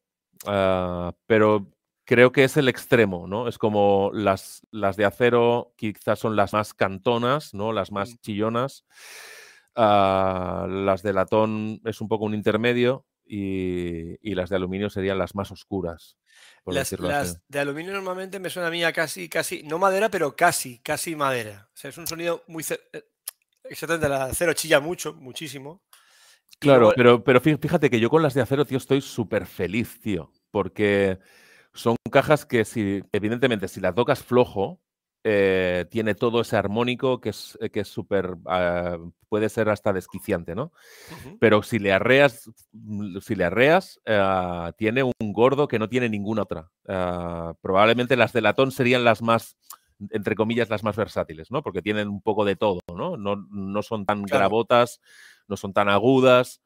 ah, 0.45 1.13
pero 1.25 1.71
creo 2.05 2.32
que 2.32 2.43
es 2.43 2.57
el 2.57 2.69
extremo, 2.69 3.28
¿no? 3.28 3.47
Es 3.47 3.57
como 3.57 4.11
las, 4.13 4.65
las 4.71 4.95
de 4.95 5.05
acero 5.05 5.73
quizás 5.75 6.19
son 6.19 6.36
las 6.36 6.53
más 6.53 6.73
cantonas, 6.73 7.53
¿no? 7.53 7.73
Las 7.73 7.91
más 7.91 8.19
chillonas. 8.21 8.86
Ah, 9.75 10.67
las 10.69 11.03
de 11.03 11.13
latón 11.13 11.82
es 11.86 12.01
un 12.01 12.07
poco 12.07 12.25
un 12.25 12.34
intermedio 12.34 13.05
y, 13.28 14.36
las 14.36 14.49
de 14.49 14.55
aluminio 14.55 14.89
serían 14.89 15.17
las 15.17 15.36
más 15.36 15.51
oscuras. 15.51 16.17
las, 16.65 17.41
de 17.47 17.59
aluminio 17.59 17.93
normalmente 17.93 18.39
me 18.39 18.49
suena 18.49 18.67
a 18.67 18.71
mí 18.71 18.84
a 18.84 18.93
casi, 18.93 19.30
casi, 19.30 19.63
no 19.63 19.80
madera, 19.80 20.09
pero 20.09 20.36
casi, 20.36 20.80
casi 20.80 21.15
madera. 21.15 21.69
O 21.73 21.78
sea, 21.78 21.89
es 21.89 21.97
un 21.97 22.07
sonido 22.07 22.43
muy... 22.47 22.63
Eh, 22.93 23.03
exactamente, 23.65 24.09
la 24.09 24.25
de 24.25 24.32
acero 24.32 24.53
chilla 24.53 24.80
mucho, 24.80 25.13
muchísimo. 25.13 25.84
Claro, 26.59 26.93
pero, 26.95 27.23
pero 27.23 27.39
fíjate 27.41 27.89
que 27.89 27.99
yo 27.99 28.09
con 28.09 28.23
las 28.23 28.34
de 28.34 28.41
acero, 28.41 28.65
tío, 28.65 28.78
estoy 28.78 29.01
súper 29.01 29.45
feliz, 29.45 29.99
tío. 30.01 30.32
Porque 30.49 31.19
son 31.73 31.95
cajas 32.11 32.45
que, 32.45 32.65
si, 32.65 33.03
evidentemente, 33.11 33.67
si 33.67 33.80
la 33.80 33.93
tocas 33.93 34.23
flojo, 34.23 34.82
eh, 35.30 35.86
tiene 35.91 36.15
todo 36.15 36.39
ese 36.39 36.55
armónico 36.55 37.19
que 37.19 37.30
es 37.30 37.59
que 37.73 37.82
es 37.82 37.89
súper. 37.89 38.38
Ah, 38.45 38.97
puede 39.28 39.49
ser 39.49 39.67
hasta 39.67 39.91
desquiciante, 39.91 40.55
¿no? 40.55 40.71
Pero 41.41 41.63
si 41.63 41.80
le 41.80 41.91
arreas, 41.91 42.49
mm, 42.71 43.17
si 43.19 43.36
le 43.36 43.43
arreas, 43.43 43.99
ah, 44.07 44.71
tiene 44.78 45.03
un 45.03 45.34
gordo 45.34 45.67
que 45.67 45.80
no 45.80 45.89
tiene 45.89 46.07
ninguna 46.07 46.43
otra. 46.43 46.71
Ah, 46.88 47.55
probablemente 47.61 48.15
las 48.15 48.32
de 48.32 48.39
latón 48.39 48.71
serían 48.71 49.03
las 49.03 49.21
más 49.21 49.57
entre 50.11 50.36
comillas, 50.36 50.69
las 50.69 50.84
más 50.84 50.95
versátiles, 50.95 51.51
¿no? 51.51 51.61
Porque 51.61 51.82
tienen 51.82 52.07
un 52.07 52.21
poco 52.21 52.45
de 52.45 52.55
todo, 52.55 52.80
¿no? 52.95 53.17
No, 53.17 53.36
no 53.49 53.82
son 53.82 54.05
tan 54.05 54.23
grabotas, 54.23 55.01
no 55.47 55.57
son 55.57 55.73
tan 55.73 55.89
agudas, 55.89 56.61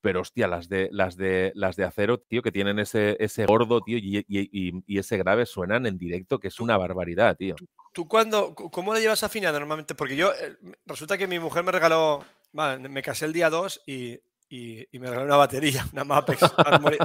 pero 0.00 0.20
hostia, 0.20 0.46
las 0.46 0.68
de, 0.68 0.88
las 0.92 1.16
de, 1.16 1.52
las 1.54 1.76
de 1.76 1.84
acero, 1.84 2.18
tío, 2.18 2.40
que 2.40 2.52
tienen 2.52 2.78
ese, 2.78 3.16
ese 3.18 3.46
gordo, 3.46 3.80
tío, 3.80 3.98
y, 3.98 4.98
ese 4.98 5.18
grave 5.18 5.44
suenan 5.44 5.86
en 5.86 5.98
directo, 5.98 6.38
que 6.38 6.48
es 6.48 6.60
una 6.60 6.76
barbaridad, 6.76 7.36
tío. 7.36 7.56
¿Tú, 7.56 7.66
cuándo, 8.08 8.54
cómo 8.54 8.94
le 8.94 9.00
llevas 9.00 9.22
afinado 9.22 9.58
normalmente? 9.58 9.94
Porque 9.94 10.16
yo, 10.16 10.32
eh, 10.32 10.56
resulta 10.86 11.18
que 11.18 11.26
mi 11.26 11.38
mujer 11.38 11.64
me 11.64 11.72
regaló, 11.72 12.24
me 12.52 13.02
casé 13.02 13.26
el 13.26 13.32
día 13.32 13.50
2 13.50 13.82
y, 13.86 14.20
me 14.50 15.08
regaló 15.08 15.24
una 15.24 15.36
batería, 15.36 15.86
una 15.92 16.04
Mapex. 16.04 16.40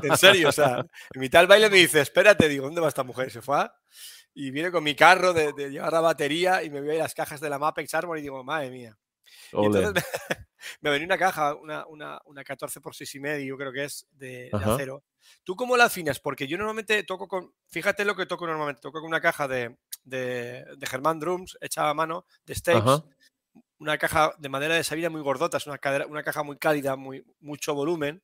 en 0.02 0.18
serio, 0.18 0.50
o 0.50 0.54
sea, 0.54 0.80
en 1.14 1.22
mitad 1.22 1.40
del 1.40 1.48
baile 1.48 1.70
me 1.70 1.78
dice, 1.78 2.02
espérate, 2.02 2.48
digo, 2.48 2.66
¿dónde 2.66 2.82
va 2.82 2.88
esta 2.88 3.04
mujer? 3.04 3.32
se 3.32 3.42
fue 3.42 3.68
y 4.36 4.52
viene 4.52 4.72
con 4.72 4.84
mi 4.84 4.96
carro 4.96 5.34
de, 5.34 5.54
llevar 5.70 5.94
la 5.94 6.02
batería 6.02 6.64
y 6.64 6.70
me 6.70 6.82
veo 6.82 6.92
ahí 6.92 6.98
las 6.98 7.14
cajas 7.14 7.40
de 7.40 7.50
la 7.50 7.60
Mapex 7.60 7.94
Armor 7.94 8.18
y 8.18 8.22
digo, 8.22 8.44
madre 8.44 8.72
mía. 8.72 8.98
entonces 9.52 10.04
me, 10.82 10.90
venía 10.90 11.06
una 11.06 11.18
caja, 11.18 11.56
una, 11.56 11.86
una, 11.88 12.20
una 12.26 12.44
14 12.44 12.82
por 12.82 12.96
6 12.96 13.16
y 13.16 13.20
medio, 13.20 13.46
yo 13.46 13.58
creo 13.58 13.72
que 13.72 13.86
es 13.86 14.08
de, 14.12 14.50
acero. 14.52 15.04
¿Tú 15.44 15.56
cómo 15.56 15.78
la 15.78 15.86
afinas? 15.86 16.20
Porque 16.20 16.48
yo 16.48 16.58
normalmente 16.58 17.04
toco 17.04 17.28
con, 17.28 17.54
fíjate 17.68 18.06
lo 18.06 18.16
que 18.16 18.26
toco 18.26 18.48
normalmente, 18.48 18.82
toco 18.82 19.00
con 19.00 19.08
una 19.08 19.22
caja 19.22 19.48
de, 19.48 19.78
de, 20.04 20.66
de 20.78 20.88
Germán 20.88 21.20
Drums 21.20 21.58
hecha 21.62 21.90
a 21.90 21.94
mano, 21.94 22.26
de 22.46 22.56
Stapes, 22.56 23.04
una 23.80 23.98
caja 23.98 24.34
de 24.38 24.50
madera 24.50 24.76
de 24.76 24.84
sabina 24.84 25.10
muy 25.10 25.22
gordota, 25.22 25.58
es 25.58 25.68
una, 25.68 25.80
una 26.08 26.24
caja 26.24 26.44
muy 26.44 26.58
cálida, 26.58 26.96
muy, 26.96 27.26
mucho 27.40 27.74
volumen. 27.74 28.24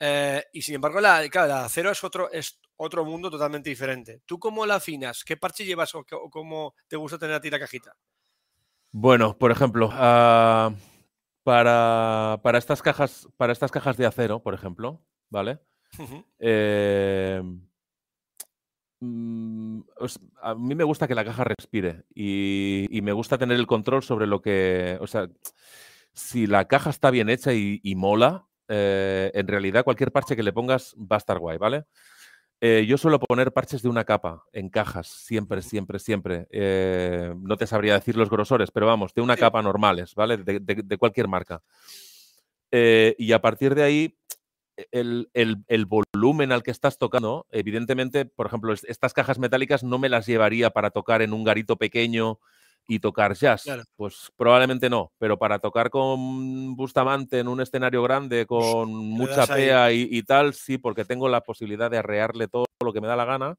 Eh, 0.00 0.44
y 0.52 0.62
sin 0.62 0.76
embargo, 0.76 1.00
la, 1.00 1.22
la 1.22 1.64
acero 1.64 1.90
es 1.90 2.02
otro, 2.04 2.30
es 2.30 2.60
otro 2.76 3.04
mundo 3.04 3.30
totalmente 3.30 3.68
diferente. 3.68 4.22
¿Tú 4.24 4.38
cómo 4.38 4.64
la 4.64 4.76
afinas? 4.76 5.24
¿Qué 5.24 5.36
parche 5.36 5.64
llevas 5.64 5.94
o, 5.94 6.04
cómo 6.04 6.74
te 6.86 6.96
gusta 6.96 7.18
tener 7.18 7.34
a 7.34 7.40
ti 7.40 7.50
la 7.50 7.58
cajita? 7.58 7.94
Bueno, 8.90 9.36
por 9.36 9.50
ejemplo, 9.50 9.90
ah, 9.92 10.72
para, 11.42 12.40
para, 12.42 12.58
estas 12.58 12.80
cajas, 12.80 13.28
para 13.36 13.52
estas 13.52 13.70
cajas 13.70 13.96
de 13.96 14.06
acero, 14.06 14.42
por 14.42 14.54
ejemplo, 14.54 15.02
¿vale? 15.28 15.60
Eh, 16.38 17.42
a 19.00 20.54
mí 20.54 20.74
me 20.74 20.84
gusta 20.84 21.06
que 21.06 21.14
la 21.14 21.24
caja 21.24 21.44
respire 21.44 22.04
y, 22.14 22.88
me 23.02 23.12
gusta 23.12 23.38
tener 23.38 23.56
el 23.56 23.66
control 23.66 24.02
sobre 24.02 24.26
lo 24.26 24.40
que, 24.40 24.98
o 25.00 25.06
sea, 25.06 25.28
si 26.12 26.46
la 26.46 26.66
caja 26.66 26.90
está 26.90 27.10
bien 27.10 27.28
hecha 27.28 27.52
y, 27.52 27.94
mola, 27.96 28.46
eh, 28.68 29.30
en 29.34 29.46
realidad 29.46 29.84
cualquier 29.84 30.12
parche 30.12 30.36
que 30.36 30.42
le 30.42 30.52
pongas 30.52 30.94
va 30.98 31.16
a 31.16 31.18
estar 31.18 31.38
guay, 31.38 31.58
¿vale? 31.58 31.84
Eh, 32.60 32.86
yo 32.88 32.98
suelo 32.98 33.20
poner 33.20 33.52
parches 33.52 33.82
de 33.82 33.88
una 33.88 34.04
capa 34.04 34.42
en 34.52 34.68
cajas, 34.68 35.06
siempre, 35.06 35.62
siempre, 35.62 36.00
siempre. 36.00 36.48
Eh, 36.50 37.32
no 37.40 37.56
te 37.56 37.68
sabría 37.68 37.94
decir 37.94 38.16
los 38.16 38.28
grosores, 38.28 38.72
pero 38.72 38.86
vamos, 38.86 39.14
de 39.14 39.22
una 39.22 39.36
capa 39.36 39.62
normales, 39.62 40.16
¿vale? 40.16 40.38
De, 40.38 40.98
cualquier 40.98 41.28
marca. 41.28 41.62
Y 42.70 43.32
a 43.32 43.40
partir 43.40 43.76
de 43.76 43.84
ahí, 43.84 44.18
el, 44.92 45.28
el, 45.32 45.86
volumen 45.86 46.52
al 46.52 46.62
que 46.62 46.70
estás 46.70 46.98
tocando, 46.98 47.46
evidentemente, 47.50 48.24
por 48.24 48.46
ejemplo, 48.46 48.72
estas 48.72 49.12
cajas 49.12 49.38
metálicas 49.38 49.82
no 49.82 49.98
me 49.98 50.08
las 50.08 50.26
llevaría 50.26 50.70
para 50.70 50.90
tocar 50.90 51.22
en 51.22 51.32
un 51.32 51.44
garito 51.44 51.76
pequeño 51.76 52.38
y 52.86 53.00
tocar 53.00 53.34
jazz. 53.34 53.64
Pues 53.96 54.32
probablemente 54.36 54.88
no, 54.88 55.12
pero 55.18 55.38
para 55.38 55.58
tocar 55.58 55.90
con 55.90 56.74
Bustamante 56.76 57.40
en 57.40 57.48
un 57.48 57.60
escenario 57.60 58.02
grande, 58.02 58.46
con 58.46 58.94
mucha 58.94 59.46
pea 59.46 59.92
y, 59.92 60.22
tal, 60.22 60.54
sí, 60.54 60.78
porque 60.78 61.04
tengo 61.04 61.28
la 61.28 61.42
posibilidad 61.42 61.90
de 61.90 61.98
arrearle 61.98 62.48
todo 62.48 62.64
lo 62.82 62.92
que 62.92 63.00
me 63.00 63.08
da 63.08 63.16
la 63.16 63.24
gana. 63.24 63.56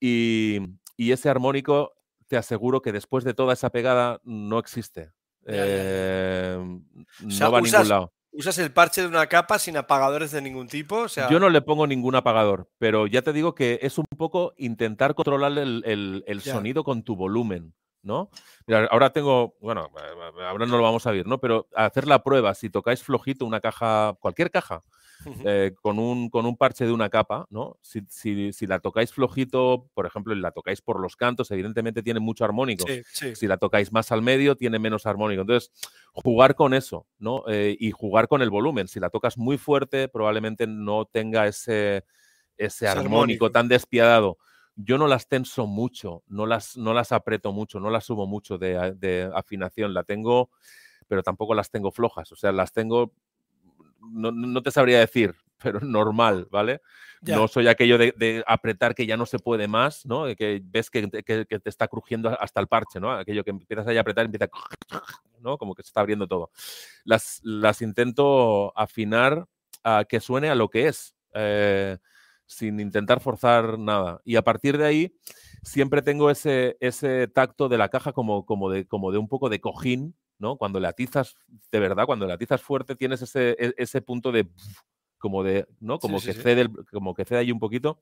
Y, 0.00 0.60
ese 0.98 1.28
armónico, 1.28 1.92
te 2.26 2.36
aseguro 2.36 2.82
que 2.82 2.92
después 2.92 3.24
de 3.24 3.34
toda 3.34 3.52
esa 3.52 3.70
pegada 3.70 4.20
no 4.24 4.58
existe. 4.58 5.12
Eh, 5.46 6.56
no 7.20 7.52
va 7.52 7.58
a 7.58 7.60
ningún 7.60 7.88
lado. 7.88 8.12
¿Usas 8.36 8.58
el 8.58 8.72
parche 8.72 9.00
de 9.00 9.06
una 9.06 9.28
capa 9.28 9.60
sin 9.60 9.76
apagadores 9.76 10.32
de 10.32 10.42
ningún 10.42 10.66
tipo? 10.66 10.96
O 11.02 11.08
sea... 11.08 11.30
Yo 11.30 11.38
no 11.38 11.48
le 11.48 11.62
pongo 11.62 11.86
ningún 11.86 12.16
apagador, 12.16 12.68
pero 12.78 13.06
ya 13.06 13.22
te 13.22 13.32
digo 13.32 13.54
que 13.54 13.78
es 13.80 13.96
un 13.96 14.06
poco 14.16 14.54
intentar 14.56 15.14
controlar 15.14 15.56
el, 15.56 16.40
sonido 16.42 16.82
con 16.82 17.04
tu 17.04 17.14
volumen. 17.14 17.74
¿no? 18.02 18.28
ahora 18.90 19.10
tengo, 19.14 19.56
bueno, 19.62 19.88
ahora 20.46 20.66
no 20.66 20.76
lo 20.76 20.82
vamos 20.82 21.06
a 21.06 21.10
ver, 21.10 21.26
¿no? 21.26 21.38
Pero 21.38 21.68
hacer 21.74 22.06
la 22.06 22.22
prueba, 22.22 22.52
si 22.52 22.68
tocáis 22.68 23.02
flojito 23.02 23.46
una 23.46 23.60
caja, 23.60 24.14
cualquier 24.20 24.50
caja, 24.50 24.82
eh, 25.44 25.74
con, 25.80 25.98
un, 25.98 26.28
con 26.30 26.46
un 26.46 26.56
parche 26.56 26.84
de 26.84 26.92
una 26.92 27.08
capa, 27.08 27.46
¿no? 27.50 27.78
Si, 27.82 28.02
si, 28.52 28.66
la 28.66 28.78
tocáis 28.78 29.12
flojito, 29.12 29.88
por 29.94 30.06
ejemplo, 30.06 30.34
y 30.34 30.40
la 30.40 30.50
tocáis 30.50 30.80
por 30.80 31.00
los 31.00 31.16
cantos, 31.16 31.50
evidentemente 31.50 32.02
tiene 32.02 32.20
mucho 32.20 32.44
armónico. 32.44 32.84
Si 33.34 33.46
la 33.46 33.56
tocáis 33.56 33.92
más 33.92 34.12
al 34.12 34.22
medio, 34.22 34.56
tiene 34.56 34.78
menos 34.78 35.06
armónico. 35.06 35.42
Entonces, 35.42 35.72
jugar 36.12 36.54
con 36.54 36.74
eso, 36.74 37.06
¿no? 37.18 37.44
Eh, 37.48 37.76
y 37.78 37.90
jugar 37.90 38.28
con 38.28 38.42
el 38.42 38.50
volumen. 38.50 38.88
Si 38.88 39.00
la 39.00 39.10
tocas 39.10 39.38
muy 39.38 39.58
fuerte, 39.58 40.08
probablemente 40.08 40.66
no 40.66 41.04
tenga 41.04 41.46
ese, 41.46 42.04
ese 42.56 42.88
armónico 42.88 43.50
tan 43.50 43.68
despiadado 43.68 44.38
yo 44.76 44.98
no 44.98 45.06
las 45.06 45.28
tenso 45.28 45.66
mucho, 45.66 46.22
no 46.26 46.46
las, 46.46 46.76
no 46.76 46.94
las 46.94 47.12
aprieto 47.12 47.52
mucho, 47.52 47.80
no 47.80 47.90
las 47.90 48.04
subo 48.04 48.26
mucho 48.26 48.58
de, 48.58 49.30
afinación. 49.34 49.94
La 49.94 50.04
tengo, 50.04 50.50
pero 51.06 51.22
tampoco 51.22 51.54
las 51.54 51.70
tengo 51.70 51.92
flojas. 51.92 52.32
O 52.32 52.36
sea, 52.36 52.52
las 52.52 52.72
tengo, 52.72 53.12
no, 54.10 54.62
te 54.62 54.70
sabría 54.70 54.98
decir, 54.98 55.34
pero 55.62 55.80
normal, 55.80 56.48
¿vale? 56.50 56.80
No 57.22 57.48
soy 57.48 57.68
aquello 57.68 57.96
de, 57.96 58.44
apretar 58.46 58.94
que 58.94 59.06
ya 59.06 59.16
no 59.16 59.24
se 59.24 59.38
puede 59.38 59.66
más, 59.66 60.04
¿no? 60.04 60.26
Que 60.36 60.60
ves 60.62 60.90
que, 60.90 61.08
te 61.08 61.68
está 61.68 61.88
crujiendo 61.88 62.28
hasta 62.38 62.60
el 62.60 62.66
parche, 62.66 63.00
¿no? 63.00 63.12
Aquello 63.12 63.42
que 63.42 63.50
empiezas 63.50 63.86
a 63.86 63.98
apretar, 63.98 64.26
empieza, 64.26 64.48
¿no? 65.40 65.56
Como 65.56 65.74
que 65.74 65.82
se 65.82 65.88
está 65.88 66.00
abriendo 66.00 66.28
todo. 66.28 66.50
Las, 67.04 67.40
las 67.42 67.80
intento 67.80 68.76
afinar 68.78 69.46
a 69.82 70.04
que 70.06 70.20
suene 70.20 70.50
a 70.50 70.54
lo 70.54 70.68
que 70.68 70.88
es. 70.88 71.14
Eh, 71.32 71.96
sin 72.46 72.80
intentar 72.80 73.20
forzar 73.20 73.78
nada. 73.78 74.20
Y 74.24 74.36
a 74.36 74.42
partir 74.42 74.78
de 74.78 74.86
ahí 74.86 75.16
siempre 75.62 76.02
tengo 76.02 76.30
ese, 76.30 76.76
ese 76.80 77.28
tacto 77.28 77.68
de 77.68 77.78
la 77.78 77.88
caja 77.88 78.12
como, 78.12 78.44
como, 78.44 78.70
de, 78.70 78.86
como 78.86 79.12
de 79.12 79.18
un 79.18 79.28
poco 79.28 79.48
de 79.48 79.60
cojín, 79.60 80.14
¿no? 80.44 80.56
Cuando 80.56 80.78
le 80.78 80.86
atizas, 80.86 81.34
de 81.72 81.80
verdad, 81.80 82.04
cuando 82.06 82.26
le 82.26 82.34
atizas 82.34 82.60
fuerte 82.62 82.94
tienes 82.94 83.22
ese, 83.22 83.56
e, 83.58 83.74
ese 83.78 84.02
punto 84.02 84.30
de 84.30 84.46
como 85.24 85.42
de, 85.42 85.66
¿no? 85.80 85.98
Como 85.98 86.20
que 86.20 86.34
cede, 86.34 86.68
como 86.92 87.14
que 87.14 87.24
cede 87.24 87.38
ahí 87.38 87.50
un 87.50 87.58
poquito 87.58 87.98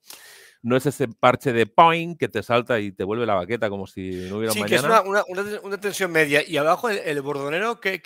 no 0.63 0.77
es 0.77 0.85
ese 0.85 1.09
parche 1.09 1.51
de 1.51 1.67
point 1.67 2.17
que 2.17 2.29
te 2.29 2.41
salta 2.41 2.79
y 2.79 2.93
te 2.93 3.03
vuelve 3.03 3.25
la 3.25 3.35
baqueta 3.35 3.69
como 3.69 3.85
si 3.85 4.27
no 4.29 4.37
hubiera 4.37 4.53
sí, 4.53 4.61
mañana. 4.61 5.03
que 5.03 5.09
es 5.09 5.59
una, 5.61 5.77
tensión 5.77 6.09
media. 6.09 6.41
Y 6.47 6.55
abajo 6.55 6.89
el, 6.89 7.21
bordonero, 7.21 7.81
que, 7.81 8.01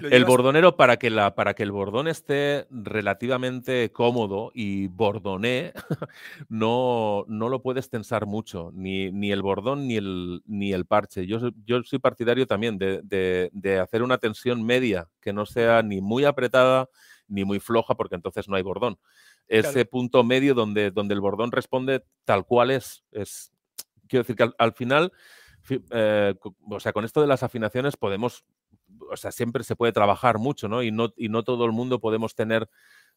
El 0.00 0.24
bordonero, 0.24 0.76
para 0.76 0.96
que, 0.96 1.10
la, 1.10 1.34
para 1.34 1.52
que 1.52 1.62
el 1.62 1.72
bordón 1.72 2.08
esté 2.08 2.66
relativamente 2.70 3.92
cómodo 3.92 4.50
y 4.54 4.86
bordoné, 4.86 5.74
no, 6.48 7.26
no 7.28 7.50
lo 7.50 7.60
puedes 7.60 7.90
tensar 7.90 8.24
mucho, 8.24 8.70
ni, 8.72 9.12
ni 9.12 9.30
el 9.30 9.42
bordón 9.42 9.86
ni 9.86 9.96
el, 9.96 10.42
ni 10.46 10.72
el 10.72 10.86
parche. 10.86 11.26
Yo, 11.26 11.50
yo 11.66 11.82
soy 11.82 11.98
partidario 11.98 12.46
también 12.46 12.78
de, 12.78 13.50
de 13.52 13.78
hacer 13.78 14.02
una 14.02 14.16
tensión 14.16 14.64
media, 14.64 15.06
que 15.20 15.34
no 15.34 15.44
sea 15.44 15.82
ni 15.82 16.00
muy 16.00 16.24
apretada 16.24 16.88
ni 17.28 17.44
muy 17.44 17.60
floja, 17.60 17.94
porque 17.94 18.14
entonces 18.14 18.48
no 18.48 18.56
hay 18.56 18.62
bordón 18.62 18.98
ese 19.48 19.84
punto 19.84 20.24
medio 20.24 20.54
donde, 20.54 20.90
donde 20.90 21.14
el 21.14 21.20
bordón 21.20 21.52
responde 21.52 22.04
tal 22.24 22.46
cual 22.46 22.70
es. 22.70 23.04
es 23.12 23.52
quiero 24.08 24.22
decir 24.22 24.36
que 24.36 24.50
al, 24.56 24.72
final, 24.72 25.12
eh, 25.90 26.34
o 26.70 26.80
sea, 26.80 26.92
con 26.92 27.04
esto 27.04 27.20
de 27.20 27.26
las 27.26 27.42
afinaciones 27.42 27.96
podemos, 27.96 28.44
o 29.10 29.16
sea, 29.16 29.32
siempre 29.32 29.64
se 29.64 29.76
puede 29.76 29.92
trabajar 29.92 30.38
mucho, 30.38 30.68
¿no? 30.68 30.82
Y 30.82 30.90
no, 30.90 31.12
y 31.16 31.28
no 31.28 31.42
todo 31.42 31.64
el 31.66 31.72
mundo 31.72 32.00
podemos 32.00 32.34
tener 32.34 32.68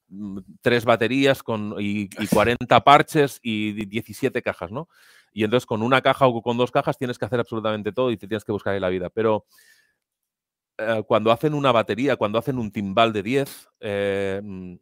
mm, 0.09 0.39
tres 0.61 0.85
baterías 0.85 1.43
con, 1.43 1.75
y, 1.79 2.09
40 2.29 2.79
parches 2.83 3.39
y 3.41 3.85
17 3.85 4.41
cajas, 4.41 4.71
¿no? 4.71 4.89
Y 5.33 5.43
entonces 5.43 5.65
con 5.65 5.83
una 5.83 6.01
caja 6.01 6.25
o 6.27 6.41
con 6.41 6.57
dos 6.57 6.71
cajas 6.71 6.97
tienes 6.97 7.17
que 7.17 7.25
hacer 7.25 7.39
absolutamente 7.39 7.91
todo 7.91 8.11
y 8.11 8.17
te 8.17 8.27
tienes 8.27 8.43
que 8.43 8.51
buscar 8.51 8.73
ahí 8.73 8.79
la 8.79 8.89
vida. 8.89 9.09
Pero 9.09 9.45
eh, 10.77 11.03
cuando 11.07 11.31
hacen 11.31 11.53
una 11.53 11.71
batería, 11.71 12.15
cuando 12.15 12.39
hacen 12.39 12.57
un 12.57 12.71
timbal 12.71 13.13
de 13.13 13.23
10, 13.23 13.69
eh, 13.79 14.77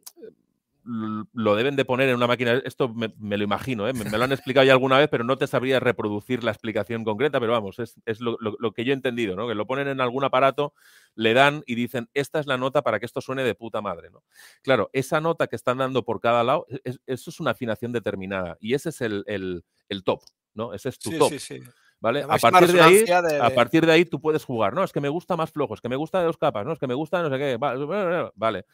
lo 0.86 1.56
deben 1.56 1.74
de 1.74 1.84
poner 1.84 2.08
en 2.08 2.16
una 2.16 2.26
máquina. 2.26 2.60
Esto 2.64 2.88
me, 2.88 3.10
lo 3.18 3.42
imagino, 3.42 3.88
¿eh? 3.88 3.92
me, 3.92 4.08
lo 4.08 4.24
han 4.24 4.32
explicado 4.32 4.64
ya 4.64 4.72
alguna 4.72 4.98
vez, 4.98 5.08
pero 5.08 5.24
no 5.24 5.36
te 5.36 5.46
sabría 5.46 5.80
reproducir 5.80 6.44
la 6.44 6.52
explicación 6.52 7.02
concreta, 7.02 7.40
pero 7.40 7.52
vamos, 7.52 7.78
es, 7.78 8.20
lo, 8.20 8.72
que 8.72 8.84
yo 8.84 8.92
he 8.92 8.94
entendido, 8.94 9.34
¿no? 9.34 9.48
Que 9.48 9.54
lo 9.54 9.66
ponen 9.66 9.88
en 9.88 10.00
algún 10.00 10.22
aparato, 10.22 10.74
le 11.14 11.34
dan 11.34 11.64
y 11.66 11.74
dicen, 11.74 12.08
esta 12.14 12.38
es 12.38 12.46
la 12.46 12.56
nota 12.56 12.82
para 12.82 13.00
que 13.00 13.06
esto 13.06 13.20
suene 13.20 13.42
de 13.42 13.54
puta 13.54 13.80
madre, 13.80 14.10
¿no? 14.10 14.22
Claro, 14.62 14.90
esa 14.92 15.20
nota 15.20 15.48
que 15.48 15.56
están 15.56 15.78
dando 15.78 16.04
por 16.04 16.20
cada 16.20 16.44
lado, 16.44 16.66
e, 16.68 16.96
eso 17.06 17.30
es 17.30 17.40
una 17.40 17.50
afinación 17.50 17.90
determinada 17.90 18.56
y 18.60 18.74
ese 18.74 18.90
es 18.90 19.00
el, 19.00 19.64
top, 20.04 20.22
¿no? 20.54 20.72
Ese 20.72 20.90
es 20.90 20.98
tu 20.98 21.10
top. 21.18 21.32
¿Vale? 22.06 22.22
A 22.28 22.38
partir, 22.38 22.72
de 22.72 22.80
ahí, 22.80 23.04
a 23.40 23.50
partir 23.50 23.84
de 23.84 23.92
ahí 23.92 24.04
tú 24.04 24.20
puedes 24.20 24.44
jugar, 24.44 24.74
¿no? 24.74 24.84
Es 24.84 24.92
que 24.92 25.00
me 25.00 25.08
gusta 25.08 25.36
más 25.36 25.50
flojo, 25.50 25.74
es 25.74 25.80
que 25.80 25.88
me 25.88 25.96
gusta 25.96 26.20
de 26.20 26.26
dos 26.26 26.36
capas, 26.36 26.64
¿no? 26.64 26.72
Es 26.72 26.78
que 26.78 26.86
me 26.86 26.94
gusta 26.94 27.20
no 27.20 27.30
sé 27.30 27.38
qué. 27.38 27.58
vale 27.58 28.64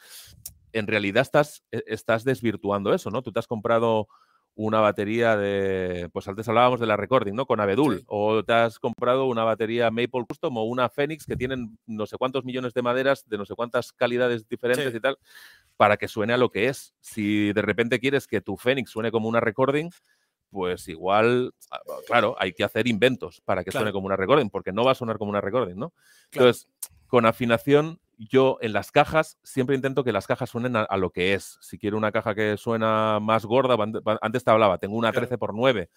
en 0.72 0.86
realidad 0.86 1.22
estás, 1.22 1.62
e, 1.70 1.82
estás 1.86 2.24
desvirtuando 2.24 2.92
eso, 2.94 3.10
¿no? 3.10 3.22
Tú 3.22 3.32
te 3.32 3.38
has 3.38 3.46
comprado 3.46 4.08
una 4.54 4.80
batería 4.80 5.34
de, 5.36 6.10
pues 6.12 6.28
antes 6.28 6.46
hablábamos 6.46 6.78
de 6.78 6.86
la 6.86 6.96
recording, 6.96 7.32
¿no? 7.32 7.46
Con 7.46 7.60
Abedul, 7.60 8.02
o 8.06 8.44
te 8.44 8.52
has 8.52 8.78
comprado 8.78 9.24
una 9.24 9.44
batería 9.44 9.90
Maple 9.90 10.26
Custom 10.28 10.58
o 10.58 10.64
una 10.64 10.90
Phoenix 10.90 11.24
que 11.24 11.36
tienen 11.36 11.78
no 11.86 12.04
sé 12.04 12.18
cuántos 12.18 12.44
millones 12.44 12.74
de 12.74 12.82
maderas 12.82 13.26
de 13.26 13.38
no 13.38 13.46
sé 13.46 13.54
cuántas 13.54 13.92
calidades 13.92 14.46
diferentes 14.48 14.94
y 14.94 15.00
tal, 15.00 15.16
para 15.78 15.96
que 15.96 16.06
suene 16.06 16.34
a 16.34 16.36
lo 16.36 16.50
que 16.50 16.68
es. 16.68 16.94
Si 17.00 17.52
de 17.54 17.62
repente 17.62 17.98
quieres 17.98 18.26
que 18.26 18.42
tu 18.42 18.58
Phoenix 18.58 18.90
suene 18.90 19.10
como 19.10 19.26
una 19.26 19.40
recording, 19.40 19.88
pues 20.52 20.86
igual, 20.88 21.54
ah, 21.70 21.80
claro, 22.06 22.36
hay 22.38 22.52
que 22.52 22.62
hacer 22.62 22.86
inventos 22.86 23.40
para 23.40 23.64
que 23.64 23.72
suene 23.72 23.90
como 23.90 24.06
una 24.06 24.16
recording, 24.16 24.50
porque 24.50 24.70
no 24.70 24.84
va 24.84 24.92
a 24.92 24.94
sonar 24.94 25.16
como 25.16 25.30
una 25.30 25.40
recording, 25.40 25.76
¿no? 25.76 25.94
Entonces, 26.30 26.68
con 27.06 27.26
afinación 27.26 27.98
yo 28.18 28.58
en 28.60 28.72
las 28.72 28.92
cajas 28.92 29.38
siempre 29.42 29.74
intento 29.74 30.04
que 30.04 30.12
las 30.12 30.26
cajas 30.26 30.50
suenen 30.50 30.76
a, 30.76 30.96
lo 30.96 31.10
que 31.10 31.34
es. 31.34 31.58
Si 31.60 31.78
quiero 31.78 31.96
una 31.96 32.12
caja 32.12 32.34
que 32.34 32.56
suena 32.56 33.18
más 33.20 33.44
gorda, 33.46 33.76
antes 34.20 34.44
te 34.44 34.50
hablaba, 34.50 34.78
tengo 34.78 34.96
una 34.96 35.10
13 35.10 35.34
x 35.34 35.48
9. 35.52 35.90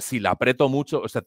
Si 0.00 0.18
la 0.18 0.30
aprieto 0.30 0.68
mucho, 0.68 1.00
o 1.00 1.08
sea, 1.08 1.22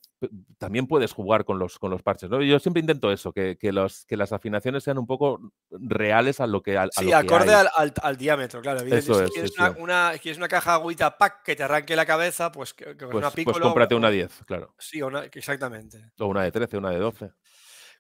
también 0.58 0.86
puedes 0.86 1.14
jugar 1.14 1.45
con 1.45 1.58
los, 1.58 1.80
con 1.80 1.89
los 1.89 2.04
parches. 2.04 2.30
¿no? 2.30 2.41
Yo 2.41 2.60
siempre 2.60 2.82
intento 2.82 3.12
eso, 3.12 3.32
que, 3.32 3.58
los, 3.62 4.06
que 4.06 4.18
las 4.18 4.34
afinaciones 4.34 4.84
sean 4.84 4.97
un 4.97 5.08
poco 5.08 5.39
reales 5.70 6.41
a 6.41 6.47
lo 6.47 6.62
que 6.62 6.78
al, 6.78 6.89
Sí, 6.91 7.14
acorde 7.14 7.54
Al, 7.54 8.18
diámetro, 8.18 8.62
claro. 8.62 8.82
Eso 8.82 9.26
si, 9.26 9.32
quieres 9.32 9.54
una, 9.78 10.14
una, 10.38 10.47
caja 10.49 10.74
agüita 10.74 11.18
pack 11.18 11.43
que 11.43 11.56
te 11.56 11.64
arranque 11.64 11.95
la 11.95 12.06
cabeza, 12.06 12.52
pues, 12.52 12.74
que, 12.74 12.93
pues, 12.93 13.14
una 13.14 13.32
pues 13.32 13.58
cómprate 13.58 13.95
una 13.95 14.10
10, 14.10 14.43
claro. 14.45 14.76
Sí, 14.78 14.99
exactamente. 15.34 16.12
O 16.20 16.26
una 16.26 16.43
de 16.43 16.52
13, 16.52 16.78
una 16.78 16.89
de 16.89 16.99
12. 16.99 17.32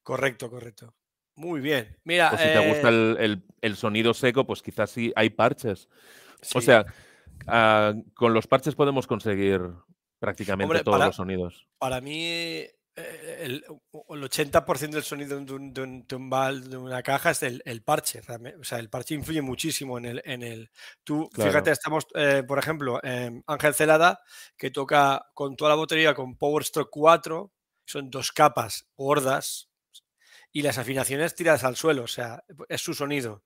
Correcto, 0.03 0.49
correcto. 0.49 0.93
Muy 1.35 1.61
bien. 1.61 1.97
Mira, 2.03 2.31
o 2.33 2.37
si 2.37 2.43
te 2.43 2.67
gusta 2.67 2.89
eh 2.89 3.41
el, 3.61 3.75
sonido 3.77 4.13
seco, 4.13 4.45
pues 4.45 4.61
quizás 4.61 4.91
sí 4.91 5.13
hay 5.15 5.29
parches. 5.29 5.87
O 6.55 6.61
sea, 6.61 6.85
ah, 7.47 7.93
con 8.15 8.33
los 8.33 8.47
parches 8.47 8.75
podemos 8.75 9.07
conseguir 9.07 9.61
prácticamente 10.21 10.83
todos 10.83 10.99
los 10.99 11.15
sonidos. 11.15 11.67
Para 11.79 11.99
mí, 11.99 12.27
eh, 12.27 12.69
el, 13.39 13.65
80% 13.91 14.91
del 14.91 15.03
sonido 15.03 15.39
de 15.39 15.53
un, 15.53 15.73
de, 15.73 16.69
de 16.69 16.77
una 16.77 17.01
caja 17.01 17.31
es 17.31 17.41
el, 17.41 17.83
parche. 17.83 18.21
O 18.59 18.63
sea, 18.63 18.77
el 18.77 18.89
parche 18.89 19.15
influye 19.15 19.41
muchísimo 19.41 19.97
en 19.97 20.05
el. 20.05 20.21
En 20.23 20.43
el 20.43 20.69
tú, 21.03 21.27
fíjate, 21.33 21.71
estamos, 21.71 22.05
eh, 22.13 22.43
por 22.47 22.59
ejemplo, 22.59 23.01
Ángel 23.47 23.73
Celada, 23.73 24.21
que 24.55 24.69
toca 24.69 25.25
con 25.33 25.55
toda 25.55 25.71
la 25.71 25.75
batería 25.75 26.13
con 26.13 26.37
Power 26.37 26.63
Stroke 26.63 26.91
4, 26.91 27.51
son 27.85 28.11
dos 28.11 28.31
capas 28.31 28.87
gordas, 28.95 29.71
y 30.51 30.61
las 30.61 30.77
afinaciones 30.77 31.33
tiradas 31.33 31.63
al 31.63 31.75
suelo, 31.75 32.03
o 32.03 32.07
sea, 32.07 32.43
es 32.69 32.81
su 32.81 32.93
sonido. 32.93 33.43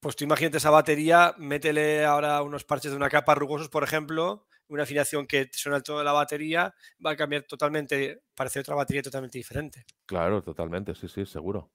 Pues 0.00 0.16
tú 0.16 0.24
imagínate 0.24 0.56
esa 0.56 0.70
batería, 0.70 1.34
métele 1.38 2.04
ahora 2.04 2.42
unos 2.42 2.64
parches 2.64 2.90
de 2.90 2.96
una 2.96 3.08
capa 3.08 3.36
rugosos, 3.36 3.68
por 3.68 3.84
ejemplo, 3.84 4.48
una 4.74 4.84
afinación 4.84 5.26
que 5.26 5.50
suena 5.52 5.76
al 5.76 5.82
todo 5.82 5.98
de 5.98 6.04
la 6.04 6.12
batería, 6.12 6.74
va 7.04 7.12
a 7.12 7.16
cambiar 7.16 7.42
totalmente, 7.42 8.22
parece 8.34 8.60
otra 8.60 8.74
batería 8.74 9.02
totalmente 9.02 9.38
diferente. 9.38 9.84
Claro, 10.06 10.42
totalmente, 10.42 10.94
sí, 10.94 11.08
sí, 11.08 11.26
seguro. 11.26 11.70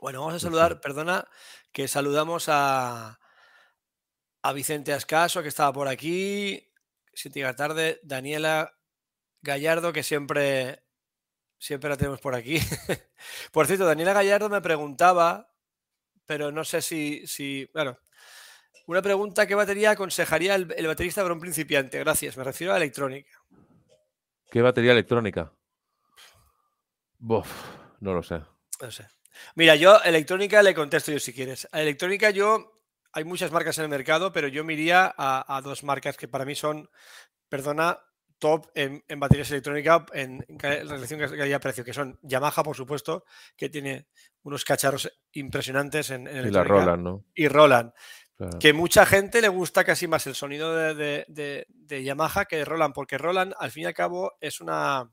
Bueno, 0.00 0.20
vamos 0.20 0.34
a 0.34 0.40
saludar, 0.40 0.80
perdona, 0.80 1.26
que 1.72 1.88
saludamos 1.88 2.48
a, 2.48 3.18
a 4.42 4.52
Vicente 4.52 4.92
Ascaso, 4.92 5.42
que 5.42 5.48
estaba 5.48 5.72
por 5.72 5.88
aquí, 5.88 6.70
de 7.24 7.54
tarde, 7.54 8.00
Daniela 8.04 8.78
Gallardo, 9.42 9.92
que 9.92 10.02
siempre 10.02 10.84
Siempre 11.58 11.90
la 11.90 11.96
tenemos 11.96 12.20
por 12.20 12.34
aquí. 12.34 12.58
por 13.52 13.66
cierto, 13.66 13.84
Daniela 13.84 14.12
Gallardo 14.12 14.48
me 14.48 14.60
preguntaba, 14.60 15.52
pero 16.24 16.52
no 16.52 16.64
sé 16.64 16.80
si, 16.82 17.26
si 17.26 17.68
bueno, 17.74 17.98
una 18.88 19.02
pregunta, 19.02 19.46
¿qué 19.46 19.54
batería 19.54 19.90
aconsejaría 19.90 20.54
el, 20.54 20.86
baterista 20.86 21.22
para 21.22 21.34
un 21.34 21.40
principiante? 21.40 21.98
Gracias, 21.98 22.36
me 22.36 22.44
refiero 22.44 22.72
a 22.72 22.78
electrónica. 22.78 23.38
¿Qué 24.50 24.62
batería 24.62 24.92
electrónica? 24.92 25.52
Buf, 27.18 27.48
no 28.00 28.14
lo 28.14 28.22
sé. 28.22 28.40
No 28.80 28.90
sé. 28.90 29.06
Mira, 29.54 29.76
yo 29.76 30.00
electrónica 30.02 30.62
le 30.62 30.74
contesto 30.74 31.12
yo 31.12 31.20
si 31.20 31.34
quieres. 31.34 31.68
A 31.70 31.82
electrónica 31.82 32.30
yo, 32.30 32.80
hay 33.12 33.24
muchas 33.24 33.52
marcas 33.52 33.76
en 33.76 33.84
el 33.84 33.90
mercado, 33.90 34.32
pero 34.32 34.48
yo 34.48 34.64
me 34.64 34.72
iría 34.72 35.14
a, 35.16 35.56
a 35.56 35.60
dos 35.60 35.84
marcas 35.84 36.16
que 36.16 36.26
para 36.26 36.46
mí 36.46 36.54
son, 36.54 36.88
perdona, 37.50 38.00
top 38.38 38.70
en, 38.74 39.02
baterías 39.18 39.50
electrónicas 39.50 40.04
en, 40.14 40.44
relación 40.58 41.20
calidad-precio, 41.20 41.84
que 41.84 41.92
son 41.92 42.18
Yamaha, 42.22 42.62
por 42.62 42.76
supuesto, 42.76 43.24
que 43.56 43.68
tiene 43.68 44.06
unos 44.42 44.64
cacharros 44.64 45.12
impresionantes 45.32 46.10
en, 46.10 46.26
en 46.26 46.46
Y 46.46 46.50
la 46.50 46.64
Roland, 46.64 47.02
¿no? 47.02 47.24
Y 47.34 47.48
Roland. 47.48 47.92
Que 48.60 48.72
mucha 48.72 49.04
gente 49.04 49.40
le 49.40 49.48
gusta 49.48 49.84
casi 49.84 50.06
más 50.06 50.26
el 50.26 50.34
sonido 50.34 50.72
de, 50.94 51.66
Yamaha 51.88 52.44
que 52.44 52.56
de 52.58 52.64
Roland, 52.64 52.94
porque 52.94 53.18
Roland, 53.18 53.52
al 53.58 53.70
fin 53.70 53.84
y 53.84 53.86
al 53.86 53.94
cabo, 53.94 54.34
es 54.40 54.60
una. 54.60 55.10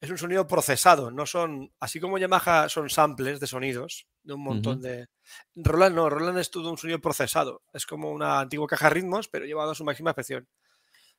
Es 0.00 0.10
un 0.10 0.18
sonido 0.18 0.46
procesado, 0.46 1.10
no 1.10 1.26
son. 1.26 1.72
Así 1.80 2.00
como 2.00 2.18
Yamaha 2.18 2.68
son 2.68 2.90
samples 2.90 3.40
de 3.40 3.46
sonidos, 3.46 4.06
de 4.22 4.34
un 4.34 4.42
montón 4.42 4.80
de. 4.80 5.08
Roland 5.54 5.96
no, 5.96 6.10
Roland 6.10 6.38
es 6.38 6.50
todo 6.50 6.70
un 6.70 6.78
sonido 6.78 7.00
procesado. 7.00 7.62
Es 7.72 7.86
como 7.86 8.10
una 8.10 8.40
antigua 8.40 8.66
caja 8.66 8.88
de 8.88 8.94
ritmos, 8.94 9.28
pero 9.28 9.46
llevado 9.46 9.70
a 9.70 9.74
su 9.74 9.84
máxima 9.84 10.10
expresión 10.10 10.48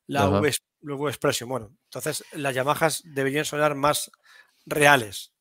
la 0.07 0.29
v, 0.29 1.09
Expression. 1.09 1.49
Bueno, 1.49 1.75
entonces 1.85 2.23
las 2.33 2.53
Yamahas 2.53 3.01
deberían 3.05 3.45
sonar 3.45 3.75
más 3.75 4.11
reales. 4.65 5.33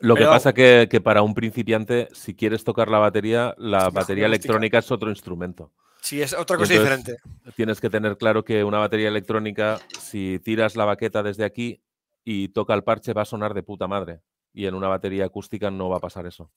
Lo 0.00 0.14
que 0.14 0.24
pasa 0.24 0.52
que, 0.52 0.88
que 0.90 1.00
para 1.00 1.22
un 1.22 1.34
principiante, 1.34 2.08
si 2.12 2.34
quieres 2.34 2.64
tocar 2.64 2.88
la 2.88 2.98
batería, 2.98 3.54
la 3.58 3.90
batería 3.90 4.26
electrónica 4.26 4.78
es 4.78 4.90
otro 4.90 5.10
instrumento. 5.10 5.72
Sí, 6.00 6.22
es 6.22 6.32
otra 6.32 6.56
cosa 6.56 6.72
diferente. 6.72 7.18
Tienes 7.54 7.80
que 7.80 7.90
tener 7.90 8.16
claro 8.16 8.44
que 8.44 8.64
una 8.64 8.78
batería 8.78 9.08
electrónica, 9.08 9.78
si 10.00 10.38
tiras 10.38 10.76
la 10.76 10.86
baqueta 10.86 11.22
desde 11.22 11.44
aquí 11.44 11.82
y 12.24 12.48
toca 12.48 12.74
el 12.74 12.82
parche, 12.82 13.12
va 13.12 13.22
a 13.22 13.26
sonar 13.26 13.54
de 13.54 13.62
puta 13.62 13.86
madre. 13.86 14.20
Y 14.52 14.66
en 14.66 14.74
una 14.74 14.88
batería 14.88 15.26
acústica 15.26 15.70
no 15.70 15.88
va 15.88 15.98
a 15.98 16.00
pasar 16.00 16.26
eso. 16.26 16.50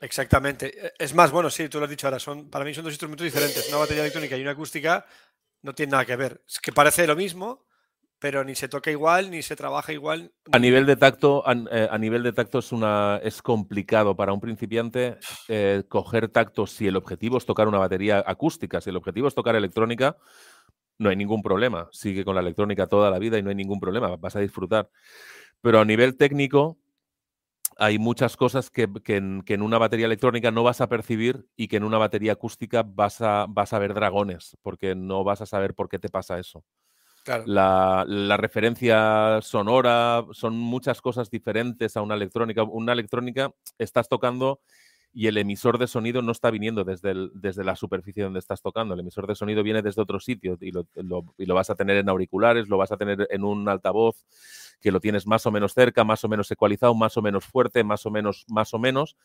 Exactamente. 0.00 0.86
E, 0.86 0.92
es 0.98 1.14
más, 1.14 1.30
bueno, 1.30 1.50
sí, 1.50 1.68
tú 1.68 1.78
lo 1.78 1.84
has 1.84 1.90
dicho 1.90 2.06
ahora, 2.06 2.18
son, 2.18 2.48
para 2.48 2.64
mí 2.64 2.74
son 2.74 2.84
dos 2.84 2.92
instrumentos 2.92 3.24
diferentes. 3.24 3.68
Una 3.68 3.78
batería 3.78 4.02
electrónica 4.02 4.36
y 4.36 4.42
una 4.42 4.52
acústica 4.52 5.06
no 5.62 5.74
tiene 5.74 5.92
nada 5.92 6.04
que 6.04 6.16
ver. 6.16 6.42
Es 6.48 6.58
que 6.58 6.72
parece 6.72 7.06
lo 7.06 7.16
mismo, 7.16 7.66
pero 8.18 8.44
ni 8.44 8.54
se 8.54 8.68
toca 8.68 8.90
igual, 8.90 9.30
ni 9.30 9.42
se 9.42 9.56
trabaja 9.56 9.92
igual. 9.92 10.32
A 10.52 10.58
nivel 10.58 10.86
de 10.86 10.96
tacto, 10.96 11.44
eh, 11.70 11.88
a, 11.90 11.98
nivel 11.98 12.22
de 12.22 12.32
tacto 12.32 12.58
es 12.58 12.72
una 12.72 13.20
es 13.22 13.42
complicado 13.42 14.16
para 14.16 14.32
un 14.32 14.40
principiante 14.40 15.18
eh, 15.48 15.84
coger 15.88 16.28
tacto 16.28 16.66
si 16.66 16.86
el 16.86 16.96
objetivo 16.96 17.38
es 17.38 17.46
tocar 17.46 17.68
una 17.68 17.78
batería 17.78 18.24
acústica, 18.26 18.80
si 18.80 18.90
el 18.90 18.96
objetivo 18.96 19.28
es 19.28 19.34
tocar 19.34 19.56
electrónica, 19.56 20.16
no 20.98 21.10
hay 21.10 21.16
ningún 21.16 21.42
problema. 21.42 21.88
Sigue 21.92 22.24
con 22.24 22.34
la 22.34 22.40
electrónica 22.40 22.86
toda 22.86 23.10
la 23.10 23.18
vida 23.18 23.38
y 23.38 23.42
no 23.42 23.50
hay 23.50 23.56
ningún 23.56 23.80
problema, 23.80 24.16
vas 24.16 24.36
a 24.36 24.40
disfrutar. 24.40 24.90
Pero 25.60 25.80
a 25.80 25.84
nivel 25.84 26.16
técnico, 26.16 26.78
hay 27.78 27.98
muchas 27.98 28.36
cosas 28.36 28.70
que, 28.70 28.88
en, 29.06 29.62
una 29.62 29.78
batería 29.78 30.06
electrónica 30.06 30.50
no 30.50 30.62
vas 30.62 30.80
a 30.80 30.88
percibir 30.88 31.46
y 31.56 31.68
que 31.68 31.76
en 31.76 31.84
una 31.84 31.98
batería 31.98 32.32
acústica 32.32 32.82
vas 32.82 33.20
a, 33.20 33.46
vas 33.48 33.72
a 33.72 33.78
ver 33.78 33.92
dragones, 33.92 34.56
porque 34.62 34.94
no 34.94 35.24
vas 35.24 35.42
a 35.42 35.46
saber 35.46 35.74
por 35.74 35.88
qué 35.88 35.98
te 35.98 36.08
pasa 36.08 36.38
eso. 36.38 36.64
La, 37.46 38.04
la, 38.06 38.36
referencia 38.36 39.40
sonora, 39.42 40.24
son 40.32 40.56
muchas 40.56 41.00
cosas 41.00 41.30
diferentes 41.30 41.96
a 41.96 42.02
una 42.02 42.14
electrónica. 42.14 42.62
Una 42.62 42.92
electrónica 42.92 43.50
estás 43.78 44.08
tocando 44.08 44.60
y 45.12 45.28
el 45.28 45.38
emisor 45.38 45.78
de 45.78 45.86
sonido 45.86 46.20
no 46.20 46.30
está 46.30 46.50
viniendo 46.50 46.84
desde, 46.84 47.14
desde 47.32 47.64
la 47.64 47.74
superficie 47.74 48.22
donde 48.22 48.38
estás 48.38 48.60
tocando. 48.60 48.92
El 48.92 49.00
emisor 49.00 49.26
de 49.26 49.34
sonido 49.34 49.62
viene 49.62 49.80
desde 49.80 50.02
otro 50.02 50.20
sitio 50.20 50.58
y 50.60 50.70
lo, 50.70 50.86
y 51.38 51.46
lo 51.46 51.54
vas 51.54 51.70
a 51.70 51.74
tener 51.74 51.96
en 51.96 52.10
auriculares, 52.10 52.68
lo 52.68 52.76
vas 52.76 52.92
a 52.92 52.98
tener 52.98 53.26
en 53.30 53.42
un 53.42 53.66
altavoz 53.66 54.24
que 54.80 54.92
lo 54.92 55.00
tienes 55.00 55.26
más 55.26 55.46
o 55.46 55.50
menos 55.50 55.72
cerca, 55.72 56.04
más 56.04 56.22
o 56.24 56.28
menos 56.28 56.50
ecualizado, 56.50 56.94
más 56.94 57.16
o 57.16 57.22
menos 57.22 57.46
fuerte, 57.46 57.82
más 57.82 58.04
o 58.04 58.10
menos, 58.10 58.44
más 58.48 58.74
o 58.74 58.78
menos. 58.78 59.16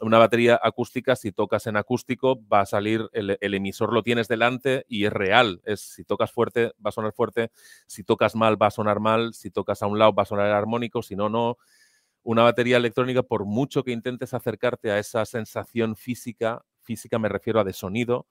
Una 0.00 0.18
batería 0.18 0.60
acústica, 0.62 1.16
si 1.16 1.32
tocas 1.32 1.66
en 1.66 1.76
acústico, 1.76 2.40
va 2.46 2.60
a 2.60 2.66
salir, 2.66 3.08
el, 3.12 3.36
emisor 3.54 3.92
lo 3.92 4.04
tienes 4.04 4.28
delante 4.28 4.84
y 4.88 5.06
es 5.06 5.12
real. 5.12 5.60
Es, 5.64 5.80
si 5.80 6.04
tocas 6.04 6.30
fuerte, 6.30 6.72
va 6.84 6.90
a 6.90 6.92
sonar 6.92 7.12
fuerte. 7.12 7.50
Si 7.88 8.04
tocas 8.04 8.36
mal, 8.36 8.60
va 8.60 8.68
a 8.68 8.70
sonar 8.70 9.00
mal. 9.00 9.34
Si 9.34 9.50
tocas 9.50 9.82
a 9.82 9.88
un 9.88 9.98
lado, 9.98 10.12
va 10.12 10.22
a 10.22 10.26
sonar 10.26 10.52
armónico. 10.52 11.02
Si 11.02 11.16
no, 11.16 11.28
no. 11.28 11.58
Una 12.22 12.44
batería 12.44 12.76
electrónica, 12.76 13.24
por 13.24 13.44
mucho 13.44 13.82
que 13.82 13.90
intentes 13.90 14.34
acercarte 14.34 14.92
a 14.92 15.00
esa 15.00 15.24
sensación 15.24 15.96
física, 15.96 16.64
física 16.82 17.18
me 17.18 17.28
refiero 17.28 17.58
a 17.58 17.64
de 17.64 17.72
sonido, 17.72 18.26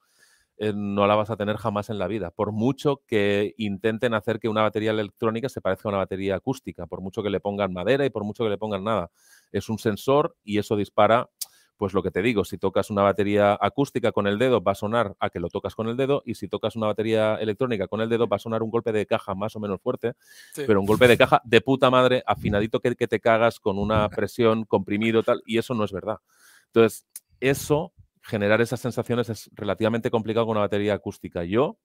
eh, 0.60 0.72
no 0.74 1.06
la 1.06 1.14
vas 1.14 1.30
a 1.30 1.36
tener 1.36 1.56
jamás 1.56 1.88
en 1.88 1.98
la 1.98 2.08
vida. 2.08 2.32
Por 2.32 2.50
mucho 2.50 3.02
que 3.06 3.54
intenten 3.58 4.12
hacer 4.12 4.40
que 4.40 4.48
una 4.48 4.62
batería 4.62 4.90
electrónica 4.90 5.48
se 5.48 5.60
parezca 5.60 5.88
a 5.88 5.90
una 5.90 5.98
batería 5.98 6.34
acústica, 6.34 6.86
por 6.86 7.00
mucho 7.00 7.22
que 7.22 7.30
le 7.30 7.38
pongan 7.38 7.72
madera 7.72 8.04
y 8.04 8.10
por 8.10 8.24
mucho 8.24 8.42
que 8.42 8.50
le 8.50 8.58
pongan 8.58 8.82
nada. 8.82 9.10
Es 9.52 9.68
un 9.68 9.78
sensor 9.78 10.36
y 10.42 10.58
eso 10.58 10.74
dispara, 10.74 11.30
pues 11.78 11.94
lo 11.94 12.02
que 12.02 12.10
te 12.10 12.20
digo, 12.20 12.44
si 12.44 12.58
tocas 12.58 12.90
una 12.90 13.02
batería 13.02 13.56
acústica 13.58 14.10
con 14.10 14.26
el 14.26 14.38
dedo 14.38 14.60
va 14.60 14.72
a 14.72 14.74
sonar 14.74 15.14
a 15.20 15.30
que 15.30 15.38
lo 15.38 15.48
tocas 15.48 15.76
con 15.76 15.88
el 15.88 15.96
dedo 15.96 16.22
y 16.26 16.34
si 16.34 16.48
tocas 16.48 16.74
una 16.74 16.88
batería 16.88 17.36
electrónica 17.36 17.86
con 17.86 18.00
el 18.00 18.08
dedo 18.08 18.26
va 18.26 18.36
a 18.36 18.40
sonar 18.40 18.64
un 18.64 18.70
golpe 18.70 18.90
de 18.90 19.06
caja 19.06 19.36
más 19.36 19.54
o 19.54 19.60
menos 19.60 19.80
fuerte, 19.80 20.14
pero 20.54 20.80
un 20.80 20.86
golpe 20.86 21.06
de 21.06 21.16
caja 21.16 21.40
de 21.44 21.60
puta 21.60 21.88
madre, 21.88 22.24
afinadito 22.26 22.80
que, 22.80 22.96
que 22.96 23.06
te 23.06 23.20
cagas 23.20 23.60
con 23.60 23.78
una 23.78 24.08
presión 24.10 24.64
comprimido 24.64 25.22
tal, 25.22 25.40
y 25.46 25.58
eso 25.58 25.72
no 25.72 25.84
es 25.84 25.92
verdad. 25.92 26.18
Entonces, 26.66 27.06
eso 27.40 27.92
generar 28.22 28.60
esas 28.60 28.80
sensaciones 28.80 29.28
es 29.28 29.48
relativamente 29.54 30.10
complicado 30.10 30.46
con 30.46 30.56
una 30.56 30.66
batería 30.66 30.94
acústica. 30.94 31.44
Yo, 31.44 31.78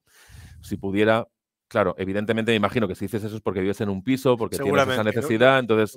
si 0.61 0.75
pudiera, 0.75 1.27
claro, 1.67 1.93
evidentemente 1.99 2.51
me 2.51 2.55
imagino 2.55 2.87
que 2.87 2.95
si 2.95 3.05
dices 3.05 3.25
eso 3.25 3.35
es 3.35 3.41
porque 3.41 3.61
vives 3.61 3.79
en 3.81 3.89
un 3.89 4.03
piso, 4.03 4.37
porque 4.37 4.57
tienes 4.57 4.87
esa 4.87 5.03
necesidad, 5.03 5.59
entonces 5.59 5.95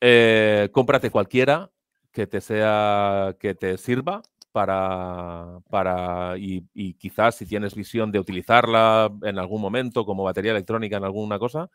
eh, 0.00 0.68
cómprate 0.72 1.10
cualquiera 1.10 1.70
que 2.12 2.26
te 2.26 2.40
sea, 2.40 3.36
que 3.40 3.54
te 3.54 3.78
sirva 3.78 4.22
para, 4.52 5.60
para 5.70 6.36
y, 6.38 6.62
quizás 6.94 7.36
si 7.36 7.46
tienes 7.46 7.74
visión 7.74 8.12
de 8.12 8.18
utilizarla 8.20 9.10
en 9.22 9.38
algún 9.38 9.62
momento 9.62 10.04
como 10.04 10.24
batería 10.24 10.52
electrónica 10.52 10.98
en 10.98 11.04
alguna 11.04 11.38
cosa, 11.38 11.70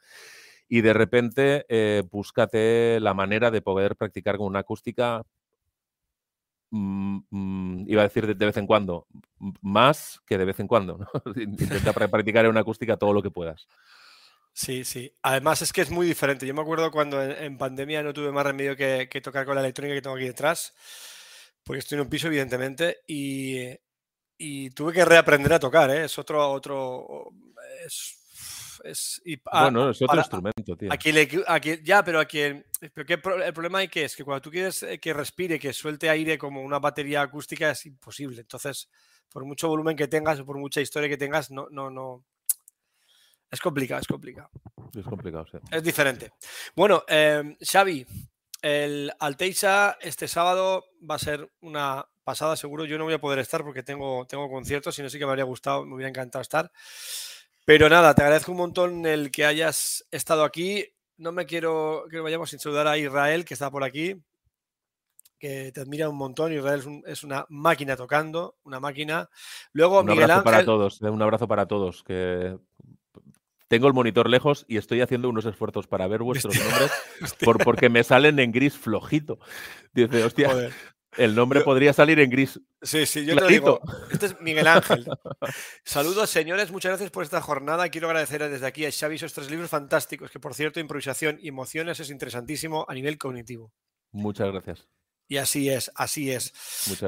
y 0.70 0.82
de 0.82 0.94
repente 0.94 1.66
eh, 1.70 2.04
búscate 2.12 3.00
la 3.00 3.14
manera 3.14 3.52
de 3.52 3.62
poder 3.62 3.96
practicar 3.96 4.38
con 4.38 4.48
una 4.48 4.60
acústica 4.60 5.24
Mm, 6.70 7.20
mm, 7.30 7.86
iba 7.88 8.02
a 8.02 8.08
decir 8.08 8.28
de, 8.28 8.46
vez 8.46 8.58
en 8.58 8.68
cuando, 8.68 9.08
más 9.62 10.20
que 10.26 10.38
de 10.38 10.46
vez 10.46 10.60
en 10.60 10.68
cuando. 10.68 11.00
Intenta 11.36 11.94
practicar 11.94 12.46
en 12.46 12.52
una 12.52 12.62
acústica 12.62 12.98
todo 12.98 13.14
lo 13.14 13.24
que 13.24 13.32
puedas. 13.32 13.68
Sí, 14.58 14.84
sí. 14.86 15.14
Además 15.22 15.62
es 15.62 15.72
que 15.72 15.82
es 15.82 15.92
muy 15.92 16.08
diferente. 16.08 16.48
Yo 16.48 16.54
me 16.56 16.62
acuerdo 16.62 16.90
cuando 16.90 17.22
en, 17.22 17.60
pandemia 17.60 18.02
no 18.02 18.12
tuve 18.12 18.32
más 18.32 18.44
remedio 18.44 18.76
que, 18.76 19.08
tocar 19.24 19.46
con 19.46 19.54
la 19.54 19.62
electrónica 19.62 19.94
que 19.94 20.02
tengo 20.02 20.16
aquí 20.16 20.26
detrás, 20.26 20.74
porque 21.64 21.78
estoy 21.78 21.98
en 21.98 22.02
un 22.02 22.10
piso, 22.10 22.26
evidentemente, 22.26 23.02
y, 23.06 23.78
tuve 24.72 24.94
que 24.94 25.06
reaprender 25.06 25.54
a 25.54 25.60
tocar. 25.60 25.92
¿eh? 25.92 26.06
Es 26.06 26.18
otro, 26.18 26.50
otro, 26.50 27.30
es 27.86 28.18
es, 28.84 29.22
bueno, 29.52 29.92
es 29.92 30.02
otro 30.02 30.18
instrumento, 30.18 30.76
tío. 30.76 30.92
Aquí, 30.92 31.12
le, 31.12 31.28
aquí 31.48 31.80
ya, 31.84 32.04
pero 32.04 32.20
aquí 32.20 32.40
pero 32.94 33.44
el 33.44 33.54
problema 33.54 33.80
hay 33.80 33.88
que 33.88 34.06
es 34.06 34.16
que 34.16 34.24
cuando 34.24 34.42
tú 34.42 34.50
quieres 34.50 34.82
eh, 34.84 35.00
que 35.00 35.14
respire, 35.14 35.60
que 35.60 35.74
suelte 35.74 36.10
aire 36.10 36.38
como 36.38 36.62
una 36.62 36.80
batería 36.80 37.22
acústica 37.22 37.72
es 37.72 37.86
imposible. 37.86 38.42
Entonces, 38.42 38.90
por 39.30 39.46
mucho 39.46 39.68
volumen 39.68 39.96
que 39.96 40.08
tengas 40.08 40.40
o 40.40 40.46
por 40.46 40.58
mucha 40.58 40.82
historia 40.82 41.10
que 41.10 41.18
tengas, 41.18 41.52
no, 41.52 41.68
no, 41.70 41.90
no. 41.90 42.26
Es 43.50 43.62
complicado, 43.62 44.02
es 44.02 44.08
complicado. 44.08 44.50
Es 44.98 45.06
complicado, 45.06 45.46
sí. 45.52 45.58
Es 45.72 45.84
diferente. 45.84 46.34
Bueno, 46.76 47.04
eh, 47.08 47.56
Xavi, 47.62 48.06
el 48.62 49.12
Alteisa 49.20 49.98
este 50.02 50.28
sábado 50.28 50.86
va 51.10 51.16
a 51.16 51.20
ser 51.20 51.50
una 51.62 52.06
pasada, 52.24 52.58
seguro. 52.58 52.84
Yo 52.84 52.98
no 52.98 53.06
voy 53.06 53.14
a 53.14 53.22
poder 53.22 53.40
estar 53.40 53.64
porque 53.64 53.84
tengo, 53.84 54.26
tengo 54.28 54.50
conciertos, 54.50 54.94
si 54.94 55.02
no 55.02 55.10
sí 55.10 55.18
que 55.18 55.26
me 55.26 55.32
habría 55.32 55.46
gustado, 55.46 55.86
me 55.86 55.96
hubiera 55.96 56.10
encantado 56.10 56.42
estar. 56.42 56.72
Pero 57.64 57.88
nada, 57.90 58.14
te 58.16 58.22
agradezco 58.22 58.52
un 58.52 58.58
montón 58.58 59.06
el 59.06 59.32
que 59.32 59.46
hayas 59.46 60.06
estado 60.12 60.44
aquí. 60.44 60.86
No 61.18 61.32
me 61.32 61.46
quiero 61.46 62.06
que 62.12 62.20
vayamos 62.20 62.50
sin 62.50 62.60
saludar 62.60 62.88
a 62.88 62.98
Israel, 62.98 63.46
que 63.46 63.54
está 63.54 63.72
por 63.72 63.84
aquí, 63.84 64.22
que 65.40 65.72
te 65.72 65.82
admira 65.82 66.10
un 66.10 66.18
montón. 66.18 66.54
Israel 66.54 67.04
es, 67.06 67.24
una 67.24 67.46
máquina 67.50 67.96
tocando, 67.96 68.58
una 68.64 68.80
máquina. 68.80 69.30
Luego, 69.72 70.02
un 70.02 70.10
abrazo 70.10 70.44
para 70.44 70.66
todos, 70.66 71.02
eh, 71.02 71.10
un 71.10 71.22
abrazo 71.22 71.48
para 71.48 71.66
todos. 71.66 72.04
Que 72.04 72.58
tengo 73.68 73.88
el 73.88 73.94
monitor 73.94 74.30
lejos 74.30 74.66
y 74.68 74.78
estoy 74.78 75.02
haciendo 75.02 75.30
unos 75.30 75.46
esfuerzos 75.46 75.88
para 75.88 76.08
ver 76.08 76.24
vuestros 76.24 76.58
nombres 76.58 76.92
por, 77.44 77.64
porque 77.64 77.90
me 77.90 78.04
salen 78.04 78.40
en 78.40 78.52
gris 78.52 78.78
flojito. 78.78 79.40
Dice, 79.94 80.24
hostia, 80.24 80.72
el 81.18 81.36
nombre 81.36 81.62
podría 81.62 81.94
salir 81.94 82.20
en 82.20 82.30
gris. 82.30 82.62
Sí, 82.82 83.06
sí, 83.06 83.26
yo 83.26 83.36
te 83.36 83.48
digo. 83.48 83.80
Este 84.12 84.28
es 84.28 84.42
Miguel 84.42 84.68
Ángel. 84.68 85.06
Saludos, 85.84 86.30
señores. 86.30 86.72
Muchas 86.72 86.92
gracias 86.92 87.12
por 87.12 87.24
esta 87.24 87.42
jornada. 87.42 87.90
Quiero 87.90 88.08
agradecer 88.08 88.48
desde 88.50 88.68
aquí 88.68 88.86
a 88.86 88.92
Xavi 88.92 89.16
esos 89.16 89.34
tres 89.34 89.50
libros 89.50 89.70
fantásticos, 89.70 90.32
que 90.32 90.40
por 90.40 90.54
cierto, 90.54 90.80
improvisación 90.80 91.40
y 91.42 91.50
emociones 91.50 92.00
es 92.00 92.10
interesantísimo 92.10 92.86
a 92.88 92.94
nivel 92.94 93.18
cognitivo. 93.18 93.74
Muchas 94.12 94.52
gracias. 94.52 94.88
Y 95.28 95.38
así 95.38 95.70
es, 95.70 95.92
así 95.96 96.32
es. 96.32 96.54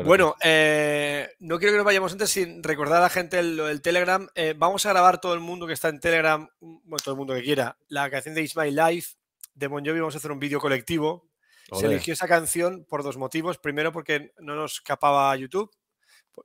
bueno, 0.04 0.36
eh, 0.44 1.30
no 1.40 1.58
quiero 1.58 1.72
que 1.72 1.78
nos 1.78 1.86
vayamos 1.86 2.12
antes 2.12 2.30
sin 2.30 2.62
recordar 2.62 2.98
a 2.98 3.04
la 3.04 3.10
gente 3.10 3.40
el, 3.40 3.82
Telegram. 3.82 4.28
Eh, 4.36 4.54
vamos 4.58 4.86
a 4.86 4.90
grabar 4.90 5.22
todo 5.22 5.34
el 5.34 5.40
mundo 5.40 5.66
que 5.66 5.74
está 5.74 5.88
en 5.88 6.02
Telegram, 6.02 6.50
bueno, 6.60 6.98
todo 7.04 7.14
el 7.14 7.18
mundo 7.18 7.34
que 7.34 7.44
quiera, 7.44 7.78
la 7.88 8.10
canción 8.10 8.36
de 8.36 8.42
It's 8.42 8.58
My 8.58 8.72
Life 8.72 9.16
de 9.54 9.68
Bon 9.68 9.86
Jovi. 9.86 10.00
Vamos 10.00 10.16
a 10.16 10.18
hacer 10.18 10.32
un 10.32 10.40
vídeo 10.40 10.60
colectivo 10.60 11.30
se 11.78 11.86
eligió 11.86 12.14
esa 12.14 12.28
canción 12.28 12.86
por 12.86 13.04
dos 13.04 13.18
motivos. 13.18 13.58
Primero, 13.58 13.92
porque 13.92 14.34
no 14.40 14.56
nos 14.56 14.76
escapaba 14.76 15.36
YouTube. 15.36 15.72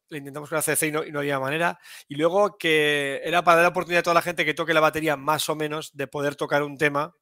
Le 0.08 0.18
intentamos 0.18 0.48
con 0.48 0.56
la 0.56 0.62
CC 0.62 0.88
y 0.88 0.92
no, 0.92 1.18
había 1.18 1.38
manera. 1.38 1.78
Y 2.08 2.16
luego 2.16 2.58
que 2.58 3.20
era 3.24 3.44
para 3.44 3.56
dar 3.56 3.64
la 3.64 3.68
oportunidad 3.68 4.00
a 4.00 4.02
toda 4.02 4.14
la 4.14 4.22
gente 4.22 4.44
que 4.44 4.54
toque 4.54 4.74
la 4.74 4.80
batería 4.80 5.16
más 5.16 5.48
o 5.48 5.54
menos 5.54 5.92
de 5.94 6.06
poder 6.06 6.34
tocar 6.34 6.62
un 6.62 6.76
tema, 6.76 7.14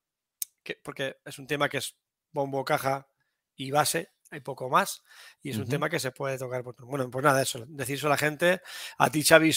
que, 0.62 0.78
porque 0.82 1.16
es 1.24 1.38
un 1.38 1.46
tema 1.46 1.68
que 1.68 1.78
es 1.78 1.96
bombo, 2.30 2.64
caja 2.64 3.09
y 3.57 3.70
base, 3.70 4.11
hay 4.32 4.40
poco 4.40 4.68
más. 4.68 5.02
Y 5.42 5.50
es 5.50 5.58
un 5.58 5.68
tema 5.68 5.88
que 5.88 6.00
se 6.00 6.10
puede 6.10 6.38
tocar. 6.38 6.64
Por... 6.64 6.74
Bueno, 6.84 7.08
pues 7.10 7.24
nada, 7.24 7.42
eso, 7.42 7.64
decir 7.68 7.96
eso 7.96 8.08
a 8.08 8.10
la 8.10 8.18
gente. 8.18 8.60
A 8.98 9.10
ti, 9.10 9.22
Xavi, 9.22 9.54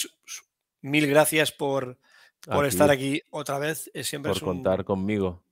mil 0.82 1.07
gracias 1.07 1.51
por, 1.51 1.97
por 2.45 2.65
estar 2.65 2.91
aquí 2.91 3.21
otra 3.32 3.57
vez. 3.57 3.89
Siempre 4.03 4.34
por 4.34 4.41
contar 4.41 4.84
conmigo. 4.84 5.43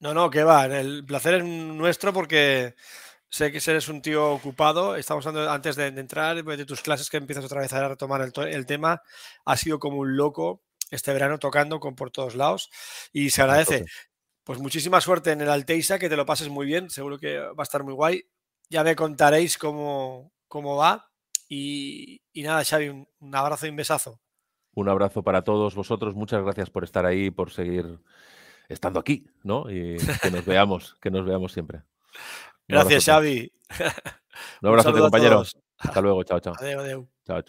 No, 0.00 0.12
no, 0.12 0.30
que 0.30 0.44
va. 0.44 0.66
El 0.66 1.04
placer 1.06 1.34
es 1.34 1.44
nuestro 1.44 2.12
porque 2.12 2.74
sé 3.30 3.50
que 3.50 3.58
eres 3.70 3.88
un 3.88 4.02
tío 4.02 4.32
ocupado. 4.32 4.96
Estamos 4.96 5.26
hablando 5.26 5.50
antes 5.50 5.76
de, 5.76 5.86
entrar 5.86 6.44
de 6.44 6.66
tus 6.66 6.82
clases 6.82 7.08
que 7.08 7.16
empiezas 7.16 7.44
otra 7.44 7.62
vez 7.62 7.72
a 7.72 7.88
retomar 7.88 8.20
el, 8.20 8.66
tema. 8.66 9.02
Ha 9.44 9.56
sido 9.56 9.78
como 9.78 9.98
un 9.98 10.16
loco 10.16 10.62
este 10.90 11.12
verano 11.12 11.38
tocando 11.38 11.80
con 11.80 11.96
por 11.96 12.10
todos 12.10 12.34
lados 12.34 12.70
y 13.12 13.30
se 13.30 13.42
agradece. 13.42 13.86
Pues 14.44 14.58
muchísima 14.58 15.00
suerte 15.00 15.32
en 15.32 15.40
el 15.40 15.48
Alteisa, 15.48 15.98
que 15.98 16.10
te 16.10 16.16
lo 16.16 16.26
pases 16.26 16.50
muy 16.50 16.66
bien. 16.66 16.90
Seguro 16.90 17.18
que 17.18 17.38
va 17.38 17.54
a 17.58 17.62
estar 17.62 17.82
muy 17.82 17.94
guay. 17.94 18.24
Ya 18.68 18.84
me 18.84 18.96
contaréis 18.96 19.58
cómo, 19.58 20.32
cómo 20.48 20.76
va. 20.76 21.10
Y, 21.48 22.20
nada, 22.34 22.64
Xavi, 22.64 22.88
un, 22.88 23.08
un 23.20 23.34
abrazo 23.34 23.66
y 23.66 23.70
un 23.70 23.76
besazo. 23.76 24.20
Un 24.74 24.88
abrazo 24.88 25.22
para 25.22 25.42
todos 25.42 25.74
vosotros. 25.74 26.14
Muchas 26.14 26.42
gracias 26.42 26.70
por 26.70 26.84
estar 26.84 27.06
ahí, 27.06 27.30
por 27.30 27.50
seguir 27.50 28.00
estando 28.68 28.98
aquí, 28.98 29.26
¿no? 29.42 29.70
Y 29.70 29.96
que 30.22 30.30
nos 30.30 30.44
veamos, 30.46 30.96
que 31.00 31.10
nos 31.10 31.24
veamos 31.24 31.52
siempre. 31.52 31.82
Gracias, 32.66 33.04
Xavi. 33.04 33.52
Un 34.62 34.68
abrazo, 34.68 34.92
compañeros. 34.98 35.56
Hasta 35.78 36.00
luego, 36.00 36.22
chao, 36.24 36.40
chao. 36.40 36.54
Adiós, 36.58 36.82
adiós. 36.82 37.04
Chao, 37.26 37.36
chao. 37.36 37.42